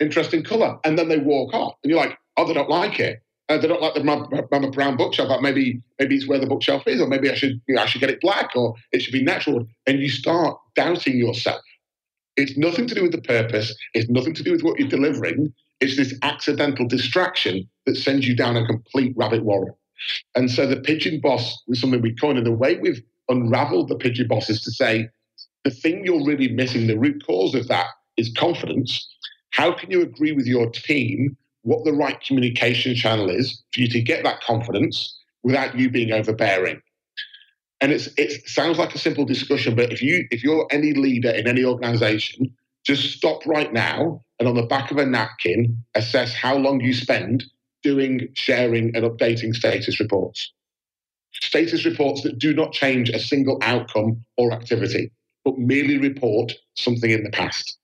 interesting 0.00 0.42
color. 0.42 0.78
And 0.84 0.98
then 0.98 1.08
they 1.08 1.18
walk 1.18 1.54
off. 1.54 1.74
And 1.84 1.90
you're 1.90 2.00
like, 2.00 2.18
oh, 2.36 2.46
they 2.46 2.54
don't 2.54 2.70
like 2.70 3.00
it. 3.00 3.22
Uh, 3.48 3.58
they 3.58 3.68
don't 3.68 3.82
like 3.82 3.94
the 3.94 4.02
Mama 4.02 4.70
Brown 4.70 4.96
bookshelf. 4.96 5.30
Maybe 5.42 5.82
maybe 5.98 6.16
it's 6.16 6.26
where 6.26 6.38
the 6.38 6.46
bookshelf 6.46 6.86
is, 6.86 7.00
or 7.00 7.06
maybe 7.06 7.30
I 7.30 7.34
should 7.34 7.60
you 7.66 7.74
know, 7.74 7.82
I 7.82 7.86
should 7.86 8.00
get 8.00 8.10
it 8.10 8.20
black, 8.20 8.50
or 8.56 8.74
it 8.90 9.02
should 9.02 9.12
be 9.12 9.22
natural. 9.22 9.66
And 9.86 9.98
you 9.98 10.08
start 10.08 10.58
doubting 10.74 11.18
yourself. 11.18 11.60
It's 12.36 12.56
nothing 12.56 12.86
to 12.86 12.94
do 12.94 13.02
with 13.02 13.12
the 13.12 13.20
purpose. 13.20 13.74
It's 13.92 14.08
nothing 14.08 14.34
to 14.34 14.42
do 14.42 14.52
with 14.52 14.62
what 14.62 14.78
you're 14.78 14.88
delivering. 14.88 15.52
It's 15.80 15.96
this 15.96 16.14
accidental 16.22 16.88
distraction 16.88 17.68
that 17.84 17.96
sends 17.96 18.26
you 18.26 18.34
down 18.34 18.56
a 18.56 18.66
complete 18.66 19.12
rabbit 19.16 19.44
warren. 19.44 19.74
And 20.34 20.50
so 20.50 20.66
the 20.66 20.76
pigeon 20.76 21.20
boss 21.20 21.62
is 21.68 21.80
something 21.80 22.00
we 22.00 22.14
coined, 22.14 22.38
and 22.38 22.46
the 22.46 22.52
way 22.52 22.78
we've 22.78 23.02
unraveled 23.28 23.88
the 23.88 23.96
pigeon 23.96 24.26
boss 24.26 24.48
is 24.48 24.62
to 24.62 24.70
say 24.70 25.08
the 25.64 25.70
thing 25.70 26.04
you're 26.04 26.24
really 26.24 26.48
missing, 26.48 26.86
the 26.86 26.98
root 26.98 27.22
cause 27.26 27.54
of 27.54 27.68
that 27.68 27.86
is 28.16 28.32
confidence. 28.36 29.06
How 29.50 29.72
can 29.72 29.90
you 29.90 30.02
agree 30.02 30.32
with 30.32 30.46
your 30.46 30.70
team 30.70 31.36
what 31.64 31.84
the 31.84 31.92
right 31.92 32.20
communication 32.20 32.94
channel 32.94 33.28
is 33.28 33.62
for 33.72 33.80
you 33.80 33.88
to 33.88 34.00
get 34.00 34.22
that 34.22 34.40
confidence 34.42 35.18
without 35.42 35.78
you 35.78 35.90
being 35.90 36.12
overbearing. 36.12 36.80
And 37.80 37.90
it's 37.90 38.08
it 38.16 38.48
sounds 38.48 38.78
like 38.78 38.94
a 38.94 38.98
simple 38.98 39.24
discussion, 39.24 39.74
but 39.74 39.92
if 39.92 40.00
you 40.00 40.26
if 40.30 40.44
you're 40.44 40.66
any 40.70 40.92
leader 40.92 41.30
in 41.30 41.48
any 41.48 41.64
organization, 41.64 42.54
just 42.84 43.16
stop 43.16 43.44
right 43.46 43.72
now 43.72 44.22
and 44.38 44.48
on 44.48 44.54
the 44.54 44.66
back 44.66 44.90
of 44.90 44.98
a 44.98 45.06
napkin 45.06 45.82
assess 45.94 46.32
how 46.32 46.56
long 46.56 46.80
you 46.80 46.92
spend 46.92 47.44
doing, 47.82 48.28
sharing, 48.34 48.94
and 48.96 49.04
updating 49.04 49.54
status 49.54 50.00
reports. 50.00 50.52
Status 51.32 51.84
reports 51.84 52.22
that 52.22 52.38
do 52.38 52.54
not 52.54 52.72
change 52.72 53.10
a 53.10 53.18
single 53.18 53.58
outcome 53.62 54.24
or 54.36 54.52
activity, 54.52 55.10
but 55.44 55.58
merely 55.58 55.98
report 55.98 56.52
something 56.74 57.10
in 57.10 57.24
the 57.24 57.30
past. 57.30 57.78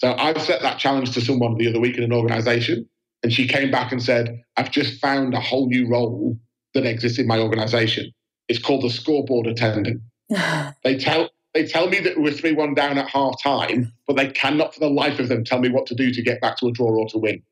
So 0.00 0.14
I've 0.14 0.40
set 0.40 0.62
that 0.62 0.78
challenge 0.78 1.12
to 1.12 1.20
someone 1.20 1.56
the 1.58 1.68
other 1.68 1.78
week 1.78 1.98
in 1.98 2.02
an 2.02 2.12
organization, 2.12 2.88
and 3.22 3.32
she 3.32 3.46
came 3.46 3.70
back 3.70 3.92
and 3.92 4.02
said, 4.02 4.42
I've 4.56 4.70
just 4.70 4.98
found 4.98 5.34
a 5.34 5.40
whole 5.40 5.68
new 5.68 5.86
role 5.86 6.38
that 6.72 6.86
exists 6.86 7.18
in 7.18 7.26
my 7.26 7.38
organization. 7.38 8.10
It's 8.48 8.58
called 8.58 8.82
the 8.82 8.90
scoreboard 8.90 9.46
attendant. 9.46 10.00
they 10.84 10.96
tell 10.96 11.28
they 11.52 11.66
tell 11.66 11.88
me 11.88 11.98
that 12.00 12.18
we're 12.18 12.32
3 12.32 12.52
1 12.52 12.74
down 12.74 12.96
at 12.96 13.08
half 13.08 13.42
time, 13.42 13.92
but 14.06 14.16
they 14.16 14.28
cannot 14.28 14.72
for 14.72 14.80
the 14.80 14.88
life 14.88 15.18
of 15.18 15.28
them 15.28 15.44
tell 15.44 15.58
me 15.58 15.68
what 15.68 15.86
to 15.86 15.94
do 15.94 16.12
to 16.12 16.22
get 16.22 16.40
back 16.40 16.56
to 16.58 16.68
a 16.68 16.72
draw 16.72 16.88
or 16.88 17.08
to 17.08 17.18
win. 17.18 17.42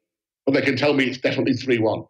But 0.47 0.55
they 0.55 0.63
can 0.63 0.77
tell 0.77 0.95
me 0.95 1.05
it's 1.05 1.19
definitely 1.19 1.55
3 1.55 1.79
1. 1.79 2.05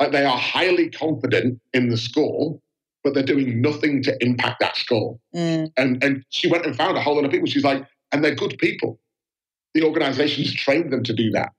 Like 0.00 0.12
they 0.12 0.26
are 0.26 0.36
highly 0.36 0.90
confident 0.90 1.58
in 1.72 1.88
the 1.88 1.96
score, 1.96 2.60
but 3.02 3.14
they're 3.14 3.22
doing 3.22 3.62
nothing 3.62 4.02
to 4.02 4.22
impact 4.22 4.60
that 4.60 4.76
score. 4.76 5.18
Mm. 5.34 5.72
And, 5.78 6.04
and 6.04 6.24
she 6.28 6.50
went 6.50 6.66
and 6.66 6.76
found 6.76 6.98
a 6.98 7.00
whole 7.00 7.14
lot 7.14 7.24
of 7.24 7.30
people. 7.30 7.46
She's 7.46 7.64
like, 7.64 7.86
and 8.10 8.22
they're 8.22 8.34
good 8.34 8.58
people 8.58 9.00
the 9.74 9.82
organizations 9.82 10.52
train 10.64 10.90
them 10.90 11.02
to 11.04 11.12
do 11.12 11.30
that. 11.32 11.52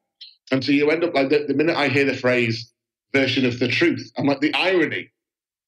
And 0.51 0.63
so 0.63 0.71
you 0.71 0.91
end 0.91 1.03
up 1.03 1.13
like 1.13 1.29
the, 1.29 1.45
the 1.47 1.53
minute 1.53 1.75
I 1.75 1.87
hear 1.87 2.05
the 2.05 2.15
phrase 2.15 2.71
version 3.13 3.45
of 3.45 3.59
the 3.59 3.67
truth, 3.67 4.11
I'm 4.17 4.25
like, 4.25 4.41
the 4.41 4.53
irony, 4.53 5.11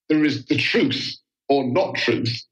there 0.10 0.24
is 0.24 0.46
the 0.46 0.58
truth 0.58 1.18
or 1.50 1.64
not 1.64 1.96
truth. 1.96 2.44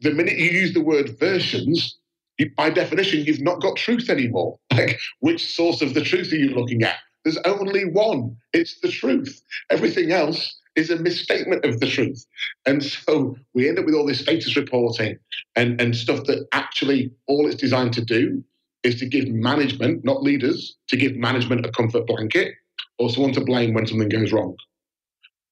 The 0.00 0.12
minute 0.12 0.38
you 0.38 0.50
use 0.50 0.74
the 0.74 0.80
word 0.80 1.18
versions, 1.18 1.98
you, 2.38 2.50
by 2.56 2.70
definition, 2.70 3.24
you've 3.24 3.40
not 3.40 3.60
got 3.60 3.76
truth 3.76 4.08
anymore. 4.08 4.58
Like, 4.70 5.00
which 5.18 5.44
source 5.44 5.82
of 5.82 5.94
the 5.94 6.02
truth 6.02 6.32
are 6.32 6.36
you 6.36 6.50
looking 6.50 6.84
at? 6.84 6.98
There's 7.24 7.38
only 7.38 7.84
one. 7.84 8.36
It's 8.52 8.78
the 8.78 8.88
truth. 8.88 9.42
Everything 9.70 10.12
else 10.12 10.56
is 10.76 10.88
a 10.90 10.96
misstatement 10.96 11.64
of 11.64 11.80
the 11.80 11.88
truth. 11.88 12.24
And 12.64 12.82
so 12.82 13.36
we 13.54 13.68
end 13.68 13.80
up 13.80 13.84
with 13.84 13.94
all 13.96 14.06
this 14.06 14.20
status 14.20 14.54
reporting 14.56 15.18
and, 15.56 15.80
and 15.80 15.96
stuff 15.96 16.24
that 16.26 16.46
actually 16.52 17.10
all 17.26 17.46
it's 17.48 17.56
designed 17.56 17.92
to 17.94 18.04
do 18.04 18.44
is 18.84 18.96
to 18.96 19.06
give 19.06 19.28
management, 19.28 20.04
not 20.04 20.22
leaders, 20.22 20.76
to 20.88 20.96
give 20.96 21.16
management 21.16 21.66
a 21.66 21.70
comfort 21.70 22.06
blanket 22.06 22.54
or 22.98 23.10
someone 23.10 23.32
to 23.32 23.44
blame 23.44 23.74
when 23.74 23.86
something 23.86 24.08
goes 24.08 24.32
wrong. 24.32 24.56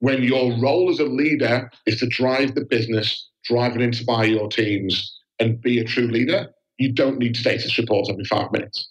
When 0.00 0.22
your 0.22 0.52
role 0.60 0.90
as 0.90 0.98
a 0.98 1.04
leader 1.04 1.70
is 1.86 1.98
to 2.00 2.06
drive 2.06 2.54
the 2.54 2.64
business, 2.64 3.28
drive 3.44 3.72
and 3.72 3.82
inspire 3.82 4.26
your 4.26 4.48
teams, 4.48 5.18
and 5.38 5.60
be 5.60 5.78
a 5.78 5.84
true 5.84 6.06
leader, 6.06 6.48
you 6.78 6.92
don't 6.92 7.18
need 7.18 7.36
status 7.36 7.76
reports 7.78 8.10
every 8.10 8.24
five 8.24 8.52
minutes. 8.52 8.90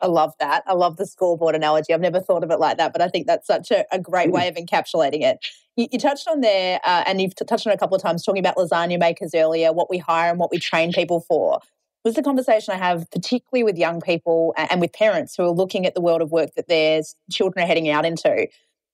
I 0.00 0.06
love 0.06 0.32
that. 0.38 0.62
I 0.66 0.74
love 0.74 0.96
the 0.96 1.06
scoreboard 1.06 1.56
analogy. 1.56 1.92
I've 1.92 2.00
never 2.00 2.20
thought 2.20 2.44
of 2.44 2.52
it 2.52 2.60
like 2.60 2.76
that, 2.76 2.92
but 2.92 3.02
I 3.02 3.08
think 3.08 3.26
that's 3.26 3.48
such 3.48 3.72
a, 3.72 3.84
a 3.90 3.98
great 3.98 4.30
way 4.30 4.46
of 4.46 4.54
encapsulating 4.54 5.22
it. 5.22 5.44
You, 5.76 5.88
you 5.90 5.98
touched 5.98 6.28
on 6.28 6.40
there, 6.40 6.78
uh, 6.84 7.02
and 7.04 7.20
you've 7.20 7.34
touched 7.34 7.66
on 7.66 7.72
a 7.72 7.76
couple 7.76 7.96
of 7.96 8.02
times 8.02 8.24
talking 8.24 8.38
about 8.38 8.56
lasagna 8.56 8.98
makers 8.98 9.34
earlier, 9.34 9.72
what 9.72 9.90
we 9.90 9.98
hire 9.98 10.30
and 10.30 10.38
what 10.38 10.52
we 10.52 10.60
train 10.60 10.92
people 10.92 11.20
for 11.20 11.60
was 12.04 12.14
the 12.14 12.22
conversation 12.22 12.74
I 12.74 12.78
have, 12.78 13.10
particularly 13.10 13.64
with 13.64 13.76
young 13.76 14.00
people 14.00 14.54
and 14.56 14.80
with 14.80 14.92
parents 14.92 15.34
who 15.36 15.42
are 15.44 15.50
looking 15.50 15.84
at 15.84 15.94
the 15.94 16.00
world 16.00 16.22
of 16.22 16.30
work 16.30 16.54
that 16.54 16.68
their 16.68 17.02
children 17.30 17.64
are 17.64 17.66
heading 17.66 17.88
out 17.90 18.06
into. 18.06 18.48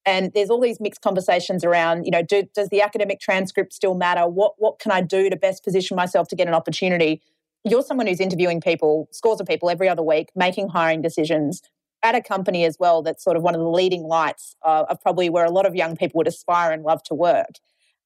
And 0.07 0.33
there's 0.35 0.51
all 0.51 0.61
these 0.61 0.81
mixed 0.81 1.01
conversations 1.01 1.65
around, 1.65 2.05
you 2.05 2.11
know, 2.11 2.23
do, 2.23 2.43
does 2.55 2.69
the 2.69 2.83
academic 2.83 3.21
transcript 3.21 3.73
still 3.73 3.95
matter? 3.95 4.27
What 4.29 4.55
what 4.59 4.79
can 4.79 4.93
I 4.93 5.01
do 5.01 5.31
to 5.31 5.37
best 5.37 5.65
position 5.65 5.97
myself 5.97 6.29
to 6.29 6.37
get 6.37 6.49
an 6.49 6.55
opportunity? 6.55 7.23
You're 7.65 7.83
someone 7.83 8.07
who's 8.07 8.21
interviewing 8.21 8.61
people, 8.61 9.09
scores 9.13 9.41
of 9.41 9.47
people 9.47 9.71
every 9.71 9.89
other 9.89 10.03
week, 10.03 10.29
making 10.35 10.69
hiring 10.69 11.01
decisions. 11.01 11.63
at 12.05 12.15
a 12.15 12.21
company 12.21 12.65
as 12.65 12.77
well 12.79 13.03
that's 13.03 13.25
sort 13.25 13.37
of 13.37 13.43
one 13.43 13.55
of 13.55 13.61
the 13.61 13.69
leading 13.69 14.05
lights 14.05 14.57
uh, 14.63 14.85
of 14.91 15.01
probably 15.01 15.31
where 15.31 15.47
a 15.47 15.51
lot 15.51 15.65
of 15.65 15.75
young 15.75 15.97
people 15.97 16.19
would 16.19 16.29
aspire 16.29 16.71
and 16.71 16.83
love 16.85 17.03
to 17.05 17.15
work. 17.15 17.55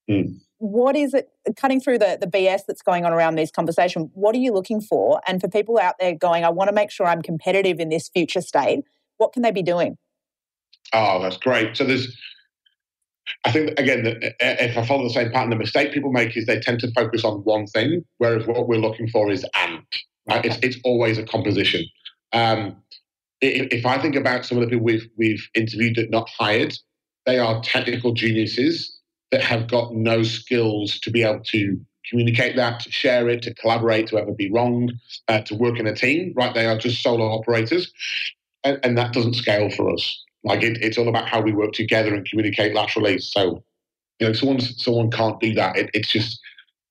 Mm. 0.09 0.41
What 0.59 0.97
is 0.97 1.15
it, 1.15 1.31
cutting 1.57 1.81
through 1.81 1.99
the, 1.99 2.19
the 2.21 2.27
BS 2.27 2.63
that's 2.67 2.83
going 2.83 3.05
on 3.05 3.13
around 3.13 3.37
these 3.37 3.51
conversations, 3.51 4.11
what 4.15 4.35
are 4.35 4.39
you 4.39 4.53
looking 4.53 4.81
for? 4.81 5.21
And 5.29 5.41
for 5.41 5.49
people 5.49 5.79
out 5.79 5.95
there 6.01 6.15
going, 6.15 6.45
I 6.45 6.51
want 6.51 6.69
to 6.69 6.75
make 6.75 6.91
sure 6.91 7.07
I'm 7.07 7.23
competitive 7.23 7.79
in 7.79 7.91
this 7.91 8.09
future 8.09 8.41
state, 8.41 8.81
what 9.19 9.33
can 9.33 9.43
they 9.43 9.53
be 9.53 9.63
doing? 9.63 9.97
Oh, 10.93 11.23
that's 11.23 11.37
great. 11.37 11.77
So 11.77 11.85
there's, 11.85 12.17
I 13.45 13.53
think 13.53 13.79
again, 13.79 14.21
if 14.41 14.77
I 14.77 14.87
follow 14.87 15.05
the 15.05 15.11
same 15.11 15.31
pattern, 15.31 15.51
the 15.51 15.57
mistake 15.57 15.93
people 15.93 16.11
make 16.11 16.37
is 16.37 16.47
they 16.47 16.59
tend 16.59 16.81
to 16.81 16.91
focus 16.93 17.25
on 17.25 17.41
one 17.41 17.67
thing, 17.67 18.05
whereas 18.17 18.47
what 18.47 18.67
we're 18.67 18.79
looking 18.79 19.09
for 19.09 19.31
is 19.31 19.45
and. 19.55 19.83
Right? 20.29 20.39
Okay. 20.39 20.49
It's 20.49 20.59
it's 20.63 20.79
always 20.85 21.19
a 21.19 21.25
composition. 21.25 21.85
Um, 22.33 22.77
if, 23.41 23.69
if 23.73 23.87
I 23.87 23.99
think 23.99 24.17
about 24.17 24.45
some 24.45 24.59
of 24.59 24.65
the 24.65 24.69
people 24.69 24.85
we've 24.85 25.09
we've 25.17 25.49
interviewed 25.55 25.97
that 25.97 26.11
not 26.11 26.29
hired, 26.29 26.75
they 27.27 27.39
are 27.39 27.61
technical 27.63 28.13
geniuses 28.13 28.98
that 29.31 29.43
have 29.43 29.69
got 29.69 29.95
no 29.95 30.23
skills 30.23 30.99
to 31.01 31.11
be 31.11 31.23
able 31.23 31.41
to 31.45 31.81
communicate 32.09 32.57
that, 32.57 32.81
to 32.81 32.91
share 32.91 33.29
it, 33.29 33.43
to 33.43 33.55
collaborate, 33.55 34.09
to 34.09 34.19
ever 34.19 34.33
be 34.33 34.51
wrong, 34.51 34.91
uh, 35.29 35.41
to 35.43 35.55
work 35.55 35.79
in 35.79 35.87
a 35.87 35.95
team. 35.95 36.33
Right? 36.37 36.55
They 36.55 36.67
are 36.67 36.79
just 36.79 37.03
solo 37.03 37.27
operators, 37.27 37.93
and, 38.65 38.79
and 38.83 38.97
that 38.99 39.13
doesn't 39.13 39.35
scale 39.35 39.71
for 39.71 39.93
us. 39.93 40.25
Like 40.45 40.63
it, 40.63 40.79
it's 40.81 40.99
all 40.99 41.09
about 41.09 41.29
how 41.29 41.41
we 41.41 41.53
work 41.53 41.73
together 41.73 42.15
and 42.15 42.29
communicate 42.29 42.75
laterally. 42.75 43.19
So, 43.19 43.63
you 44.19 44.27
know, 44.27 44.33
someone 44.33 44.61
someone 44.61 45.11
can't 45.11 45.39
do 45.41 45.53
that. 45.55 45.77
It, 45.77 45.91
it's 45.95 46.09
just 46.09 46.41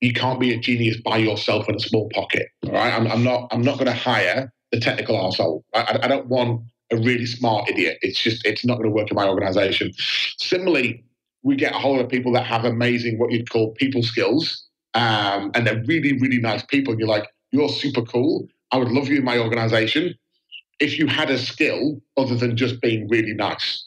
you 0.00 0.12
can't 0.12 0.38
be 0.38 0.54
a 0.54 0.58
genius 0.58 0.96
by 1.00 1.16
yourself 1.16 1.68
in 1.68 1.74
a 1.74 1.80
small 1.80 2.08
pocket. 2.10 2.48
Right, 2.64 2.92
I'm, 2.92 3.06
I'm 3.08 3.24
not 3.24 3.48
I'm 3.50 3.62
not 3.62 3.74
going 3.74 3.86
to 3.86 3.92
hire 3.92 4.52
the 4.70 4.80
technical 4.80 5.16
arsehole. 5.16 5.62
I, 5.74 5.98
I 6.02 6.08
don't 6.08 6.26
want 6.26 6.62
a 6.90 6.96
really 6.96 7.26
smart 7.26 7.68
idiot. 7.68 7.98
It's 8.02 8.20
just 8.20 8.46
it's 8.46 8.64
not 8.64 8.76
going 8.76 8.88
to 8.88 8.94
work 8.94 9.10
in 9.10 9.16
my 9.16 9.26
organization. 9.26 9.92
Similarly, 10.38 11.04
we 11.42 11.56
get 11.56 11.72
a 11.72 11.78
whole 11.78 11.92
lot 11.96 12.04
of 12.04 12.10
people 12.10 12.32
that 12.32 12.44
have 12.46 12.64
amazing 12.64 13.18
what 13.18 13.32
you'd 13.32 13.50
call 13.50 13.72
people 13.72 14.02
skills, 14.02 14.66
um, 14.94 15.50
and 15.54 15.66
they're 15.66 15.82
really 15.84 16.18
really 16.18 16.38
nice 16.38 16.64
people. 16.64 16.92
And 16.92 17.00
you're 17.00 17.08
like, 17.08 17.26
you're 17.52 17.68
super 17.68 18.02
cool. 18.02 18.46
I 18.70 18.78
would 18.78 18.90
love 18.90 19.08
you 19.08 19.18
in 19.18 19.24
my 19.24 19.38
organization 19.38 20.14
if 20.80 20.98
you 20.98 21.06
had 21.06 21.30
a 21.30 21.38
skill 21.38 22.00
other 22.16 22.34
than 22.34 22.56
just 22.56 22.80
being 22.80 23.08
really 23.08 23.34
nice. 23.34 23.84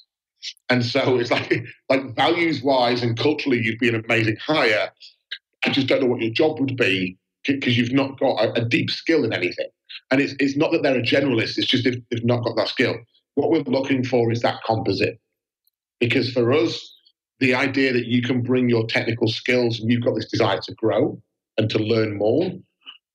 And 0.69 0.85
so 0.85 1.17
it's 1.17 1.31
like, 1.31 1.63
like 1.89 2.15
values 2.15 2.61
wise 2.61 3.03
and 3.03 3.17
culturally, 3.17 3.61
you'd 3.61 3.79
be 3.79 3.89
an 3.89 4.03
amazing 4.03 4.37
hire. 4.37 4.91
I 5.63 5.69
just 5.69 5.87
don't 5.87 6.01
know 6.01 6.07
what 6.07 6.21
your 6.21 6.31
job 6.31 6.59
would 6.59 6.75
be 6.75 7.17
because 7.45 7.77
you've 7.77 7.93
not 7.93 8.19
got 8.19 8.43
a, 8.43 8.61
a, 8.61 8.65
deep 8.65 8.89
skill 8.91 9.23
in 9.23 9.33
anything. 9.33 9.67
And 10.11 10.21
it's, 10.21 10.33
it's 10.39 10.55
not 10.55 10.71
that 10.71 10.83
they're 10.83 10.97
a 10.97 11.03
generalist, 11.03 11.57
it's 11.57 11.67
just 11.67 11.83
they've, 11.83 12.01
they've 12.11 12.25
not 12.25 12.43
got 12.43 12.55
that 12.55 12.67
skill. 12.67 12.95
What 13.35 13.49
we're 13.49 13.61
looking 13.61 14.03
for 14.03 14.31
is 14.31 14.41
that 14.41 14.61
composite. 14.65 15.19
Because 15.99 16.31
for 16.31 16.51
us, 16.51 16.97
the 17.41 17.53
idea 17.53 17.91
that 17.91 18.05
you 18.05 18.21
can 18.21 18.41
bring 18.41 18.69
your 18.69 18.87
technical 18.87 19.27
skills 19.27 19.79
and 19.79 19.91
you've 19.91 20.03
got 20.03 20.15
this 20.15 20.29
desire 20.31 20.59
to 20.61 20.73
grow 20.75 21.21
and 21.57 21.69
to 21.69 21.79
learn 21.79 22.17
more, 22.17 22.49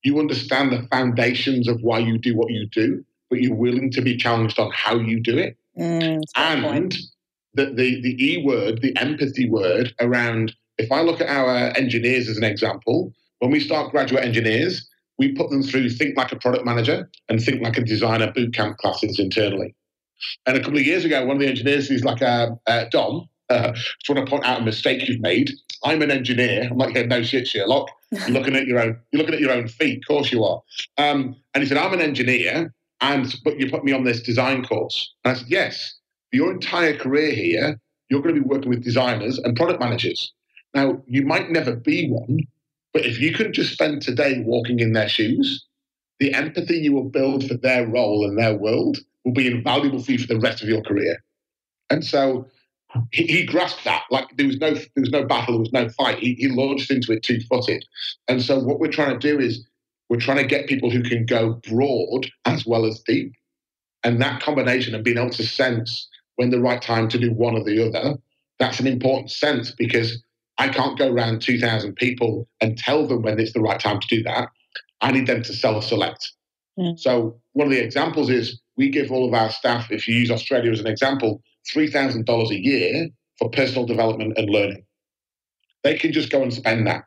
you 0.05 0.21
understand 0.21 0.71
the 0.71 0.87
foundations 0.89 1.67
of 1.67 1.81
why 1.81 1.99
you 1.99 2.19
do 2.19 2.37
what 2.37 2.51
you 2.51 2.67
do 2.67 3.03
but 3.31 3.41
you're 3.41 3.55
willing 3.55 3.91
to 3.91 4.01
be 4.01 4.17
challenged 4.17 4.59
on 4.59 4.71
how 4.73 4.97
you 4.97 5.21
do 5.21 5.37
it. 5.39 5.57
Mm, 5.79 6.23
and 6.37 6.97
the, 7.55 7.67
the, 7.67 8.01
the 8.01 8.17
E 8.25 8.45
word, 8.45 8.83
the 8.83 8.97
empathy 8.99 9.49
word 9.49 9.95
around, 10.01 10.55
if 10.79 10.91
I 10.93 11.03
look 11.03 11.21
at 11.21 11.29
our 11.29 11.77
engineers 11.77 12.29
as 12.29 12.37
an 12.37 12.45
example, 12.45 13.13
when 13.41 13.51
we 13.51 13.61
start 13.61 13.91
graduate 13.91 14.25
engineers, 14.25 14.89
we 15.19 15.33
put 15.33 15.51
them 15.51 15.63
through 15.63 15.91
think 15.91 16.17
like 16.17 16.33
a 16.33 16.37
product 16.37 16.65
manager 16.65 17.09
and 17.29 17.43
think 17.43 17.63
like 17.63 17.79
a 17.79 17.83
designer 17.83 18.33
bootcamp 18.33 18.77
classes 18.77 19.19
internally. 19.19 19.75
And 20.47 20.57
a 20.57 20.61
couple 20.61 20.79
of 20.79 20.87
years 20.87 21.05
ago, 21.05 21.25
one 21.25 21.37
of 21.37 21.43
the 21.43 21.49
engineers 21.49 21.91
is 21.91 22.05
like, 22.05 22.23
uh, 22.23 22.51
uh, 22.67 22.85
Dom, 22.91 23.29
uh, 23.49 23.73
just 23.73 24.09
want 24.09 24.25
to 24.25 24.31
point 24.31 24.45
out 24.45 24.61
a 24.61 24.65
mistake 24.65 25.09
you've 25.09 25.21
made. 25.21 25.53
I'm 25.85 26.03
an 26.03 26.11
engineer. 26.11 26.69
I'm 26.71 26.79
like, 26.79 26.95
yeah, 26.95 27.03
no 27.03 27.23
shit, 27.23 27.47
Sherlock. 27.47 27.89
You're 28.11 28.31
looking 28.31 28.57
at 28.57 28.67
your 28.67 28.81
own. 28.81 28.99
You're 29.13 29.21
looking 29.21 29.35
at 29.35 29.41
your 29.41 29.53
own 29.53 29.69
feet. 29.69 29.99
Of 29.99 30.09
course 30.09 30.33
you 30.33 30.45
are. 30.45 30.61
Um, 30.99 31.37
and 31.55 31.63
he 31.63 31.69
said, 31.69 31.79
I'm 31.79 31.93
an 31.93 32.01
engineer, 32.01 32.73
and 33.01 33.35
but 33.45 33.59
you 33.59 33.71
put 33.71 33.85
me 33.85 33.93
on 33.93 34.05
this 34.05 34.23
design 34.23 34.65
course. 34.65 35.13
And 35.25 35.37
I 35.37 35.39
said, 35.39 35.49
yes, 35.49 35.95
your 36.33 36.53
entire 36.53 36.97
career 36.97 37.33
here, 37.33 37.81
you're 38.09 38.23
going 38.23 38.35
to 38.35 38.41
be 38.41 38.47
working 38.47 38.71
with 38.71 38.85
designers 38.85 39.39
and 39.39 39.57
product 39.57 39.81
managers. 39.81 40.33
Now, 40.75 41.03
you 41.07 41.25
might 41.25 41.51
never 41.51 41.75
be 41.75 42.09
one, 42.09 42.41
but 42.93 43.07
if 43.07 43.21
you 43.21 43.33
can 43.33 43.53
just 43.53 43.73
spend 43.73 44.03
today 44.03 44.43
walking 44.45 44.81
in 44.81 44.93
their 44.93 45.09
shoes, 45.09 45.65
the 46.19 46.35
empathy 46.35 46.79
you 46.79 46.93
will 46.93 47.09
build 47.09 47.47
for 47.47 47.55
their 47.55 47.87
role 47.87 48.27
and 48.27 48.39
their 48.39 48.55
world 48.55 48.99
will 49.25 49.33
be 49.33 49.47
invaluable 49.47 50.03
for 50.03 50.13
you 50.13 50.19
for 50.19 50.27
the 50.27 50.41
rest 50.41 50.63
of 50.63 50.69
your 50.69 50.83
career. 50.83 51.23
And 51.91 52.05
so 52.05 52.47
he, 53.13 53.25
he 53.25 53.45
grasped 53.45 53.85
that. 53.85 54.03
Like 54.11 54.29
there 54.37 54.47
was 54.47 54.59
no 54.59 54.75
there 54.75 54.85
was 54.97 55.11
no 55.11 55.25
battle, 55.25 55.55
there 55.55 55.61
was 55.61 55.73
no 55.73 55.89
fight. 55.91 56.19
He, 56.19 56.35
he 56.35 56.49
launched 56.49 56.91
into 56.91 57.13
it 57.13 57.23
two 57.23 57.41
footed. 57.51 57.85
And 58.29 58.43
so 58.43 58.59
what 58.59 58.81
we're 58.81 58.91
trying 58.91 59.19
to 59.19 59.35
do 59.35 59.41
is 59.41 59.67
we're 60.09 60.21
trying 60.21 60.39
to 60.39 60.47
get 60.47 60.69
people 60.69 60.91
who 60.91 61.03
can 61.03 61.27
go 61.27 61.55
broad 61.69 62.31
as 62.45 62.67
well 62.67 62.85
as 62.85 63.01
deep. 63.01 63.33
And 64.05 64.21
that 64.21 64.41
combination 64.41 64.95
of 64.95 65.03
being 65.03 65.19
able 65.19 65.31
to 65.31 65.45
sense 65.45 66.09
when 66.37 66.51
the 66.51 66.61
right 66.61 66.81
time 66.81 67.09
to 67.09 67.19
do 67.19 67.33
one 67.33 67.55
or 67.55 67.65
the 67.65 67.87
other, 67.87 68.17
that's 68.59 68.79
an 68.79 68.87
important 68.87 69.31
sense 69.31 69.73
because 69.73 70.23
I 70.59 70.69
can't 70.69 70.99
go 70.99 71.13
around 71.13 71.43
2,000 71.43 71.97
people 71.97 72.49
and 72.61 72.79
tell 72.79 73.07
them 73.07 73.23
when 73.23 73.39
it's 73.41 73.53
the 73.53 73.61
right 73.61 73.81
time 73.81 74.01
to 74.01 74.07
do 74.07 74.23
that. 74.23 74.49
I 75.01 75.11
need 75.11 75.27
them 75.27 75.43
to 75.43 75.53
self 75.53 75.85
select. 75.85 76.33
Mm. 76.79 76.99
So, 76.99 77.39
one 77.53 77.67
of 77.67 77.73
the 77.73 77.83
examples 77.83 78.31
is 78.31 78.61
we 78.77 78.91
give 78.91 79.11
all 79.11 79.27
of 79.27 79.35
our 79.35 79.51
staff, 79.51 79.91
if 79.91 80.07
you 80.07 80.15
use 80.15 80.31
Australia 80.31 80.71
as 80.71 80.81
an 80.81 80.87
example, 80.87 81.43
$3,000 81.75 82.51
a 82.51 82.61
year 82.61 83.09
for 83.39 83.51
personal 83.51 83.87
development 83.87 84.35
and 84.37 84.49
learning. 84.51 84.85
They 85.83 85.97
can 85.97 86.13
just 86.13 86.31
go 86.31 86.43
and 86.43 86.53
spend 86.53 86.87
that. 86.87 87.05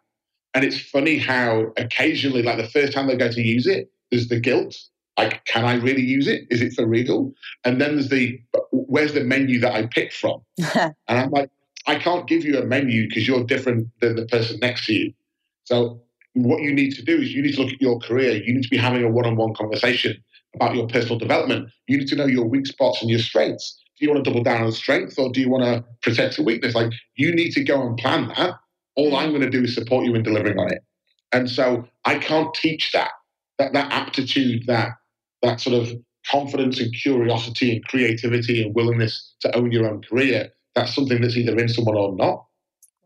And 0.54 0.64
it's 0.66 0.80
funny 0.80 1.18
how 1.18 1.74
occasionally, 1.78 2.44
like 2.44 2.58
the 2.58 2.68
first 2.68 2.94
time 2.94 3.08
they 3.08 3.16
go 3.16 3.32
to 3.32 3.42
use 3.42 3.68
it, 3.68 3.92
there's 4.10 4.28
the 4.28 4.40
guilt. 4.40 4.78
Like, 5.18 5.44
can 5.46 5.66
I 5.66 5.76
really 5.76 6.02
use 6.02 6.28
it? 6.28 6.44
Is 6.50 6.62
it 6.62 6.74
for 6.74 6.88
real? 6.88 7.34
And 7.66 7.80
then 7.80 7.96
there's 7.96 8.10
the, 8.10 8.40
where's 8.72 9.14
the 9.14 9.24
menu 9.24 9.60
that 9.60 9.74
I 9.74 9.86
picked 9.86 10.14
from? 10.14 10.42
and 10.76 10.96
I'm 11.08 11.30
like, 11.30 11.50
I 11.88 11.96
can't 11.96 12.28
give 12.28 12.46
you 12.46 12.58
a 12.58 12.66
menu 12.66 13.08
because 13.08 13.28
you're 13.28 13.44
different 13.44 13.90
than 14.00 14.16
the 14.16 14.26
person 14.26 14.60
next 14.60 14.86
to 14.86 14.94
you. 14.94 15.14
So 15.66 16.02
what 16.34 16.62
you 16.62 16.74
need 16.74 16.96
to 16.96 17.04
do 17.04 17.18
is 17.18 17.34
you 17.34 17.42
need 17.42 17.56
to 17.56 17.64
look 17.64 17.74
at 17.74 17.82
your 17.82 18.00
career. 18.00 18.42
You 18.44 18.54
need 18.54 18.64
to 18.64 18.70
be 18.70 18.78
having 18.78 19.04
a 19.04 19.10
one-on-one 19.10 19.56
conversation 19.56 20.24
about 20.56 20.76
your 20.76 20.88
personal 20.88 21.20
development. 21.20 21.70
You 21.88 21.98
need 21.98 22.08
to 22.10 22.16
know 22.16 22.26
your 22.26 22.46
weak 22.46 22.66
spots 22.66 23.02
and 23.02 23.10
your 23.10 23.20
strengths. 23.20 23.80
Do 24.00 24.06
you 24.06 24.12
want 24.12 24.24
to 24.24 24.30
double 24.30 24.44
down 24.44 24.64
on 24.64 24.72
strength 24.72 25.20
or 25.20 25.30
do 25.32 25.42
you 25.42 25.50
want 25.50 25.64
to 25.64 25.84
protect 26.02 26.38
a 26.38 26.44
weakness? 26.44 26.74
Like 26.74 26.92
you 27.16 27.36
need 27.36 27.52
to 27.52 27.64
go 27.64 27.86
and 27.86 27.98
plan 27.98 28.30
that 28.30 28.56
all 29.00 29.16
I'm 29.16 29.30
going 29.30 29.42
to 29.42 29.50
do 29.50 29.64
is 29.64 29.74
support 29.74 30.06
you 30.06 30.14
in 30.16 30.24
delivering 30.24 30.60
on 30.60 30.72
it. 30.72 30.84
And 31.32 31.50
so 31.50 31.88
I 32.06 32.18
can't 32.18 32.54
teach 32.54 32.92
that, 32.92 33.12
that, 33.58 33.72
that 33.74 33.92
aptitude, 33.94 34.66
that, 34.68 34.90
that 35.42 35.62
sort 35.62 35.82
of 35.82 35.94
confidence 36.30 36.80
and 36.82 36.94
curiosity 36.94 37.72
and 37.72 37.88
creativity 37.88 38.62
and 38.62 38.76
willingness 38.76 39.36
to 39.42 39.56
own 39.56 39.72
your 39.72 39.90
own 39.90 40.02
career. 40.02 40.50
That's 40.76 40.94
something 40.94 41.22
that's 41.22 41.38
either 41.38 41.58
in 41.58 41.70
someone 41.70 41.96
or 41.96 42.14
not. 42.16 42.46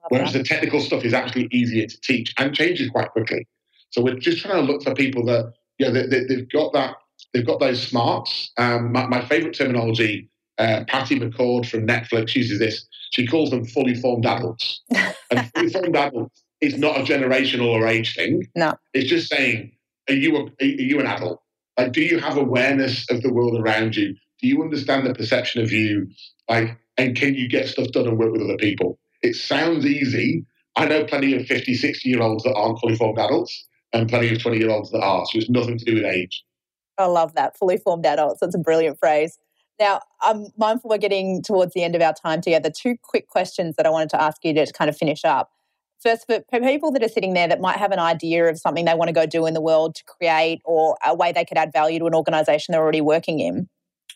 Whereas 0.10 0.34
the 0.34 0.44
technical 0.44 0.82
stuff 0.82 1.06
is 1.06 1.14
actually 1.14 1.48
easier 1.52 1.86
to 1.86 2.02
teach 2.02 2.34
and 2.38 2.54
changes 2.54 2.90
quite 2.90 3.12
quickly. 3.12 3.48
So 3.92 4.02
we're 4.02 4.16
just 4.16 4.42
trying 4.42 4.66
to 4.66 4.72
look 4.72 4.84
for 4.84 4.94
people 4.96 5.26
that, 5.26 5.54
you 5.78 5.86
know, 5.86 5.94
they, 5.94 6.24
they, 6.28 6.36
have 6.36 6.52
got 6.52 6.74
that, 6.74 6.96
they've 7.34 7.46
got 7.46 7.60
those 7.60 7.82
smarts. 7.88 8.52
Um, 8.58 8.92
my, 8.92 9.06
my 9.06 9.24
favorite 9.24 9.56
terminology, 9.56 10.30
uh, 10.58 10.84
Patty 10.88 11.20
McCord 11.20 11.68
from 11.68 11.88
Netflix 11.88 12.36
uses 12.36 12.60
this. 12.60 12.86
She 13.12 13.28
calls 13.28 13.50
them 13.50 13.66
fully 13.66 13.96
formed 13.96 14.26
adults. 14.26 14.82
and 15.32 15.52
fully 15.56 15.70
formed 15.70 15.96
adults 15.96 16.44
is 16.62 16.78
not 16.78 16.98
a 16.98 17.04
generational 17.04 17.68
or 17.68 17.88
age 17.88 18.16
thing. 18.16 18.48
No. 18.56 18.76
It's 18.94 19.10
just 19.10 19.30
saying, 19.30 19.72
are 20.10 20.16
you, 20.16 20.36
a, 20.38 20.64
are 20.64 20.66
you 20.66 21.00
an 21.00 21.08
adult? 21.08 21.42
Like, 21.78 21.92
do 21.92 22.02
you 22.02 22.20
have 22.20 22.38
awareness 22.38 23.10
of 23.10 23.22
the 23.22 23.34
world 23.34 23.60
around 23.60 23.96
you? 23.96 24.16
Do 24.42 24.48
you 24.48 24.62
understand 24.62 25.06
the 25.06 25.14
perception 25.14 25.62
of 25.62 25.72
you? 25.72 26.08
Like, 26.50 26.78
and 26.98 27.16
can 27.16 27.34
you 27.36 27.50
get 27.50 27.68
stuff 27.68 27.88
done 27.88 28.08
and 28.08 28.18
work 28.18 28.32
with 28.32 28.42
other 28.42 28.58
people? 28.58 29.00
It 29.22 29.36
sounds 29.36 29.86
easy. 29.86 30.46
I 30.76 30.86
know 30.86 31.06
plenty 31.06 31.36
of 31.36 31.46
50, 31.46 31.74
60 31.76 32.10
year 32.10 32.22
olds 32.22 32.44
that 32.44 32.56
aren't 32.56 32.80
fully 32.80 32.96
formed 32.96 33.20
adults 33.20 33.66
and 33.94 34.10
plenty 34.10 34.32
of 34.32 34.42
20 34.42 34.58
year 34.58 34.70
olds 34.70 34.92
that 34.92 35.02
are. 35.02 35.26
So 35.26 35.40
it's 35.40 35.50
nothing 35.50 35.78
to 35.78 35.86
do 35.86 35.96
with 35.96 36.06
age. 36.06 36.44
I 36.98 37.06
love 37.06 37.34
that. 37.36 37.58
Fully 37.58 37.78
formed 37.78 38.06
adults. 38.06 38.40
That's 38.40 38.56
a 38.56 38.60
brilliant 38.60 39.00
phrase. 39.00 39.38
Now, 39.80 40.02
I'm 40.22 40.48
mindful 40.58 40.90
we're 40.90 40.98
getting 40.98 41.42
towards 41.42 41.74
the 41.74 41.84
end 41.84 41.96
of 41.96 42.02
our 42.02 42.14
time 42.14 42.42
together. 42.42 42.70
Two 42.70 42.96
quick 43.02 43.28
questions 43.28 43.76
that 43.76 43.86
I 43.86 43.90
wanted 43.90 44.10
to 44.12 44.22
ask 44.22 44.44
you 44.44 44.54
to 44.54 44.72
kind 44.72 44.90
of 44.90 44.98
finish 44.98 45.26
up. 45.26 45.52
First, 46.02 46.26
for 46.28 46.42
people 46.60 46.92
that 46.92 47.04
are 47.04 47.10
sitting 47.10 47.34
there 47.34 47.48
that 47.48 47.62
might 47.62 47.78
have 47.78 47.92
an 47.92 48.00
idea 48.00 48.50
of 48.50 48.60
something 48.60 48.86
they 48.86 48.94
want 48.94 49.08
to 49.08 49.14
go 49.14 49.26
do 49.26 49.46
in 49.46 49.54
the 49.54 49.62
world 49.62 49.96
to 49.96 50.04
create 50.04 50.62
or 50.66 50.98
a 51.06 51.16
way 51.16 51.32
they 51.32 51.46
could 51.46 51.58
add 51.58 51.72
value 51.72 51.98
to 52.00 52.06
an 52.06 52.14
organization 52.14 52.74
they're 52.74 52.82
already 52.82 53.02
working 53.02 53.40
in, 53.40 53.70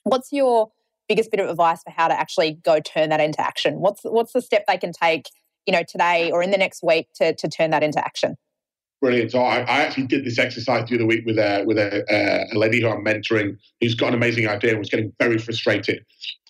what's 0.04 0.32
your 0.34 0.70
biggest 1.08 1.32
bit 1.32 1.40
of 1.40 1.50
advice 1.50 1.82
for 1.84 1.92
how 1.92 2.10
to 2.10 2.14
actually 2.14 2.60
go 2.64 2.80
turn 2.82 3.10
that 3.10 3.22
into 3.22 3.40
action? 3.40 3.80
What's 3.80 4.02
what's 4.04 4.34
the 4.34 4.42
step 4.42 4.66
they 4.68 4.78
can 4.78 4.92
take, 4.92 5.30
you 5.66 5.72
know, 5.72 5.84
today 5.88 6.30
or 6.30 6.44
in 6.44 6.52
the 6.52 6.58
next 6.58 6.84
week 6.84 7.08
to 7.16 7.34
to 7.34 7.48
turn 7.48 7.72
that 7.72 7.84
into 7.84 8.04
action? 8.04 8.36
Brilliant. 9.00 9.32
So 9.32 9.40
I, 9.40 9.60
I, 9.60 9.80
actually 9.82 10.08
did 10.08 10.26
this 10.26 10.40
exercise 10.40 10.90
the 10.90 10.96
other 10.96 11.06
week 11.06 11.24
with 11.26 11.38
a 11.38 11.64
with 11.66 11.78
a, 11.78 12.04
uh, 12.12 12.46
a 12.52 12.58
lady 12.58 12.82
who 12.82 12.90
I'm 12.90 13.06
mentoring 13.06 13.58
who's 13.80 13.94
got 13.94 14.10
an 14.10 14.16
amazing 14.16 14.48
idea 14.48 14.72
and 14.72 14.80
was 14.80 14.90
getting 14.90 15.14
very 15.20 15.38
frustrated, 15.38 16.04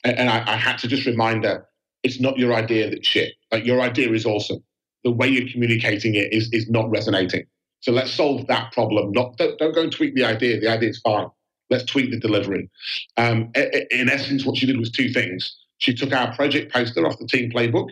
and, 0.05 0.17
and 0.17 0.29
I, 0.29 0.53
I, 0.53 0.55
had 0.55 0.77
to 0.79 0.87
just 0.87 1.05
remind 1.05 1.43
her 1.43 1.67
it's 2.03 2.21
not 2.21 2.37
your 2.37 2.53
idea 2.53 2.89
that's 2.89 3.05
shit. 3.05 3.33
Like 3.51 3.65
your 3.65 3.81
idea 3.81 4.13
is 4.13 4.25
awesome. 4.25 4.63
The 5.03 5.11
way 5.11 5.27
you're 5.27 5.49
communicating 5.51 6.15
it 6.15 6.31
is 6.31 6.49
is 6.53 6.69
not 6.69 6.89
resonating. 6.89 7.45
So 7.81 7.91
let's 7.91 8.11
solve 8.11 8.47
that 8.47 8.71
problem. 8.71 9.11
Not 9.11 9.35
don't, 9.37 9.59
don't 9.59 9.75
go 9.75 9.83
and 9.83 9.91
tweak 9.91 10.15
the 10.15 10.23
idea. 10.23 10.59
The 10.59 10.69
idea 10.69 10.89
is 10.89 11.01
fine. 11.01 11.27
Let's 11.69 11.83
tweak 11.83 12.11
the 12.11 12.19
delivery. 12.19 12.69
Um, 13.17 13.51
in 13.91 14.09
essence, 14.09 14.45
what 14.45 14.55
she 14.55 14.65
did 14.65 14.77
was 14.77 14.89
two 14.89 15.09
things. 15.09 15.53
She 15.79 15.93
took 15.93 16.13
our 16.13 16.33
project 16.33 16.71
poster 16.71 17.05
off 17.05 17.19
the 17.19 17.27
team 17.27 17.51
playbook 17.51 17.89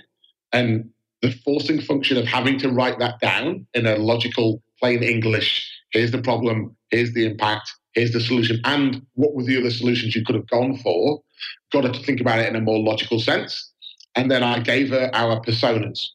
and 0.53 0.89
the 1.25 1.31
forcing 1.43 1.81
function 1.81 2.17
of 2.17 2.25
having 2.25 2.59
to 2.59 2.69
write 2.69 2.99
that 2.99 3.19
down 3.19 3.65
in 3.73 3.87
a 3.87 3.95
logical, 3.95 4.61
plain 4.79 5.01
English. 5.01 5.67
Here's 5.91 6.11
the 6.11 6.21
problem. 6.21 6.75
Here's 6.91 7.13
the 7.13 7.25
impact. 7.25 7.71
Here's 7.93 8.11
the 8.11 8.19
solution. 8.19 8.61
And 8.63 9.01
what 9.15 9.33
were 9.33 9.41
the 9.41 9.57
other 9.57 9.71
solutions 9.71 10.15
you 10.15 10.23
could 10.23 10.35
have 10.35 10.47
gone 10.49 10.77
for? 10.77 11.23
Got 11.71 11.85
her 11.85 11.91
to 11.91 12.03
think 12.03 12.21
about 12.21 12.39
it 12.39 12.47
in 12.47 12.55
a 12.55 12.61
more 12.61 12.77
logical 12.77 13.19
sense. 13.19 13.71
And 14.15 14.29
then 14.29 14.43
I 14.43 14.59
gave 14.59 14.89
her 14.89 15.09
our 15.13 15.41
personas. 15.41 16.05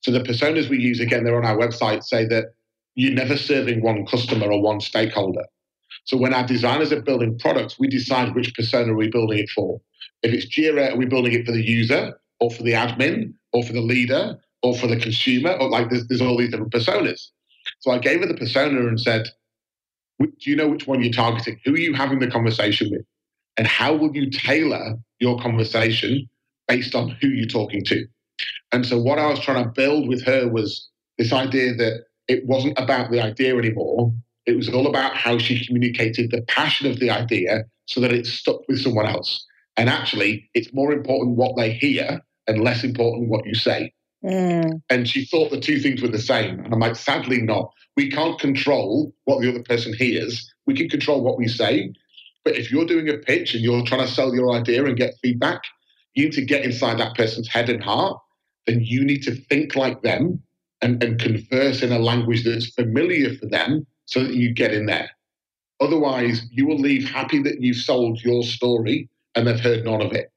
So 0.00 0.10
the 0.10 0.20
personas 0.20 0.68
we 0.68 0.78
use, 0.78 0.98
again, 0.98 1.22
they're 1.22 1.36
on 1.36 1.46
our 1.46 1.56
website, 1.56 2.02
say 2.02 2.24
that 2.26 2.46
you're 2.96 3.14
never 3.14 3.36
serving 3.36 3.82
one 3.82 4.04
customer 4.04 4.50
or 4.50 4.60
one 4.60 4.80
stakeholder. 4.80 5.44
So 6.06 6.16
when 6.16 6.34
our 6.34 6.46
designers 6.46 6.90
are 6.92 7.02
building 7.02 7.38
products, 7.38 7.78
we 7.78 7.86
decide 7.86 8.34
which 8.34 8.52
persona 8.56 8.92
are 8.92 8.96
we 8.96 9.10
building 9.10 9.38
it 9.38 9.50
for. 9.50 9.80
If 10.24 10.32
it's 10.32 10.46
Jira, 10.46 10.92
are 10.92 10.96
we 10.96 11.06
building 11.06 11.34
it 11.34 11.46
for 11.46 11.52
the 11.52 11.62
user 11.62 12.18
or 12.40 12.50
for 12.50 12.62
the 12.62 12.72
admin 12.72 13.34
or 13.52 13.62
for 13.62 13.72
the 13.72 13.80
leader 13.80 14.36
or 14.62 14.76
for 14.76 14.86
the 14.86 14.96
consumer? 14.96 15.52
Or 15.60 15.68
like 15.68 15.90
there's, 15.90 16.06
there's 16.08 16.20
all 16.20 16.36
these 16.36 16.50
different 16.50 16.72
personas. 16.72 17.28
So 17.80 17.90
I 17.90 17.98
gave 17.98 18.20
her 18.20 18.26
the 18.26 18.34
persona 18.34 18.86
and 18.86 19.00
said, 19.00 19.26
do 20.20 20.50
you 20.50 20.56
know 20.56 20.68
which 20.68 20.86
one 20.86 21.02
you're 21.02 21.12
targeting? 21.12 21.58
Who 21.64 21.74
are 21.74 21.78
you 21.78 21.94
having 21.94 22.18
the 22.18 22.30
conversation 22.30 22.90
with? 22.90 23.02
And 23.56 23.66
how 23.66 23.94
will 23.94 24.14
you 24.14 24.30
tailor 24.30 24.96
your 25.18 25.38
conversation 25.40 26.28
based 26.68 26.94
on 26.94 27.10
who 27.20 27.28
you're 27.28 27.46
talking 27.46 27.84
to? 27.86 28.06
And 28.72 28.86
so 28.86 29.00
what 29.00 29.18
I 29.18 29.26
was 29.26 29.40
trying 29.40 29.64
to 29.64 29.70
build 29.70 30.08
with 30.08 30.24
her 30.24 30.48
was 30.48 30.88
this 31.18 31.32
idea 31.32 31.74
that 31.74 32.04
it 32.28 32.46
wasn't 32.46 32.78
about 32.78 33.10
the 33.10 33.20
idea 33.20 33.56
anymore. 33.56 34.12
It 34.46 34.56
was 34.56 34.68
all 34.68 34.86
about 34.86 35.16
how 35.16 35.38
she 35.38 35.64
communicated 35.64 36.30
the 36.30 36.42
passion 36.42 36.90
of 36.90 37.00
the 37.00 37.10
idea 37.10 37.64
so 37.86 38.00
that 38.00 38.12
it 38.12 38.26
stuck 38.26 38.60
with 38.68 38.80
someone 38.80 39.06
else. 39.06 39.44
And 39.76 39.88
actually, 39.88 40.48
it's 40.54 40.72
more 40.72 40.92
important 40.92 41.36
what 41.36 41.56
they 41.56 41.72
hear 41.72 42.20
and 42.50 42.62
less 42.62 42.84
important 42.84 43.28
what 43.28 43.46
you 43.46 43.54
say. 43.54 43.92
Mm. 44.24 44.82
And 44.90 45.08
she 45.08 45.24
thought 45.24 45.50
the 45.50 45.60
two 45.60 45.78
things 45.78 46.02
were 46.02 46.08
the 46.08 46.18
same. 46.18 46.60
And 46.60 46.74
I'm 46.74 46.80
like, 46.80 46.96
sadly, 46.96 47.40
not. 47.40 47.72
We 47.96 48.10
can't 48.10 48.38
control 48.38 49.14
what 49.24 49.40
the 49.40 49.48
other 49.48 49.62
person 49.62 49.94
hears. 49.94 50.52
We 50.66 50.74
can 50.74 50.88
control 50.88 51.22
what 51.22 51.38
we 51.38 51.48
say. 51.48 51.92
But 52.44 52.56
if 52.56 52.70
you're 52.70 52.86
doing 52.86 53.08
a 53.08 53.18
pitch 53.18 53.54
and 53.54 53.62
you're 53.62 53.84
trying 53.84 54.06
to 54.06 54.12
sell 54.12 54.34
your 54.34 54.52
idea 54.52 54.84
and 54.84 54.96
get 54.96 55.14
feedback, 55.22 55.62
you 56.14 56.24
need 56.24 56.32
to 56.34 56.44
get 56.44 56.64
inside 56.64 56.98
that 56.98 57.16
person's 57.16 57.48
head 57.48 57.68
and 57.68 57.82
heart. 57.82 58.20
Then 58.66 58.80
you 58.82 59.04
need 59.04 59.22
to 59.22 59.34
think 59.34 59.76
like 59.76 60.02
them 60.02 60.42
and, 60.82 61.02
and 61.02 61.18
converse 61.18 61.82
in 61.82 61.92
a 61.92 61.98
language 61.98 62.44
that's 62.44 62.70
familiar 62.70 63.34
for 63.36 63.46
them 63.46 63.86
so 64.06 64.24
that 64.24 64.34
you 64.34 64.52
get 64.52 64.72
in 64.72 64.86
there. 64.86 65.10
Otherwise, 65.80 66.42
you 66.50 66.66
will 66.66 66.78
leave 66.78 67.08
happy 67.08 67.42
that 67.42 67.60
you've 67.62 67.76
sold 67.76 68.22
your 68.22 68.42
story 68.42 69.08
and 69.34 69.46
they've 69.46 69.60
heard 69.60 69.84
none 69.84 70.02
of 70.02 70.12
it. 70.12 70.30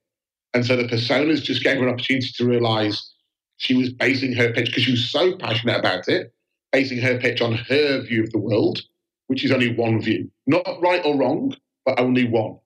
And 0.53 0.65
so 0.65 0.75
the 0.75 0.83
personas 0.83 1.41
just 1.41 1.63
gave 1.63 1.77
her 1.77 1.87
an 1.87 1.93
opportunity 1.93 2.29
to 2.35 2.45
realize 2.45 3.11
she 3.57 3.75
was 3.75 3.91
basing 3.91 4.33
her 4.33 4.51
pitch 4.51 4.67
because 4.67 4.83
she 4.83 4.91
was 4.91 5.09
so 5.09 5.35
passionate 5.37 5.79
about 5.79 6.07
it, 6.07 6.33
basing 6.71 6.99
her 6.99 7.17
pitch 7.17 7.41
on 7.41 7.53
her 7.53 8.01
view 8.01 8.23
of 8.23 8.31
the 8.31 8.39
world, 8.39 8.81
which 9.27 9.43
is 9.43 9.51
only 9.51 9.73
one 9.73 10.01
view, 10.01 10.29
not 10.47 10.81
right 10.81 11.03
or 11.05 11.17
wrong, 11.17 11.55
but 11.85 11.99
only 11.99 12.25
one. 12.25 12.57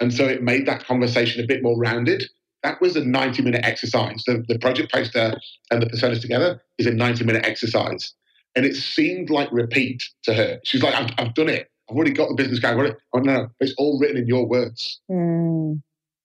And 0.00 0.12
so 0.12 0.26
it 0.26 0.42
made 0.42 0.66
that 0.66 0.84
conversation 0.84 1.42
a 1.42 1.46
bit 1.46 1.62
more 1.62 1.78
rounded. 1.78 2.24
That 2.62 2.80
was 2.80 2.96
a 2.96 3.04
90 3.04 3.42
minute 3.42 3.64
exercise. 3.64 4.22
The, 4.26 4.44
the 4.48 4.58
project 4.58 4.92
poster 4.92 5.34
and 5.70 5.82
the 5.82 5.86
personas 5.86 6.20
together 6.20 6.62
is 6.78 6.86
a 6.86 6.92
90 6.92 7.24
minute 7.24 7.46
exercise. 7.46 8.12
And 8.54 8.64
it 8.64 8.74
seemed 8.74 9.30
like 9.30 9.48
repeat 9.52 10.02
to 10.24 10.34
her. 10.34 10.60
She's 10.64 10.82
like, 10.82 10.94
I've, 10.94 11.10
I've 11.18 11.34
done 11.34 11.48
it. 11.48 11.70
I've 11.88 11.96
already 11.96 12.12
got 12.12 12.28
the 12.28 12.34
business 12.34 12.58
guy. 12.58 12.74
Oh, 13.12 13.18
no, 13.18 13.48
it's 13.60 13.74
all 13.78 13.98
written 14.00 14.16
in 14.16 14.26
your 14.26 14.46
words. 14.46 15.00
Mm. 15.10 15.82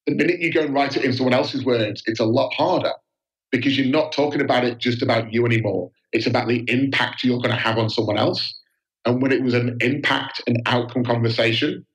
The 0.07 0.15
minute 0.15 0.39
you 0.39 0.51
go 0.51 0.61
and 0.61 0.73
write 0.73 0.97
it 0.97 1.03
in 1.03 1.13
someone 1.13 1.33
else's 1.33 1.63
words, 1.63 2.03
it's 2.05 2.19
a 2.19 2.25
lot 2.25 2.53
harder 2.53 2.93
because 3.51 3.77
you're 3.77 3.87
not 3.87 4.11
talking 4.11 4.41
about 4.41 4.63
it 4.63 4.77
just 4.77 5.01
about 5.01 5.31
you 5.31 5.45
anymore. 5.45 5.91
It's 6.11 6.27
about 6.27 6.47
the 6.47 6.63
impact 6.67 7.23
you're 7.23 7.37
going 7.37 7.51
to 7.51 7.55
have 7.55 7.77
on 7.77 7.89
someone 7.89 8.17
else. 8.17 8.57
And 9.05 9.21
when 9.21 9.31
it 9.31 9.43
was 9.43 9.53
an 9.53 9.77
impact 9.81 10.41
and 10.47 10.61
outcome 10.65 11.03
conversation, 11.03 11.85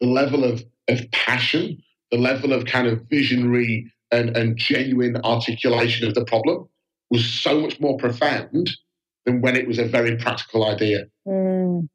the 0.00 0.06
level 0.06 0.44
of, 0.44 0.64
of 0.88 1.10
passion, 1.12 1.82
the 2.10 2.18
level 2.18 2.52
of 2.52 2.64
kind 2.66 2.86
of 2.86 3.02
visionary 3.10 3.90
and, 4.10 4.36
and 4.36 4.56
genuine 4.56 5.16
articulation 5.24 6.06
of 6.06 6.14
the 6.14 6.24
problem 6.24 6.68
was 7.10 7.24
so 7.24 7.60
much 7.60 7.80
more 7.80 7.96
profound 7.96 8.70
than 9.24 9.40
when 9.40 9.56
it 9.56 9.66
was 9.66 9.78
a 9.78 9.84
very 9.84 10.16
practical 10.16 10.64
idea. 10.64 11.06
Mm. 11.26 11.88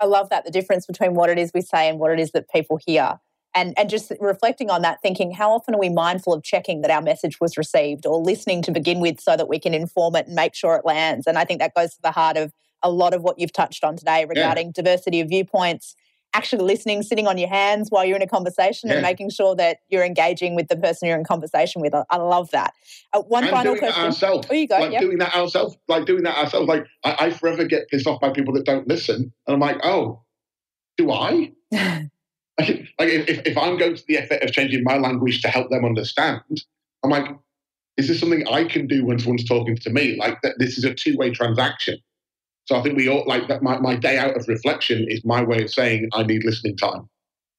I 0.00 0.06
love 0.06 0.30
that 0.30 0.44
the 0.44 0.50
difference 0.50 0.86
between 0.86 1.14
what 1.14 1.28
it 1.28 1.38
is 1.38 1.50
we 1.52 1.60
say 1.60 1.88
and 1.88 1.98
what 1.98 2.10
it 2.10 2.18
is 2.18 2.32
that 2.32 2.48
people 2.50 2.78
hear 2.86 3.18
and 3.54 3.74
and 3.78 3.90
just 3.90 4.12
reflecting 4.20 4.70
on 4.70 4.82
that 4.82 5.00
thinking 5.02 5.32
how 5.32 5.50
often 5.50 5.74
are 5.74 5.80
we 5.80 5.88
mindful 5.88 6.32
of 6.32 6.42
checking 6.42 6.82
that 6.82 6.90
our 6.90 7.02
message 7.02 7.40
was 7.40 7.56
received 7.56 8.06
or 8.06 8.18
listening 8.18 8.62
to 8.62 8.70
begin 8.70 9.00
with 9.00 9.20
so 9.20 9.36
that 9.36 9.48
we 9.48 9.58
can 9.58 9.74
inform 9.74 10.14
it 10.16 10.26
and 10.26 10.34
make 10.34 10.54
sure 10.54 10.74
it 10.76 10.84
lands 10.84 11.26
and 11.26 11.38
i 11.38 11.44
think 11.44 11.60
that 11.60 11.74
goes 11.74 11.94
to 11.94 12.02
the 12.02 12.10
heart 12.10 12.36
of 12.36 12.52
a 12.82 12.90
lot 12.90 13.12
of 13.12 13.22
what 13.22 13.38
you've 13.38 13.52
touched 13.52 13.84
on 13.84 13.96
today 13.96 14.24
regarding 14.24 14.68
yeah. 14.68 14.72
diversity 14.74 15.20
of 15.20 15.28
viewpoints 15.28 15.94
actually 16.32 16.62
listening 16.62 17.02
sitting 17.02 17.26
on 17.26 17.38
your 17.38 17.48
hands 17.48 17.88
while 17.90 18.04
you're 18.04 18.16
in 18.16 18.22
a 18.22 18.26
conversation 18.26 18.88
yeah. 18.88 18.96
and 18.96 19.02
making 19.02 19.30
sure 19.30 19.56
that 19.56 19.78
you're 19.88 20.04
engaging 20.04 20.54
with 20.54 20.68
the 20.68 20.76
person 20.76 21.08
you're 21.08 21.18
in 21.18 21.24
conversation 21.24 21.80
with 21.80 21.94
i, 21.94 22.04
I 22.10 22.16
love 22.16 22.50
that 22.52 22.72
uh, 23.12 23.20
one 23.22 23.44
and 23.44 23.50
final 23.50 23.74
doing 23.74 23.80
question 23.80 24.02
that 24.02 24.06
ourselves. 24.06 24.46
oh 24.50 24.54
you 24.54 24.68
go 24.68 24.78
like 24.78 24.92
yep. 24.92 25.02
doing 25.02 25.18
that 25.18 25.34
ourselves 25.34 25.76
like 25.88 26.06
doing 26.06 26.22
that 26.22 26.36
ourselves 26.36 26.68
like 26.68 26.86
I, 27.04 27.16
I 27.18 27.30
forever 27.30 27.64
get 27.64 27.88
pissed 27.88 28.06
off 28.06 28.20
by 28.20 28.30
people 28.30 28.54
that 28.54 28.64
don't 28.64 28.86
listen 28.86 29.32
and 29.46 29.54
i'm 29.54 29.60
like 29.60 29.78
oh 29.82 30.22
do 30.96 31.10
i 31.10 31.52
Like, 32.60 32.88
like 32.98 33.08
if, 33.08 33.46
if 33.46 33.58
I'm 33.58 33.78
going 33.78 33.96
to 33.96 34.02
the 34.06 34.18
effort 34.18 34.42
of 34.42 34.52
changing 34.52 34.84
my 34.84 34.96
language 34.96 35.42
to 35.42 35.48
help 35.48 35.70
them 35.70 35.84
understand, 35.84 36.42
I'm 37.04 37.10
like, 37.10 37.26
is 37.96 38.08
this 38.08 38.20
something 38.20 38.46
I 38.48 38.64
can 38.64 38.86
do 38.86 39.04
when 39.04 39.18
someone's 39.18 39.44
talking 39.44 39.76
to 39.76 39.90
me? 39.90 40.16
Like 40.16 40.40
that, 40.42 40.58
this 40.58 40.78
is 40.78 40.84
a 40.84 40.94
two 40.94 41.16
way 41.16 41.30
transaction. 41.30 41.98
So 42.66 42.76
I 42.76 42.82
think 42.82 42.96
we 42.96 43.08
all 43.08 43.24
like 43.26 43.48
that. 43.48 43.62
My, 43.62 43.78
my 43.78 43.96
day 43.96 44.16
out 44.16 44.36
of 44.36 44.46
reflection 44.48 45.06
is 45.08 45.24
my 45.24 45.42
way 45.42 45.62
of 45.62 45.70
saying 45.70 46.08
I 46.12 46.22
need 46.22 46.44
listening 46.44 46.76
time. 46.76 47.08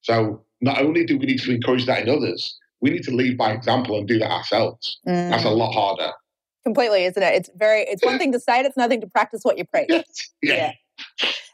So 0.01 0.43
not 0.61 0.81
only 0.81 1.05
do 1.05 1.17
we 1.17 1.25
need 1.25 1.41
to 1.41 1.53
encourage 1.53 1.85
that 1.85 2.03
in 2.03 2.09
others, 2.09 2.57
we 2.81 2.89
need 2.89 3.03
to 3.03 3.11
lead 3.11 3.37
by 3.37 3.51
example 3.51 3.97
and 3.97 4.07
do 4.07 4.17
that 4.19 4.31
ourselves. 4.31 4.99
Mm. 5.07 5.29
That's 5.29 5.43
a 5.43 5.49
lot 5.49 5.73
harder. 5.73 6.11
Completely, 6.63 7.05
isn't 7.05 7.21
it? 7.21 7.33
It's 7.33 7.49
very. 7.55 7.81
It's 7.81 8.03
one 8.03 8.19
thing 8.19 8.31
to 8.33 8.39
say 8.39 8.59
it. 8.59 8.65
It's 8.65 8.77
nothing 8.77 9.01
to 9.01 9.07
practice 9.07 9.41
what 9.43 9.57
you 9.57 9.65
preach. 9.65 9.89
yeah. 10.41 10.55
yeah. 10.55 10.71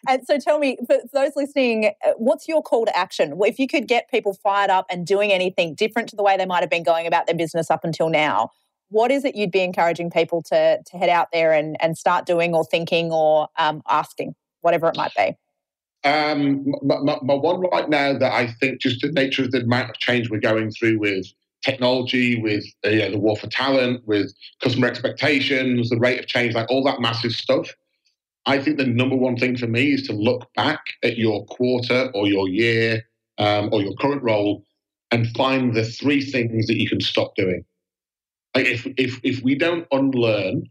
And 0.07 0.25
so 0.25 0.37
tell 0.37 0.59
me, 0.59 0.77
for 0.85 0.99
those 1.13 1.31
listening, 1.35 1.91
uh, 2.05 2.11
what's 2.17 2.47
your 2.47 2.61
call 2.61 2.85
to 2.85 2.97
action? 2.97 3.37
If 3.41 3.59
you 3.59 3.67
could 3.67 3.87
get 3.87 4.09
people 4.09 4.33
fired 4.33 4.69
up 4.69 4.85
and 4.89 5.05
doing 5.05 5.31
anything 5.31 5.75
different 5.75 6.07
to 6.09 6.15
the 6.15 6.23
way 6.23 6.37
they 6.37 6.45
might 6.45 6.61
have 6.61 6.69
been 6.69 6.83
going 6.83 7.07
about 7.07 7.27
their 7.27 7.35
business 7.35 7.69
up 7.69 7.83
until 7.83 8.09
now, 8.09 8.51
what 8.89 9.11
is 9.11 9.25
it 9.25 9.35
you'd 9.35 9.51
be 9.51 9.61
encouraging 9.61 10.09
people 10.09 10.41
to, 10.43 10.81
to 10.81 10.97
head 10.97 11.09
out 11.09 11.27
there 11.33 11.51
and, 11.51 11.75
and 11.81 11.97
start 11.97 12.25
doing 12.25 12.53
or 12.53 12.63
thinking 12.63 13.11
or 13.11 13.49
um, 13.57 13.81
asking, 13.89 14.33
whatever 14.61 14.87
it 14.87 14.95
might 14.95 15.13
be? 15.15 15.35
Um, 16.07 16.73
my, 16.83 16.99
my, 16.99 17.17
my, 17.21 17.33
one 17.33 17.61
right 17.71 17.89
now 17.89 18.17
that 18.17 18.31
I 18.31 18.47
think 18.61 18.79
just 18.79 19.01
the 19.01 19.11
nature 19.11 19.43
of 19.43 19.51
the 19.51 19.61
amount 19.61 19.89
of 19.89 19.97
change 19.97 20.29
we're 20.29 20.39
going 20.39 20.71
through 20.71 20.99
with 20.99 21.25
technology, 21.63 22.39
with 22.41 22.63
uh, 22.85 22.89
you 22.89 22.99
know, 22.99 23.11
the 23.11 23.19
war 23.19 23.35
for 23.35 23.47
talent, 23.47 24.07
with 24.07 24.33
customer 24.61 24.87
expectations, 24.87 25.89
the 25.89 25.97
rate 25.97 26.19
of 26.19 26.27
change, 26.27 26.53
like 26.53 26.69
all 26.69 26.83
that 26.83 27.01
massive 27.01 27.31
stuff. 27.31 27.69
I 28.47 28.59
think 28.59 28.77
the 28.77 28.85
number 28.85 29.15
one 29.15 29.35
thing 29.35 29.57
for 29.57 29.67
me 29.67 29.91
is 29.91 30.07
to 30.07 30.13
look 30.13 30.51
back 30.55 30.79
at 31.03 31.17
your 31.17 31.45
quarter 31.47 32.09
or 32.15 32.27
your 32.27 32.47
year 32.47 33.03
um, 33.37 33.69
or 33.73 33.81
your 33.81 33.93
current 33.95 34.23
role 34.23 34.63
and 35.11 35.27
find 35.35 35.75
the 35.75 35.83
three 35.83 36.21
things 36.21 36.65
that 36.67 36.77
you 36.77 36.87
can 36.87 37.01
stop 37.01 37.35
doing. 37.35 37.65
Like 38.55 38.65
if, 38.65 38.87
if, 38.97 39.19
if 39.23 39.43
we 39.43 39.55
don't 39.55 39.85
unlearn, 39.91 40.63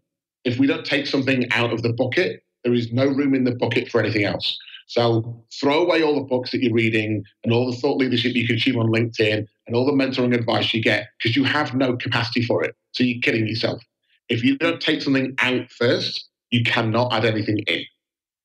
if 0.44 0.58
we 0.58 0.66
don't 0.66 0.86
take 0.86 1.06
something 1.06 1.52
out 1.52 1.70
of 1.70 1.82
the 1.82 1.92
bucket, 1.92 2.42
there 2.64 2.72
is 2.72 2.92
no 2.92 3.06
room 3.06 3.34
in 3.34 3.44
the 3.44 3.54
bucket 3.54 3.90
for 3.90 4.00
anything 4.00 4.24
else. 4.24 4.56
So 4.86 5.44
throw 5.60 5.82
away 5.82 6.02
all 6.02 6.14
the 6.14 6.22
books 6.22 6.52
that 6.52 6.62
you're 6.62 6.72
reading 6.72 7.24
and 7.44 7.52
all 7.52 7.70
the 7.70 7.76
thought 7.76 7.98
leadership 7.98 8.34
you 8.34 8.46
consume 8.46 8.78
on 8.78 8.86
LinkedIn 8.86 9.46
and 9.66 9.76
all 9.76 9.84
the 9.84 9.92
mentoring 9.92 10.34
advice 10.34 10.72
you 10.72 10.82
get 10.82 11.08
because 11.18 11.36
you 11.36 11.44
have 11.44 11.74
no 11.74 11.96
capacity 11.96 12.42
for 12.42 12.64
it. 12.64 12.74
So 12.92 13.04
you're 13.04 13.20
kidding 13.20 13.46
yourself. 13.46 13.82
If 14.30 14.42
you 14.42 14.56
don't 14.56 14.80
take 14.80 15.02
something 15.02 15.34
out 15.40 15.70
first, 15.70 16.28
you 16.50 16.62
cannot 16.64 17.12
add 17.12 17.24
anything 17.24 17.58
in. 17.66 17.84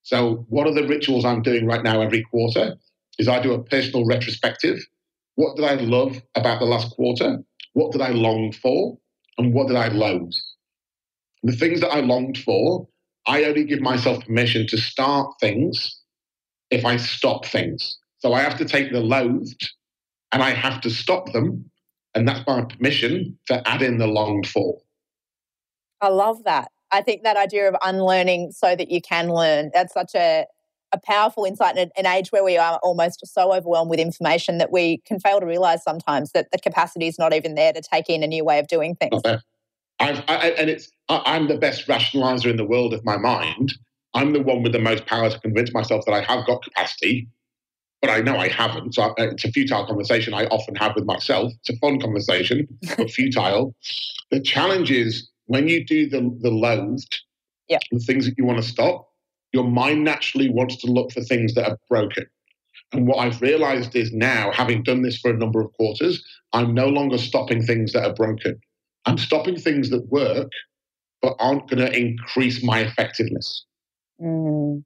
So, 0.03 0.45
one 0.49 0.67
of 0.67 0.75
the 0.75 0.87
rituals 0.87 1.25
I'm 1.25 1.41
doing 1.41 1.65
right 1.65 1.83
now 1.83 2.01
every 2.01 2.23
quarter 2.23 2.75
is 3.19 3.27
I 3.27 3.41
do 3.41 3.53
a 3.53 3.63
personal 3.63 4.05
retrospective. 4.05 4.79
What 5.35 5.55
did 5.55 5.65
I 5.65 5.75
love 5.75 6.21
about 6.35 6.59
the 6.59 6.65
last 6.65 6.95
quarter? 6.95 7.39
What 7.73 7.91
did 7.91 8.01
I 8.01 8.09
long 8.09 8.51
for? 8.51 8.97
And 9.37 9.53
what 9.53 9.67
did 9.67 9.77
I 9.77 9.89
loathe? 9.89 10.33
The 11.43 11.53
things 11.53 11.81
that 11.81 11.91
I 11.91 12.01
longed 12.01 12.37
for 12.37 12.87
I 13.27 13.43
only 13.45 13.63
give 13.65 13.81
myself 13.81 14.25
permission 14.25 14.67
to 14.67 14.77
start 14.77 15.33
things 15.39 15.99
if 16.69 16.85
I 16.85 16.97
stop 16.97 17.45
things. 17.45 17.97
So 18.19 18.33
I 18.33 18.41
have 18.41 18.57
to 18.57 18.65
take 18.65 18.91
the 18.91 18.99
loathed 18.99 19.69
and 20.31 20.41
I 20.41 20.51
have 20.51 20.81
to 20.81 20.89
stop 20.89 21.31
them. 21.31 21.69
And 22.15 22.27
that's 22.27 22.45
my 22.47 22.63
permission 22.63 23.37
to 23.47 23.67
add 23.67 23.81
in 23.81 23.97
the 23.97 24.07
longed 24.07 24.47
for. 24.47 24.79
I 26.01 26.09
love 26.09 26.43
that. 26.45 26.71
I 26.91 27.01
think 27.01 27.23
that 27.23 27.37
idea 27.37 27.69
of 27.69 27.75
unlearning 27.81 28.51
so 28.51 28.75
that 28.75 28.91
you 28.91 29.01
can 29.01 29.29
learn, 29.29 29.71
that's 29.73 29.93
such 29.93 30.13
a, 30.15 30.45
a 30.91 30.99
powerful 30.99 31.45
insight 31.45 31.77
in 31.77 31.89
an 31.95 32.05
age 32.05 32.31
where 32.31 32.43
we 32.43 32.57
are 32.57 32.79
almost 32.83 33.25
so 33.25 33.53
overwhelmed 33.53 33.89
with 33.89 33.99
information 33.99 34.57
that 34.57 34.71
we 34.71 34.97
can 35.05 35.19
fail 35.19 35.39
to 35.39 35.45
realize 35.45 35.83
sometimes 35.83 36.31
that 36.33 36.51
the 36.51 36.57
capacity 36.57 37.07
is 37.07 37.17
not 37.17 37.33
even 37.33 37.55
there 37.55 37.71
to 37.73 37.81
take 37.81 38.09
in 38.09 38.23
a 38.23 38.27
new 38.27 38.43
way 38.43 38.59
of 38.59 38.67
doing 38.67 38.95
things. 38.95 39.21
I've, 39.99 40.23
I, 40.27 40.49
and 40.57 40.69
it's 40.69 40.91
I, 41.09 41.35
am 41.35 41.47
the 41.47 41.57
best 41.57 41.87
rationalizer 41.87 42.49
in 42.49 42.57
the 42.57 42.65
world 42.65 42.93
of 42.93 43.05
my 43.05 43.17
mind. 43.17 43.73
I'm 44.13 44.33
the 44.33 44.41
one 44.41 44.63
with 44.63 44.73
the 44.73 44.79
most 44.79 45.05
power 45.05 45.29
to 45.29 45.39
convince 45.39 45.71
myself 45.73 46.05
that 46.05 46.13
I 46.13 46.21
have 46.21 46.45
got 46.45 46.63
capacity, 46.63 47.29
but 48.01 48.09
I 48.09 48.19
know 48.19 48.35
I 48.35 48.49
haven't. 48.49 48.95
So 48.95 49.03
I, 49.03 49.13
it's 49.17 49.45
a 49.45 49.51
futile 49.51 49.85
conversation 49.85 50.33
I 50.33 50.45
often 50.45 50.75
have 50.75 50.95
with 50.95 51.05
myself. 51.05 51.53
It's 51.59 51.69
a 51.69 51.79
fun 51.79 52.01
conversation, 52.01 52.67
but 52.97 53.11
futile. 53.11 53.75
The 54.31 54.41
challenge 54.41 54.91
is 54.91 55.30
when 55.51 55.67
you 55.67 55.85
do 55.85 56.09
the 56.09 56.21
the 56.39 56.49
loathed, 56.49 57.21
yeah. 57.67 57.79
the 57.91 57.99
things 57.99 58.25
that 58.25 58.35
you 58.37 58.45
want 58.45 58.61
to 58.61 58.67
stop, 58.67 59.09
your 59.51 59.65
mind 59.65 60.03
naturally 60.03 60.49
wants 60.49 60.77
to 60.77 60.87
look 60.87 61.11
for 61.11 61.21
things 61.21 61.53
that 61.55 61.67
are 61.67 61.77
broken. 61.89 62.25
And 62.93 63.05
what 63.07 63.19
I've 63.19 63.41
realized 63.41 63.95
is 63.95 64.13
now, 64.13 64.51
having 64.53 64.83
done 64.83 65.01
this 65.01 65.17
for 65.17 65.29
a 65.31 65.37
number 65.37 65.61
of 65.61 65.71
quarters, 65.73 66.23
I'm 66.53 66.73
no 66.73 66.87
longer 66.87 67.17
stopping 67.17 67.63
things 67.63 67.91
that 67.93 68.05
are 68.05 68.13
broken. 68.13 68.59
I'm 69.05 69.17
stopping 69.17 69.57
things 69.57 69.89
that 69.89 70.09
work 70.09 70.49
but 71.21 71.35
aren't 71.39 71.69
going 71.69 71.85
to 71.85 71.95
increase 71.95 72.63
my 72.63 72.79
effectiveness. 72.79 73.65
Mm. 74.21 74.83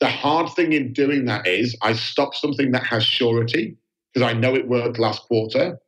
The 0.00 0.08
hard 0.08 0.50
thing 0.54 0.72
in 0.72 0.92
doing 0.92 1.24
that 1.26 1.46
is 1.46 1.76
I 1.82 1.94
stop 1.94 2.34
something 2.34 2.70
that 2.72 2.84
has 2.84 3.04
surety 3.04 3.76
because 4.12 4.28
I 4.28 4.32
know 4.34 4.54
it 4.54 4.68
worked 4.68 4.98
last 4.98 5.22
quarter 5.22 5.78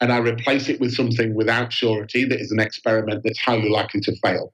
and 0.00 0.12
I 0.12 0.18
replace 0.18 0.68
it 0.68 0.80
with 0.80 0.94
something 0.94 1.34
without 1.34 1.72
surety 1.72 2.24
that 2.24 2.40
is 2.40 2.50
an 2.50 2.60
experiment 2.60 3.22
that's 3.24 3.40
highly 3.40 3.68
likely 3.68 4.00
to 4.02 4.16
fail. 4.16 4.52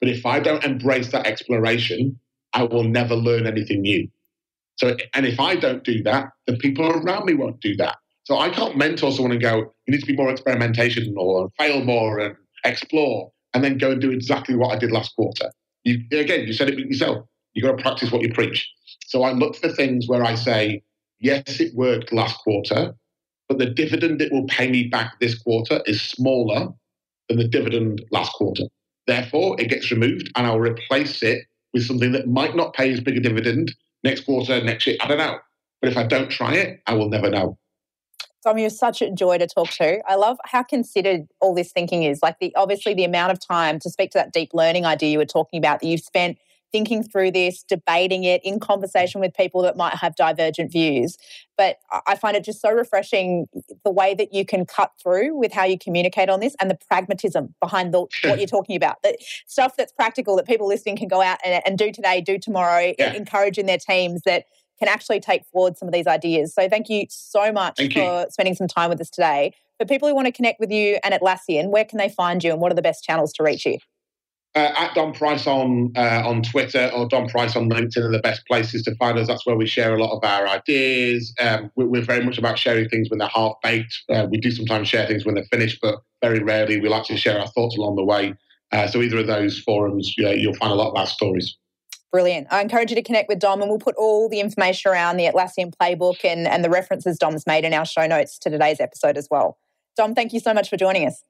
But 0.00 0.08
if 0.08 0.24
I 0.24 0.40
don't 0.40 0.64
embrace 0.64 1.12
that 1.12 1.26
exploration, 1.26 2.18
I 2.52 2.62
will 2.62 2.84
never 2.84 3.14
learn 3.14 3.46
anything 3.46 3.82
new. 3.82 4.08
So, 4.76 4.96
and 5.14 5.26
if 5.26 5.40
I 5.40 5.56
don't 5.56 5.82
do 5.84 6.02
that, 6.04 6.30
the 6.46 6.56
people 6.56 6.86
around 6.86 7.26
me 7.26 7.34
won't 7.34 7.60
do 7.60 7.76
that. 7.76 7.96
So 8.24 8.38
I 8.38 8.48
can't 8.50 8.76
mentor 8.76 9.10
someone 9.10 9.32
and 9.32 9.40
go, 9.40 9.72
you 9.86 9.92
need 9.92 10.00
to 10.00 10.06
be 10.06 10.16
more 10.16 10.30
experimentation 10.30 11.14
or 11.16 11.50
fail 11.58 11.82
more 11.82 12.18
and 12.20 12.36
explore, 12.64 13.32
and 13.54 13.64
then 13.64 13.78
go 13.78 13.90
and 13.90 14.00
do 14.00 14.10
exactly 14.10 14.54
what 14.54 14.74
I 14.74 14.78
did 14.78 14.92
last 14.92 15.16
quarter. 15.16 15.50
You, 15.84 16.00
again, 16.12 16.46
you 16.46 16.52
said 16.52 16.68
it 16.68 16.78
yourself. 16.78 17.26
You've 17.54 17.64
got 17.64 17.76
to 17.76 17.82
practice 17.82 18.12
what 18.12 18.22
you 18.22 18.32
preach. 18.32 18.70
So 19.06 19.22
I 19.22 19.32
look 19.32 19.56
for 19.56 19.68
things 19.68 20.06
where 20.06 20.22
I 20.22 20.34
say, 20.34 20.82
yes, 21.18 21.58
it 21.58 21.74
worked 21.74 22.12
last 22.12 22.38
quarter, 22.38 22.94
but 23.48 23.58
the 23.58 23.66
dividend 23.66 24.20
it 24.20 24.32
will 24.32 24.46
pay 24.46 24.70
me 24.70 24.84
back 24.84 25.18
this 25.20 25.38
quarter 25.38 25.80
is 25.86 26.00
smaller 26.00 26.68
than 27.28 27.38
the 27.38 27.48
dividend 27.48 28.04
last 28.10 28.32
quarter. 28.32 28.64
Therefore, 29.06 29.58
it 29.60 29.68
gets 29.68 29.90
removed 29.90 30.30
and 30.36 30.46
I'll 30.46 30.60
replace 30.60 31.22
it 31.22 31.46
with 31.72 31.84
something 31.84 32.12
that 32.12 32.28
might 32.28 32.54
not 32.54 32.74
pay 32.74 32.92
as 32.92 33.00
big 33.00 33.16
a 33.16 33.20
dividend 33.20 33.74
next 34.04 34.22
quarter, 34.22 34.62
next 34.62 34.86
year. 34.86 34.96
I 35.00 35.08
don't 35.08 35.18
know. 35.18 35.38
But 35.80 35.90
if 35.90 35.96
I 35.96 36.04
don't 36.04 36.30
try 36.30 36.54
it, 36.54 36.80
I 36.86 36.94
will 36.94 37.08
never 37.08 37.30
know. 37.30 37.58
Dom, 38.44 38.58
you're 38.58 38.70
such 38.70 39.02
a 39.02 39.10
joy 39.10 39.38
to 39.38 39.46
talk 39.46 39.70
to. 39.70 40.00
I 40.08 40.14
love 40.14 40.38
how 40.44 40.62
considered 40.62 41.26
all 41.40 41.54
this 41.54 41.72
thinking 41.72 42.04
is. 42.04 42.20
Like 42.22 42.38
the 42.38 42.54
obviously 42.54 42.94
the 42.94 43.04
amount 43.04 43.32
of 43.32 43.40
time 43.40 43.78
to 43.80 43.90
speak 43.90 44.10
to 44.12 44.18
that 44.18 44.32
deep 44.32 44.50
learning 44.54 44.86
idea 44.86 45.10
you 45.10 45.18
were 45.18 45.24
talking 45.24 45.58
about 45.58 45.80
that 45.80 45.86
you've 45.86 46.00
spent 46.00 46.38
thinking 46.72 47.02
through 47.02 47.30
this, 47.30 47.62
debating 47.62 48.24
it 48.24 48.40
in 48.44 48.60
conversation 48.60 49.20
with 49.20 49.34
people 49.34 49.62
that 49.62 49.76
might 49.76 49.94
have 49.94 50.14
divergent 50.16 50.72
views. 50.72 51.16
But 51.56 51.76
I 52.06 52.14
find 52.16 52.36
it 52.36 52.44
just 52.44 52.60
so 52.60 52.70
refreshing 52.70 53.46
the 53.84 53.90
way 53.90 54.14
that 54.14 54.32
you 54.32 54.44
can 54.44 54.64
cut 54.64 54.92
through 55.02 55.36
with 55.36 55.52
how 55.52 55.64
you 55.64 55.78
communicate 55.78 56.28
on 56.28 56.40
this 56.40 56.54
and 56.60 56.70
the 56.70 56.78
pragmatism 56.88 57.54
behind 57.60 57.92
the, 57.92 58.00
what 58.24 58.38
you're 58.38 58.46
talking 58.46 58.76
about. 58.76 59.02
The 59.02 59.16
stuff 59.46 59.76
that's 59.76 59.92
practical 59.92 60.36
that 60.36 60.46
people 60.46 60.68
listening 60.68 60.96
can 60.96 61.08
go 61.08 61.20
out 61.20 61.38
and, 61.44 61.62
and 61.66 61.78
do 61.78 61.90
today, 61.90 62.20
do 62.20 62.38
tomorrow, 62.38 62.92
yeah. 62.98 63.14
encouraging 63.14 63.66
their 63.66 63.78
teams 63.78 64.22
that 64.24 64.44
can 64.78 64.88
actually 64.88 65.20
take 65.20 65.44
forward 65.46 65.76
some 65.76 65.88
of 65.88 65.92
these 65.92 66.06
ideas. 66.06 66.54
So 66.54 66.68
thank 66.68 66.88
you 66.88 67.06
so 67.08 67.50
much 67.50 67.78
thank 67.78 67.94
for 67.94 68.20
you. 68.20 68.26
spending 68.30 68.54
some 68.54 68.68
time 68.68 68.90
with 68.90 69.00
us 69.00 69.10
today. 69.10 69.52
For 69.78 69.86
people 69.86 70.08
who 70.08 70.14
want 70.14 70.26
to 70.26 70.32
connect 70.32 70.60
with 70.60 70.70
you 70.70 70.98
and 71.02 71.14
Atlassian, 71.14 71.70
where 71.70 71.84
can 71.84 71.98
they 71.98 72.08
find 72.08 72.42
you 72.42 72.52
and 72.52 72.60
what 72.60 72.72
are 72.72 72.76
the 72.76 72.82
best 72.82 73.04
channels 73.04 73.32
to 73.34 73.42
reach 73.42 73.66
you? 73.66 73.78
Uh, 74.54 74.72
at 74.76 74.94
Dom 74.94 75.12
Price 75.12 75.46
on 75.46 75.92
uh, 75.94 76.22
on 76.24 76.42
Twitter 76.42 76.90
or 76.94 77.06
Dom 77.06 77.28
Price 77.28 77.54
on 77.54 77.68
LinkedIn 77.68 77.98
are 77.98 78.10
the 78.10 78.18
best 78.18 78.46
places 78.46 78.82
to 78.84 78.94
find 78.96 79.18
us. 79.18 79.28
That's 79.28 79.46
where 79.46 79.56
we 79.56 79.66
share 79.66 79.94
a 79.94 80.02
lot 80.02 80.16
of 80.16 80.24
our 80.24 80.48
ideas. 80.48 81.32
Um, 81.38 81.70
we're, 81.76 81.86
we're, 81.86 82.02
very 82.02 82.24
much 82.24 82.38
about 82.38 82.58
sharing 82.58 82.88
things 82.88 83.10
when 83.10 83.18
they're 83.18 83.28
half 83.28 83.52
baked. 83.62 84.02
Uh, 84.08 84.26
we 84.28 84.38
do 84.38 84.50
sometimes 84.50 84.88
share 84.88 85.06
things 85.06 85.24
when 85.24 85.34
they're 85.34 85.44
finished, 85.44 85.78
but 85.80 85.96
very 86.22 86.42
rarely 86.42 86.80
we 86.80 86.88
like 86.88 87.04
to 87.04 87.16
share 87.16 87.38
our 87.38 87.46
thoughts 87.48 87.76
along 87.76 87.96
the 87.96 88.04
way. 88.04 88.34
Uh, 88.72 88.86
so 88.86 89.00
either 89.00 89.18
of 89.18 89.26
those 89.26 89.60
forums, 89.60 90.14
you'll 90.16 90.54
find 90.54 90.72
a 90.72 90.76
lot 90.76 90.90
of 90.90 90.96
our 90.96 91.06
stories. 91.06 91.56
Brilliant. 92.10 92.46
I 92.50 92.62
encourage 92.62 92.90
you 92.90 92.96
to 92.96 93.02
connect 93.02 93.28
with 93.28 93.38
Dom 93.38 93.60
and 93.60 93.70
we'll 93.70 93.78
put 93.78 93.94
all 93.96 94.28
the 94.28 94.40
information 94.40 94.90
around 94.90 95.18
the 95.18 95.24
Atlassian 95.24 95.72
playbook 95.80 96.24
and, 96.24 96.46
and 96.46 96.64
the 96.64 96.70
references 96.70 97.18
Dom's 97.18 97.46
made 97.46 97.64
in 97.64 97.74
our 97.74 97.84
show 97.84 98.06
notes 98.06 98.38
to 98.40 98.50
today's 98.50 98.80
episode 98.80 99.18
as 99.18 99.28
well. 99.30 99.58
Dom, 99.96 100.14
thank 100.14 100.32
you 100.32 100.40
so 100.40 100.54
much 100.54 100.70
for 100.70 100.76
joining 100.76 101.06
us. 101.06 101.22